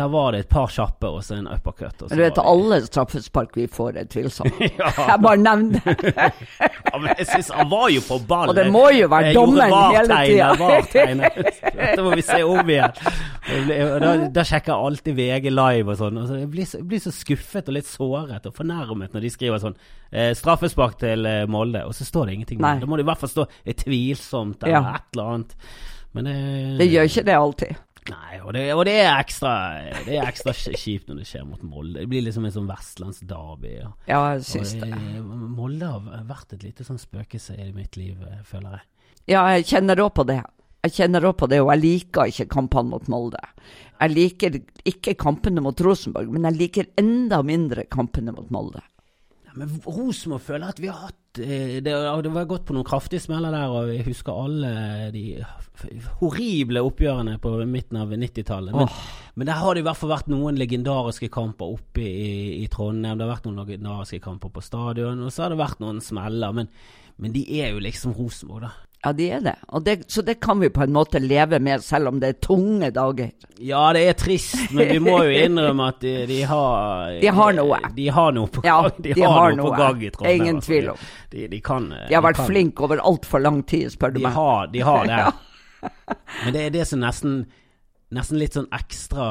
Der 0.00 0.08
var 0.12 0.32
det 0.32 0.40
et 0.46 0.48
par 0.52 0.70
kjappe 0.72 1.08
og 1.10 1.20
så 1.26 1.36
en 1.38 1.48
uppercut. 1.52 2.02
Og 2.02 2.08
så 2.08 2.16
du 2.16 2.22
vet, 2.22 2.34
det- 2.38 2.44
alle 2.52 2.80
straffespark 2.86 3.54
vi 3.58 3.66
får, 3.68 3.96
er 4.00 4.08
tvilsomme. 4.10 4.56
Ja. 4.80 4.90
Jeg 5.10 5.20
bare 5.22 5.36
nevner 5.36 5.80
det. 5.84 6.14
Ja, 6.16 6.98
men 6.98 7.10
jeg 7.18 7.26
synes 7.28 7.50
han 7.54 7.68
var 7.70 7.88
jo 7.92 8.00
på 8.06 8.16
ball. 8.28 8.48
Og 8.52 8.56
det 8.56 8.64
må 8.72 8.86
jo 8.96 9.08
være 9.12 9.32
dommeren 9.36 9.74
hele 9.94 10.20
tida. 10.24 11.20
Dette 11.74 12.02
må 12.06 12.14
vi 12.16 12.24
se 12.24 12.38
om 12.46 12.70
igjen. 12.72 12.96
Da, 14.00 14.12
da 14.30 14.44
sjekker 14.46 14.72
jeg 14.72 14.86
alltid 14.90 15.16
VG 15.18 15.50
live 15.52 15.92
og 15.94 15.98
sånn. 16.00 16.18
Og 16.22 16.28
så 16.30 16.38
jeg, 16.40 16.48
blir 16.52 16.68
så, 16.68 16.80
jeg 16.80 16.88
blir 16.90 17.02
så 17.04 17.12
skuffet 17.14 17.68
og 17.70 17.76
litt 17.76 17.88
såret 17.90 18.46
og 18.50 18.56
fornærmet 18.56 19.14
når 19.16 19.26
de 19.26 19.32
skriver 19.34 19.62
sånn 19.62 19.76
eh, 20.12 20.32
'Straffespark 20.38 20.98
til 21.02 21.26
eh, 21.26 21.44
Molde', 21.50 21.84
og 21.86 21.94
så 21.96 22.06
står 22.08 22.26
det 22.30 22.38
ingenting. 22.38 22.60
Da 22.62 22.86
må 22.86 22.96
det 22.98 23.04
i 23.06 23.10
hvert 23.10 23.20
fall 23.22 23.32
stå 23.34 23.46
eh, 23.64 23.74
'tvilsomt' 23.74 24.62
eller 24.64 24.76
Ja. 24.80 24.94
et 25.00 25.08
eller 25.16 25.32
annet. 25.34 25.56
Men 26.12 26.24
det 26.26 26.78
Det 26.80 26.88
gjør 26.90 27.08
ikke 27.10 27.24
det 27.26 27.36
alltid. 27.38 27.76
Nei, 28.08 28.38
og 28.40 28.54
det, 28.56 28.62
og 28.72 28.84
det 28.88 28.94
er 29.02 29.10
ekstra 29.20 29.50
Det 30.06 30.14
er 30.16 30.24
ekstra 30.24 30.54
kjipt 30.56 31.10
når 31.10 31.20
det 31.20 31.26
skjer 31.28 31.44
mot 31.46 31.60
Molde. 31.62 32.00
Det 32.00 32.08
blir 32.08 32.24
liksom 32.24 32.46
en 32.48 32.54
sånn 32.54 32.70
vestlandsderby. 32.70 33.74
Ja. 33.74 33.90
Ja, 34.08 34.20
jeg 34.38 34.46
syns 34.48 34.72
det. 34.80 34.88
Molde 35.20 35.90
har 35.92 36.24
vært 36.28 36.56
et 36.56 36.64
lite 36.64 36.86
sånn 36.86 37.00
spøkelse 37.00 37.58
i 37.60 37.68
mitt 37.76 38.00
liv, 38.00 38.16
eh, 38.24 38.40
føler 38.48 38.78
jeg. 38.78 38.86
Ja, 39.34 39.44
jeg 39.54 39.68
kjenner 39.68 40.00
òg 40.06 40.14
på 40.16 40.24
det. 40.26 40.40
Jeg 40.80 40.94
kjenner 40.96 41.26
også 41.28 41.42
på 41.42 41.48
det, 41.52 41.58
og 41.60 41.70
jeg 41.74 41.82
liker 41.82 42.30
ikke 42.32 42.46
kampene 42.54 42.94
mot 42.94 43.08
Molde. 43.12 43.40
Jeg 44.00 44.14
liker 44.14 44.54
ikke 44.88 45.12
kampene 45.20 45.60
mot 45.60 45.80
Rosenborg, 45.84 46.30
men 46.32 46.46
jeg 46.48 46.56
liker 46.56 46.88
enda 47.00 47.42
mindre 47.44 47.84
kampene 47.92 48.32
mot 48.32 48.48
Molde. 48.54 48.80
Ja, 49.50 49.56
men 49.58 49.80
Rosenborg 49.82 50.44
føler 50.46 50.70
at 50.70 50.78
vi 50.78 50.90
har 50.90 51.08
hatt 51.08 51.40
eh, 51.42 51.80
det, 51.82 51.90
det 51.90 52.32
var 52.34 52.46
gått 52.50 52.68
på 52.68 52.76
noen 52.76 52.86
kraftige 52.86 53.22
smeller 53.24 53.50
der, 53.54 53.72
og 53.74 53.90
jeg 53.90 54.06
husker 54.06 54.36
alle 54.44 54.74
de 55.14 55.24
horrible 56.20 56.82
oppgjørene 56.86 57.38
på 57.42 57.52
midten 57.66 57.98
av 57.98 58.12
90-tallet. 58.12 58.76
Men, 58.76 58.92
men 59.34 59.48
der 59.50 59.58
har 59.62 59.74
det 59.74 59.82
i 59.82 59.86
hvert 59.88 59.98
fall 59.98 60.12
vært 60.12 60.30
noen 60.30 60.60
legendariske 60.60 61.30
kamper 61.32 61.74
oppe 61.78 62.04
i, 62.04 62.60
i 62.60 62.68
Trondheim. 62.70 63.18
Det 63.18 63.26
har 63.26 63.32
vært 63.32 63.48
noen 63.48 63.62
legendariske 63.64 64.20
kamper 64.22 64.52
på 64.54 64.62
stadion, 64.64 65.24
og 65.24 65.34
så 65.34 65.46
har 65.46 65.54
det 65.54 65.62
vært 65.62 65.82
noen 65.82 65.98
smeller. 66.04 66.54
Men, 66.60 66.70
men 67.18 67.34
de 67.34 67.42
er 67.58 67.74
jo 67.74 67.82
liksom 67.82 68.14
Rosenborg, 68.18 68.68
da. 68.68 68.89
Ja, 69.00 69.12
de 69.16 69.30
er 69.32 69.40
det. 69.40 69.54
Det. 69.84 69.94
Så 70.12 70.22
det 70.22 70.34
kan 70.44 70.60
vi 70.60 70.68
på 70.68 70.82
en 70.82 70.92
måte 70.92 71.18
leve 71.18 71.58
med, 71.58 71.80
selv 71.84 72.08
om 72.08 72.18
det 72.20 72.28
er 72.28 72.32
tunge 72.44 72.90
dager. 72.92 73.30
Ja, 73.56 73.86
det 73.96 74.02
er 74.08 74.16
trist, 74.20 74.58
men 74.76 74.90
vi 74.92 74.98
må 75.00 75.14
jo 75.24 75.38
innrømme 75.46 75.86
at 75.88 76.02
de, 76.04 76.12
de 76.28 76.40
har 76.48 77.14
De 77.22 77.32
har 77.32 77.56
noe. 77.56 77.78
De, 77.96 78.08
har 78.12 78.34
noe 78.36 78.50
på, 78.52 78.64
Ja, 78.66 78.82
de 78.98 79.14
har 79.16 79.56
noe, 79.56 79.70
på 79.70 79.78
gang 79.80 80.04
i 80.04 80.10
Trondheim. 80.12 80.42
Ingen 80.42 80.60
altså. 80.60 80.68
tvil 80.68 80.90
om. 80.92 81.06
De, 81.32 81.46
de 81.54 81.62
kan 81.64 81.88
De 81.94 82.12
har 82.18 82.26
vært 82.28 82.42
flinke 82.44 82.84
over 82.84 83.00
altfor 83.00 83.40
lang 83.40 83.62
tid, 83.64 83.88
spør 83.94 84.12
du 84.12 84.20
De 84.20 84.26
meg. 84.26 84.36
har, 84.36 84.68
de 84.74 84.84
har 84.84 85.08
det. 85.08 85.22
Men 86.44 86.54
det 86.58 86.66
er 86.66 86.76
det 86.76 86.86
som 86.90 87.00
nesten 87.00 87.40
Nesten 88.10 88.40
litt 88.40 88.56
sånn 88.58 88.66
ekstra 88.74 89.26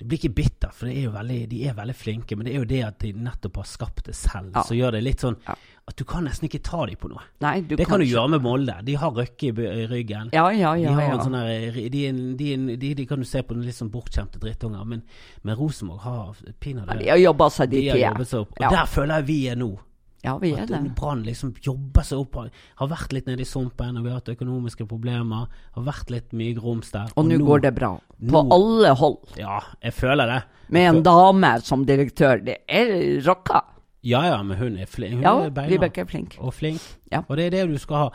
Det 0.00 0.06
blir 0.08 0.16
ikke 0.18 0.34
bitter, 0.34 0.70
for 0.72 0.88
det 0.88 0.96
er 1.04 1.10
veldig, 1.12 1.38
de 1.50 1.58
er 1.68 1.74
veldig 1.76 1.94
flinke. 1.94 2.36
Men 2.38 2.46
det 2.48 2.54
er 2.54 2.62
jo 2.62 2.68
det 2.70 2.78
at 2.86 2.98
de 3.02 3.10
nettopp 3.12 3.56
har 3.60 3.66
skapt 3.68 4.06
det 4.06 4.14
selv, 4.16 4.50
Ja. 4.56 4.62
som 4.64 4.76
gjør 4.78 4.92
det 4.96 5.02
litt 5.04 5.20
sånn 5.20 5.36
Ja. 5.46 5.54
at 5.90 5.96
du 5.96 6.04
kan 6.08 6.24
nesten 6.24 6.48
ikke 6.48 6.62
ta 6.64 6.86
dem 6.86 6.96
på 6.96 7.10
noe. 7.10 7.20
Nei, 7.44 7.60
du 7.60 7.76
det 7.76 7.86
kan 7.86 8.00
du 8.00 8.06
gjøre 8.06 8.30
med 8.30 8.40
Molde. 8.42 8.78
De 8.82 8.94
har 8.94 9.10
Røkke 9.12 9.50
i, 9.50 9.86
ryggen. 9.92 10.30
Ja, 10.32 10.48
ja, 10.50 10.74
De 10.74 10.82
ja. 10.82 10.92
har 10.94 11.02
ja. 11.02 11.18
sånn 11.18 11.32
der, 11.36 11.72
de, 11.90 12.34
de, 12.34 12.76
de, 12.76 12.94
de 12.94 13.06
kan 13.06 13.18
du 13.18 13.24
se 13.26 13.42
på 13.42 13.54
litt 13.60 13.74
sånn 13.76 13.90
bortkjente 13.90 14.38
drittunger, 14.40 14.86
men, 14.86 15.02
men 15.44 15.54
Rosenborg 15.56 16.00
har 16.00 16.34
pinadø 16.60 16.98
de 16.98 17.08
har 17.10 17.18
jobba 17.18 17.50
seg 17.50 17.68
dit 17.70 17.92
de 17.92 18.00
jobbet 18.00 18.32
er. 18.32 18.38
Og 18.40 18.48
Ja. 18.60 18.70
der 18.70 18.86
føler 18.86 19.16
jeg 19.20 19.26
vi 19.26 19.48
er 19.48 19.56
nå. 19.56 19.78
Ja, 20.24 20.34
vi 20.38 20.50
er 20.52 20.62
At 20.62 20.68
det. 20.68 20.94
Brann 20.96 21.22
liksom 21.24 21.54
jobber 21.64 22.02
seg 22.04 22.18
opp. 22.18 22.34
har- 22.76 22.88
vært 22.88 23.12
litt 23.12 23.26
nede 23.26 23.40
i 23.40 23.44
sumpen, 23.44 23.96
og 23.96 24.04
vi 24.04 24.10
har 24.10 24.20
hatt 24.20 24.28
økonomiske 24.36 24.86
problemer. 24.86 25.48
Har 25.72 25.82
vært 25.82 26.10
litt 26.10 26.32
mye 26.32 26.54
grums 26.54 26.90
der. 26.90 27.08
Og 27.16 27.24
nå 27.24 27.38
går 27.38 27.62
det 27.62 27.74
bra. 27.74 27.98
På 28.20 28.44
nå- 28.44 28.52
alle 28.52 28.94
hold. 28.94 29.18
Ja, 29.38 29.60
jeg 29.82 29.92
føler 29.94 30.26
det. 30.26 30.42
Med 30.68 30.94
en 30.96 31.02
dame 31.02 31.60
som 31.62 31.84
direktør. 31.86 32.44
Det 32.44 32.58
er 32.68 33.20
rocka. 33.24 33.62
Ja 34.02 34.22
ja, 34.24 34.42
men 34.42 34.56
hun 34.58 34.78
er 34.78 34.86
flink. 34.86 35.14
Hun 35.14 35.22
Ja, 35.22 35.40
er 35.44 35.50
Vibeke 35.50 35.98
er 35.98 36.04
flink. 36.06 36.36
og 36.40 36.52
flink. 36.54 36.80
Ja. 37.12 37.22
Og 37.28 37.36
det 37.36 37.46
er 37.46 37.50
det 37.50 37.68
du 37.72 37.78
skal 37.78 37.96
ha. 37.96 38.10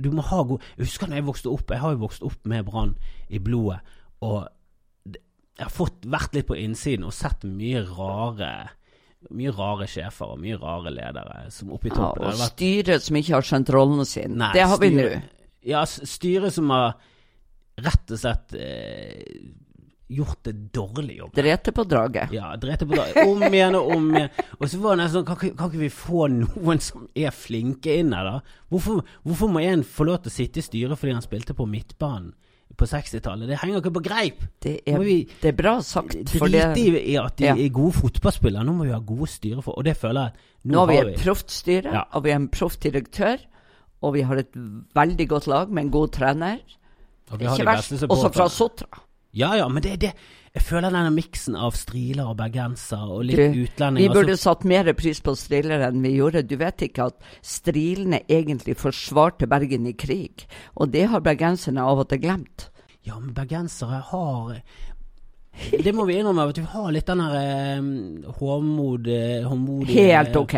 Du 0.00 0.10
må 0.12 0.22
ha 0.22 0.42
god 0.44 0.60
Jeg 0.76 0.86
husker 0.86 1.08
da 1.08 1.14
jeg 1.16 1.24
vokste 1.24 1.46
opp. 1.52 1.66
Jeg 1.70 1.78
har 1.80 1.90
jo 1.92 1.98
vokst 2.06 2.22
opp 2.22 2.46
med 2.46 2.64
Brann 2.66 2.94
i 3.30 3.38
blodet. 3.38 3.80
Og 4.22 4.46
jeg 5.06 5.64
har 5.66 5.70
fått 5.70 6.02
vært 6.06 6.34
litt 6.34 6.46
på 6.46 6.56
innsiden 6.56 7.04
og 7.04 7.12
sett 7.12 7.42
mye 7.42 7.82
rare 7.84 8.68
Mye 9.34 9.50
rare 9.50 9.86
sjefer 9.90 10.30
og 10.34 10.38
mye 10.40 10.56
rare 10.62 10.92
ledere 10.94 11.48
som 11.50 11.72
oppe 11.74 11.90
i 11.90 11.92
Ja, 11.94 12.12
og 12.12 12.20
vært- 12.22 12.52
styret 12.52 13.02
som 13.02 13.16
ikke 13.18 13.34
har 13.34 13.42
skjønt 13.42 13.72
rollen 13.74 14.04
sin. 14.06 14.36
Nei, 14.38 14.52
det 14.54 14.62
har 14.70 14.78
vi 14.78 14.90
nå. 14.94 15.08
Ja, 15.66 15.82
styret 15.84 16.54
som 16.54 16.70
har 16.70 16.94
rett 17.82 18.10
og 18.14 18.18
slett 18.22 18.54
eh, 18.54 19.50
gjort 20.08 20.38
det 20.46 20.54
dårlig 20.72 21.18
jobb. 21.18 21.34
Drete 21.34 21.72
på 21.74 21.84
draget. 21.84 22.30
Ja, 22.32 22.52
drete 22.56 22.86
på 22.86 22.94
draget. 22.94 23.18
Om 23.26 23.42
igjen 23.50 23.74
og 23.76 23.90
om 23.96 24.06
igjen. 24.14 24.30
Og 24.60 24.70
så 24.70 24.78
var 24.80 24.96
det 24.96 25.02
nesten 25.02 25.18
sånn, 25.20 25.26
kan, 25.28 25.52
kan 25.58 25.68
ikke 25.72 25.82
vi 25.82 25.90
få 25.92 26.28
noen 26.32 26.80
som 26.80 27.08
er 27.18 27.34
flinke 27.34 27.98
inn 27.98 28.14
her, 28.16 28.24
da? 28.24 28.40
Hvorfor, 28.70 29.02
hvorfor 29.26 29.50
må 29.52 29.60
en 29.66 29.82
få 29.84 30.06
lov 30.08 30.22
til 30.22 30.30
å 30.32 30.36
sitte 30.38 30.62
i 30.62 30.64
styret 30.64 30.96
fordi 30.98 31.18
han 31.18 31.26
spilte 31.26 31.58
på 31.58 31.66
midtbanen 31.68 32.32
på 32.78 32.86
60-tallet? 32.88 33.48
Det 33.50 33.58
henger 33.60 33.80
ikke 33.82 33.92
på 33.98 34.02
greip. 34.04 34.44
Det 34.62 34.74
er, 34.86 35.02
det 35.42 35.50
er 35.50 35.56
bra 35.58 35.76
sagt. 35.82 36.14
Det, 36.14 37.02
i 37.02 37.16
at 37.20 37.36
de 37.38 37.44
Ja. 37.48 37.54
er 37.56 37.68
gode 37.74 37.92
fotballspillere. 37.98 38.64
Nå 38.64 38.72
må 38.78 38.84
vi 38.86 38.92
ha 38.94 39.00
gode 39.02 39.28
styre 39.30 39.62
for 39.62 39.78
Og 39.78 39.84
det 39.84 39.96
føler 39.96 40.28
jeg 40.30 40.72
nå 40.72 40.78
har 40.84 40.86
vi 40.90 40.96
et 41.12 41.20
proft 41.22 41.50
styre, 41.50 41.92
Ja. 41.92 42.02
og 42.12 42.24
vi 42.24 42.30
har 42.30 42.40
en 42.40 42.48
proff 42.48 42.76
direktør. 42.78 43.36
Og 44.02 44.14
vi 44.14 44.20
har 44.22 44.36
et 44.36 44.54
veldig 44.94 45.28
godt 45.28 45.46
lag 45.50 45.68
med 45.70 45.84
en 45.84 45.90
god 45.90 46.08
trener. 46.14 46.58
og 47.32 47.40
Også 47.40 48.32
fra. 48.32 48.48
Sotra. 48.48 48.86
Ja 49.34 49.54
ja, 49.56 49.68
men 49.68 49.82
det 49.82 49.92
er 49.92 49.96
det. 49.96 50.12
Jeg 50.54 50.64
føler 50.64 50.94
denne 50.94 51.12
miksen 51.12 51.56
av 51.58 51.76
striler 51.76 52.30
og 52.30 52.38
bergenser 52.40 53.04
og 53.04 53.26
litt 53.28 53.38
Du, 53.38 53.62
utlendinger 53.66 54.00
Vi 54.08 54.14
burde 54.14 54.34
altså. 54.36 54.54
satt 54.54 54.66
mer 54.68 54.90
pris 54.96 55.20
på 55.24 55.34
striler 55.36 55.84
enn 55.88 56.02
vi 56.04 56.14
gjorde. 56.16 56.44
Du 56.48 56.56
vet 56.60 56.88
ikke 56.88 57.10
at 57.10 57.30
strilene 57.44 58.22
egentlig 58.26 58.78
forsvarte 58.80 59.48
Bergen 59.50 59.88
i 59.90 59.94
krig. 59.98 60.46
Og 60.80 60.92
det 60.94 61.08
har 61.12 61.24
bergenserne 61.24 61.84
av 61.84 62.04
og 62.04 62.08
til 62.12 62.22
glemt. 62.24 62.68
Ja, 63.06 63.18
men 63.18 63.34
bergensere 63.36 64.02
har 64.10 64.60
Det 65.84 65.92
må 65.96 66.04
vi 66.06 66.18
innrømme, 66.20 66.48
at 66.48 66.58
vi 66.58 66.66
har 66.70 66.92
litt 66.94 67.08
den 67.08 67.22
her 67.24 67.36
eh, 67.40 68.32
håmod 68.38 69.08
eh, 69.10 69.46
håndmodige 69.48 70.04
Helt 70.12 70.36
ok. 70.38 70.54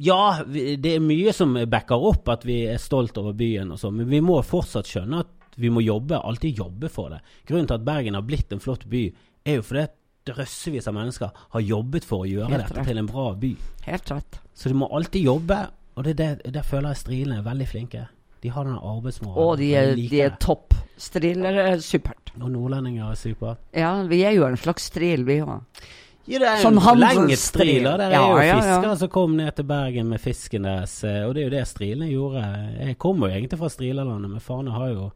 Ja, 0.00 0.22
det 0.48 0.94
er 0.96 1.04
mye 1.04 1.34
som 1.36 1.54
backer 1.68 2.06
opp 2.12 2.30
at 2.32 2.46
vi 2.48 2.62
er 2.70 2.80
stolt 2.80 3.18
over 3.20 3.36
byen 3.36 3.74
og 3.74 3.82
sånn, 3.82 3.98
men 4.00 4.08
vi 4.10 4.22
må 4.24 4.38
fortsatt 4.46 4.88
skjønne 4.88 5.20
at 5.26 5.30
vi 5.56 5.70
må 5.70 5.82
jobbe, 5.84 6.18
alltid 6.24 6.58
jobbe 6.58 6.88
for 6.92 7.10
det. 7.10 7.20
Grunnen 7.48 7.66
til 7.68 7.74
at 7.80 7.84
Bergen 7.84 8.14
har 8.14 8.22
blitt 8.22 8.52
en 8.52 8.60
flott 8.60 8.86
by, 8.88 9.02
er 9.44 9.58
jo 9.60 9.62
fordi 9.62 9.82
at 9.88 9.94
drøssevis 10.26 10.86
av 10.88 10.94
mennesker 10.94 11.30
har 11.50 11.60
jobbet 11.66 12.04
for 12.06 12.22
å 12.24 12.28
gjøre 12.30 12.48
Helt 12.52 12.62
dette 12.68 12.78
rett. 12.78 12.86
til 12.88 12.98
en 13.02 13.06
bra 13.10 13.32
by. 13.34 13.56
Helt 13.88 14.10
rett. 14.14 14.40
Så 14.54 14.68
du 14.70 14.74
må 14.78 14.88
alltid 14.94 15.24
jobbe, 15.26 15.58
og 15.96 16.04
det 16.04 16.16
det, 16.16 16.28
der 16.54 16.62
føler 16.62 16.92
jeg 16.94 16.96
Strilene 17.02 17.38
er 17.42 17.48
veldig 17.48 17.66
flinke. 17.68 18.04
De 18.42 18.48
har 18.50 18.64
den 18.64 18.74
arbeidsmoralen. 18.78 19.42
Og 19.48 19.58
de 19.58 19.74
er, 19.74 19.92
Jeg 19.96 20.10
de 20.10 20.20
er 20.20 20.36
topp. 20.42 20.74
Strilere 20.98 21.66
er 21.72 21.82
supert. 21.82 22.32
Og 22.40 22.50
nordlendinger 22.50 23.10
er 23.10 23.14
supre. 23.18 23.56
Ja, 23.74 24.02
vi 24.08 24.22
er 24.26 24.32
jo 24.34 24.46
en 24.46 24.56
slags 24.56 24.88
stril, 24.90 25.22
vi 25.26 25.40
òg. 25.42 25.60
Ja, 26.26 26.38
det 26.38 26.48
er 26.48 26.66
en 26.66 27.36
stril. 27.36 27.82
da. 27.84 27.94
Er 27.98 28.10
Ja, 28.10 28.20
jo 28.30 28.36
ja, 28.38 28.80
ja. 28.82 28.94
som 28.96 29.08
kom 29.08 29.36
ned 29.36 29.54
til 29.56 29.64
Bergen 29.64 30.08
med 30.08 30.20
fisken 30.20 30.62
deres, 30.62 31.02
eh, 31.04 31.24
og 31.26 31.34
det 31.34 31.42
er 31.42 31.48
jo 31.50 31.54
det 31.56 31.66
Strilene 31.68 32.08
gjorde. 32.10 32.42
Jeg 32.78 32.98
kommer 32.98 33.28
jo 33.28 33.34
egentlig 33.34 33.58
fra 33.58 33.68
Strilalandet, 33.68 34.30
men 34.30 34.40
Fane 34.40 34.70
har 34.70 34.88
jo 34.88 35.10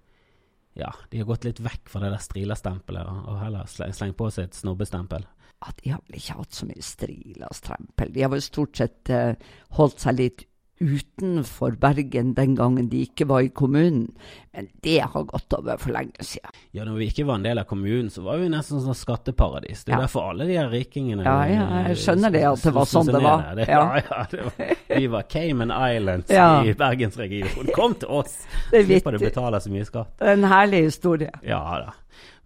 Ja, 0.76 0.90
de 1.10 1.18
har 1.22 1.28
gått 1.30 1.46
litt 1.48 1.60
vekk 1.64 1.88
fra 1.88 2.02
det 2.04 2.10
der 2.12 2.20
Strila-stempelet 2.24 3.08
og 3.08 3.38
heller 3.40 3.68
sle- 3.70 3.88
slengt 3.96 4.18
på 4.18 4.28
seg 4.34 4.50
et 4.50 4.58
snobbestempel. 4.58 5.24
At 5.64 5.78
de 5.82 5.94
har 5.94 6.02
vel 6.04 6.18
ikke 6.18 6.36
hatt 6.36 6.52
så 6.52 6.66
mye 6.68 6.84
strilastempel. 6.84 8.10
De 8.12 8.22
har 8.26 8.32
vel 8.34 8.44
stort 8.44 8.76
sett 8.76 9.08
uh, 9.14 9.32
holdt 9.78 10.02
seg 10.04 10.18
litt 10.18 10.44
utenfor 10.80 11.76
Bergen 11.80 12.34
den 12.36 12.54
gangen 12.56 12.88
de 12.92 13.02
ikke 13.06 13.26
var 13.28 13.40
i 13.46 13.48
kommunen. 13.48 14.10
Men 14.56 14.68
det 14.84 14.98
har 15.04 15.24
gått 15.28 15.52
over 15.56 15.76
for 15.80 15.92
lenge 15.92 16.24
siden. 16.24 16.50
Ja, 16.76 16.84
når 16.84 16.98
vi 17.00 17.08
ikke 17.10 17.26
var 17.28 17.38
en 17.40 17.44
del 17.46 17.60
av 17.60 17.66
kommunen, 17.68 18.08
så 18.12 18.22
var 18.24 18.38
vi 18.40 18.48
nesten 18.52 18.80
sånn 18.84 18.96
skatteparadis. 18.96 19.84
Det 19.84 19.92
er 19.94 19.98
Ja. 19.98 20.04
derfor 20.06 20.30
alle 20.30 20.46
de 20.46 20.56
her 20.56 20.68
rikingene 20.72 21.24
Ja, 21.24 21.44
ja, 21.46 21.66
jeg 21.88 21.96
skjønner 21.96 22.32
det, 22.32 22.44
at 22.44 22.62
det 22.62 22.72
var 22.74 22.84
sånn 22.84 23.06
det 23.12 23.22
var. 23.22 23.54
Det, 23.54 23.68
Ja. 23.72 24.00
ja, 24.00 24.26
det 24.30 24.42
var. 24.44 24.76
Vi 24.96 25.06
var 25.06 25.22
Cayman 25.28 25.70
Islands 25.70 26.30
i 26.30 26.72
bergensregionen. 26.74 27.72
Kom 27.74 27.94
til 27.94 28.08
oss! 28.08 28.46
Det 28.70 28.80
er 28.80 28.84
Slipper 28.84 29.12
du 29.12 29.18
å 29.18 29.20
betale 29.28 29.60
så 29.60 29.70
mye 29.70 29.84
skatt. 29.84 30.16
Det 30.18 30.26
er 30.28 30.32
en 30.32 30.44
herlig 30.50 30.82
historie. 30.90 31.30
Ja 31.42 31.60
da. 31.84 31.92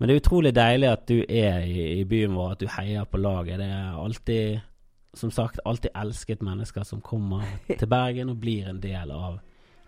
Men 0.00 0.08
det 0.08 0.14
er 0.16 0.20
utrolig 0.22 0.54
deilig 0.56 0.88
at 0.88 1.06
du 1.06 1.18
er 1.28 1.60
i, 1.68 2.00
i 2.00 2.04
byen 2.08 2.32
vår, 2.34 2.52
at 2.52 2.58
du 2.62 2.66
heier 2.72 3.04
på 3.04 3.18
laget. 3.20 3.58
Det 3.60 3.66
er 3.68 3.98
alltid, 4.00 4.60
som 5.14 5.30
sagt, 5.30 5.58
alltid 5.64 5.90
elsket 5.94 6.42
mennesker 6.42 6.82
som 6.86 7.00
kommer 7.00 7.44
til 7.66 7.88
Bergen 7.90 8.30
og 8.30 8.40
blir 8.42 8.68
en 8.70 8.80
del 8.80 9.10
av, 9.10 9.40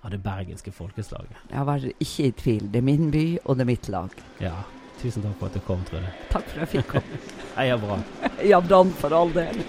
av 0.02 0.10
det 0.10 0.18
bergenske 0.24 0.72
folkeslaget. 0.74 1.36
Jeg 1.52 1.66
var 1.68 1.86
ikke 1.92 2.26
i 2.26 2.32
tvil. 2.42 2.68
Det 2.72 2.82
er 2.82 2.86
min 2.86 3.10
by, 3.14 3.26
og 3.44 3.56
det 3.56 3.66
er 3.66 3.70
mitt 3.70 3.88
lag. 3.92 4.16
Ja. 4.42 4.56
Tusen 5.02 5.24
takk 5.24 5.38
for 5.40 5.50
at 5.50 5.56
du 5.58 5.62
kom, 5.66 5.80
Trude. 5.88 6.10
Takk 6.30 6.46
for 6.46 6.60
at 6.60 6.66
jeg 6.66 6.72
fikk 6.76 6.92
komme. 6.96 7.22
Heia 7.56 7.78
Brann. 7.78 8.04
Ja, 8.46 8.60
Brann 8.62 8.92
for 8.98 9.14
all 9.16 9.32
del. 9.34 9.62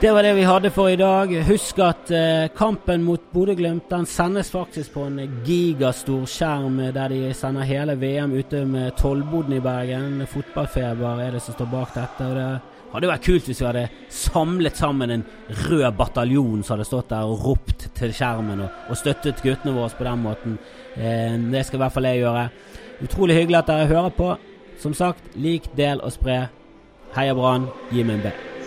Det 0.00 0.12
var 0.12 0.22
det 0.22 0.32
vi 0.34 0.42
hadde 0.42 0.70
for 0.70 0.86
i 0.88 0.96
dag. 0.96 1.32
Husk 1.42 1.80
at 1.82 2.10
eh, 2.14 2.44
kampen 2.54 3.02
mot 3.02 3.22
Bodø-Glimt 3.32 3.90
sendes 4.06 4.50
faktisk 4.54 4.92
på 4.94 5.08
en 5.08 5.42
gigastor 5.42 6.22
skjerm 6.22 6.76
eh, 6.84 6.92
der 6.94 7.10
de 7.10 7.32
sender 7.34 7.66
hele 7.66 7.96
VM 7.98 8.36
ute 8.38 8.60
med 8.64 8.94
Tollboden 8.94 9.56
i 9.56 9.60
Bergen. 9.60 10.22
Fotballfeber 10.30 11.24
er 11.24 11.34
det 11.34 11.40
som 11.42 11.56
står 11.56 11.66
bak 11.72 11.96
dette. 11.96 12.28
og 12.28 12.36
Det 12.38 12.92
hadde 12.92 13.10
vært 13.10 13.26
kult 13.26 13.48
hvis 13.50 13.58
vi 13.58 13.66
hadde 13.66 13.88
samlet 14.08 14.78
sammen 14.78 15.10
en 15.10 15.24
rød 15.64 15.88
bataljon 15.98 16.62
som 16.62 16.76
hadde 16.76 16.86
stått 16.86 17.10
der 17.10 17.32
og 17.32 17.42
ropt 17.48 17.88
til 17.98 18.12
skjermen 18.14 18.62
og, 18.68 18.92
støttet 19.00 19.42
guttene 19.42 19.74
våre 19.74 19.90
på 19.98 20.06
den 20.06 20.22
måten. 20.22 20.54
Eh, 20.94 21.34
det 21.50 21.64
skal 21.66 21.80
i 21.80 21.82
hvert 21.82 21.96
fall 21.96 22.06
jeg 22.06 22.22
gjøre. 22.22 22.44
Utrolig 23.08 23.40
hyggelig 23.40 23.58
at 23.64 23.74
dere 23.74 23.90
hører 23.90 24.14
på. 24.14 24.30
Som 24.78 24.94
sagt, 24.94 25.34
lik, 25.34 25.66
del 25.74 25.98
og 25.98 26.14
spre. 26.14 26.44
Heia 27.18 27.34
Brann, 27.34 27.66
gi 27.90 28.06
meg 28.06 28.20
en 28.20 28.24
B. 28.28 28.57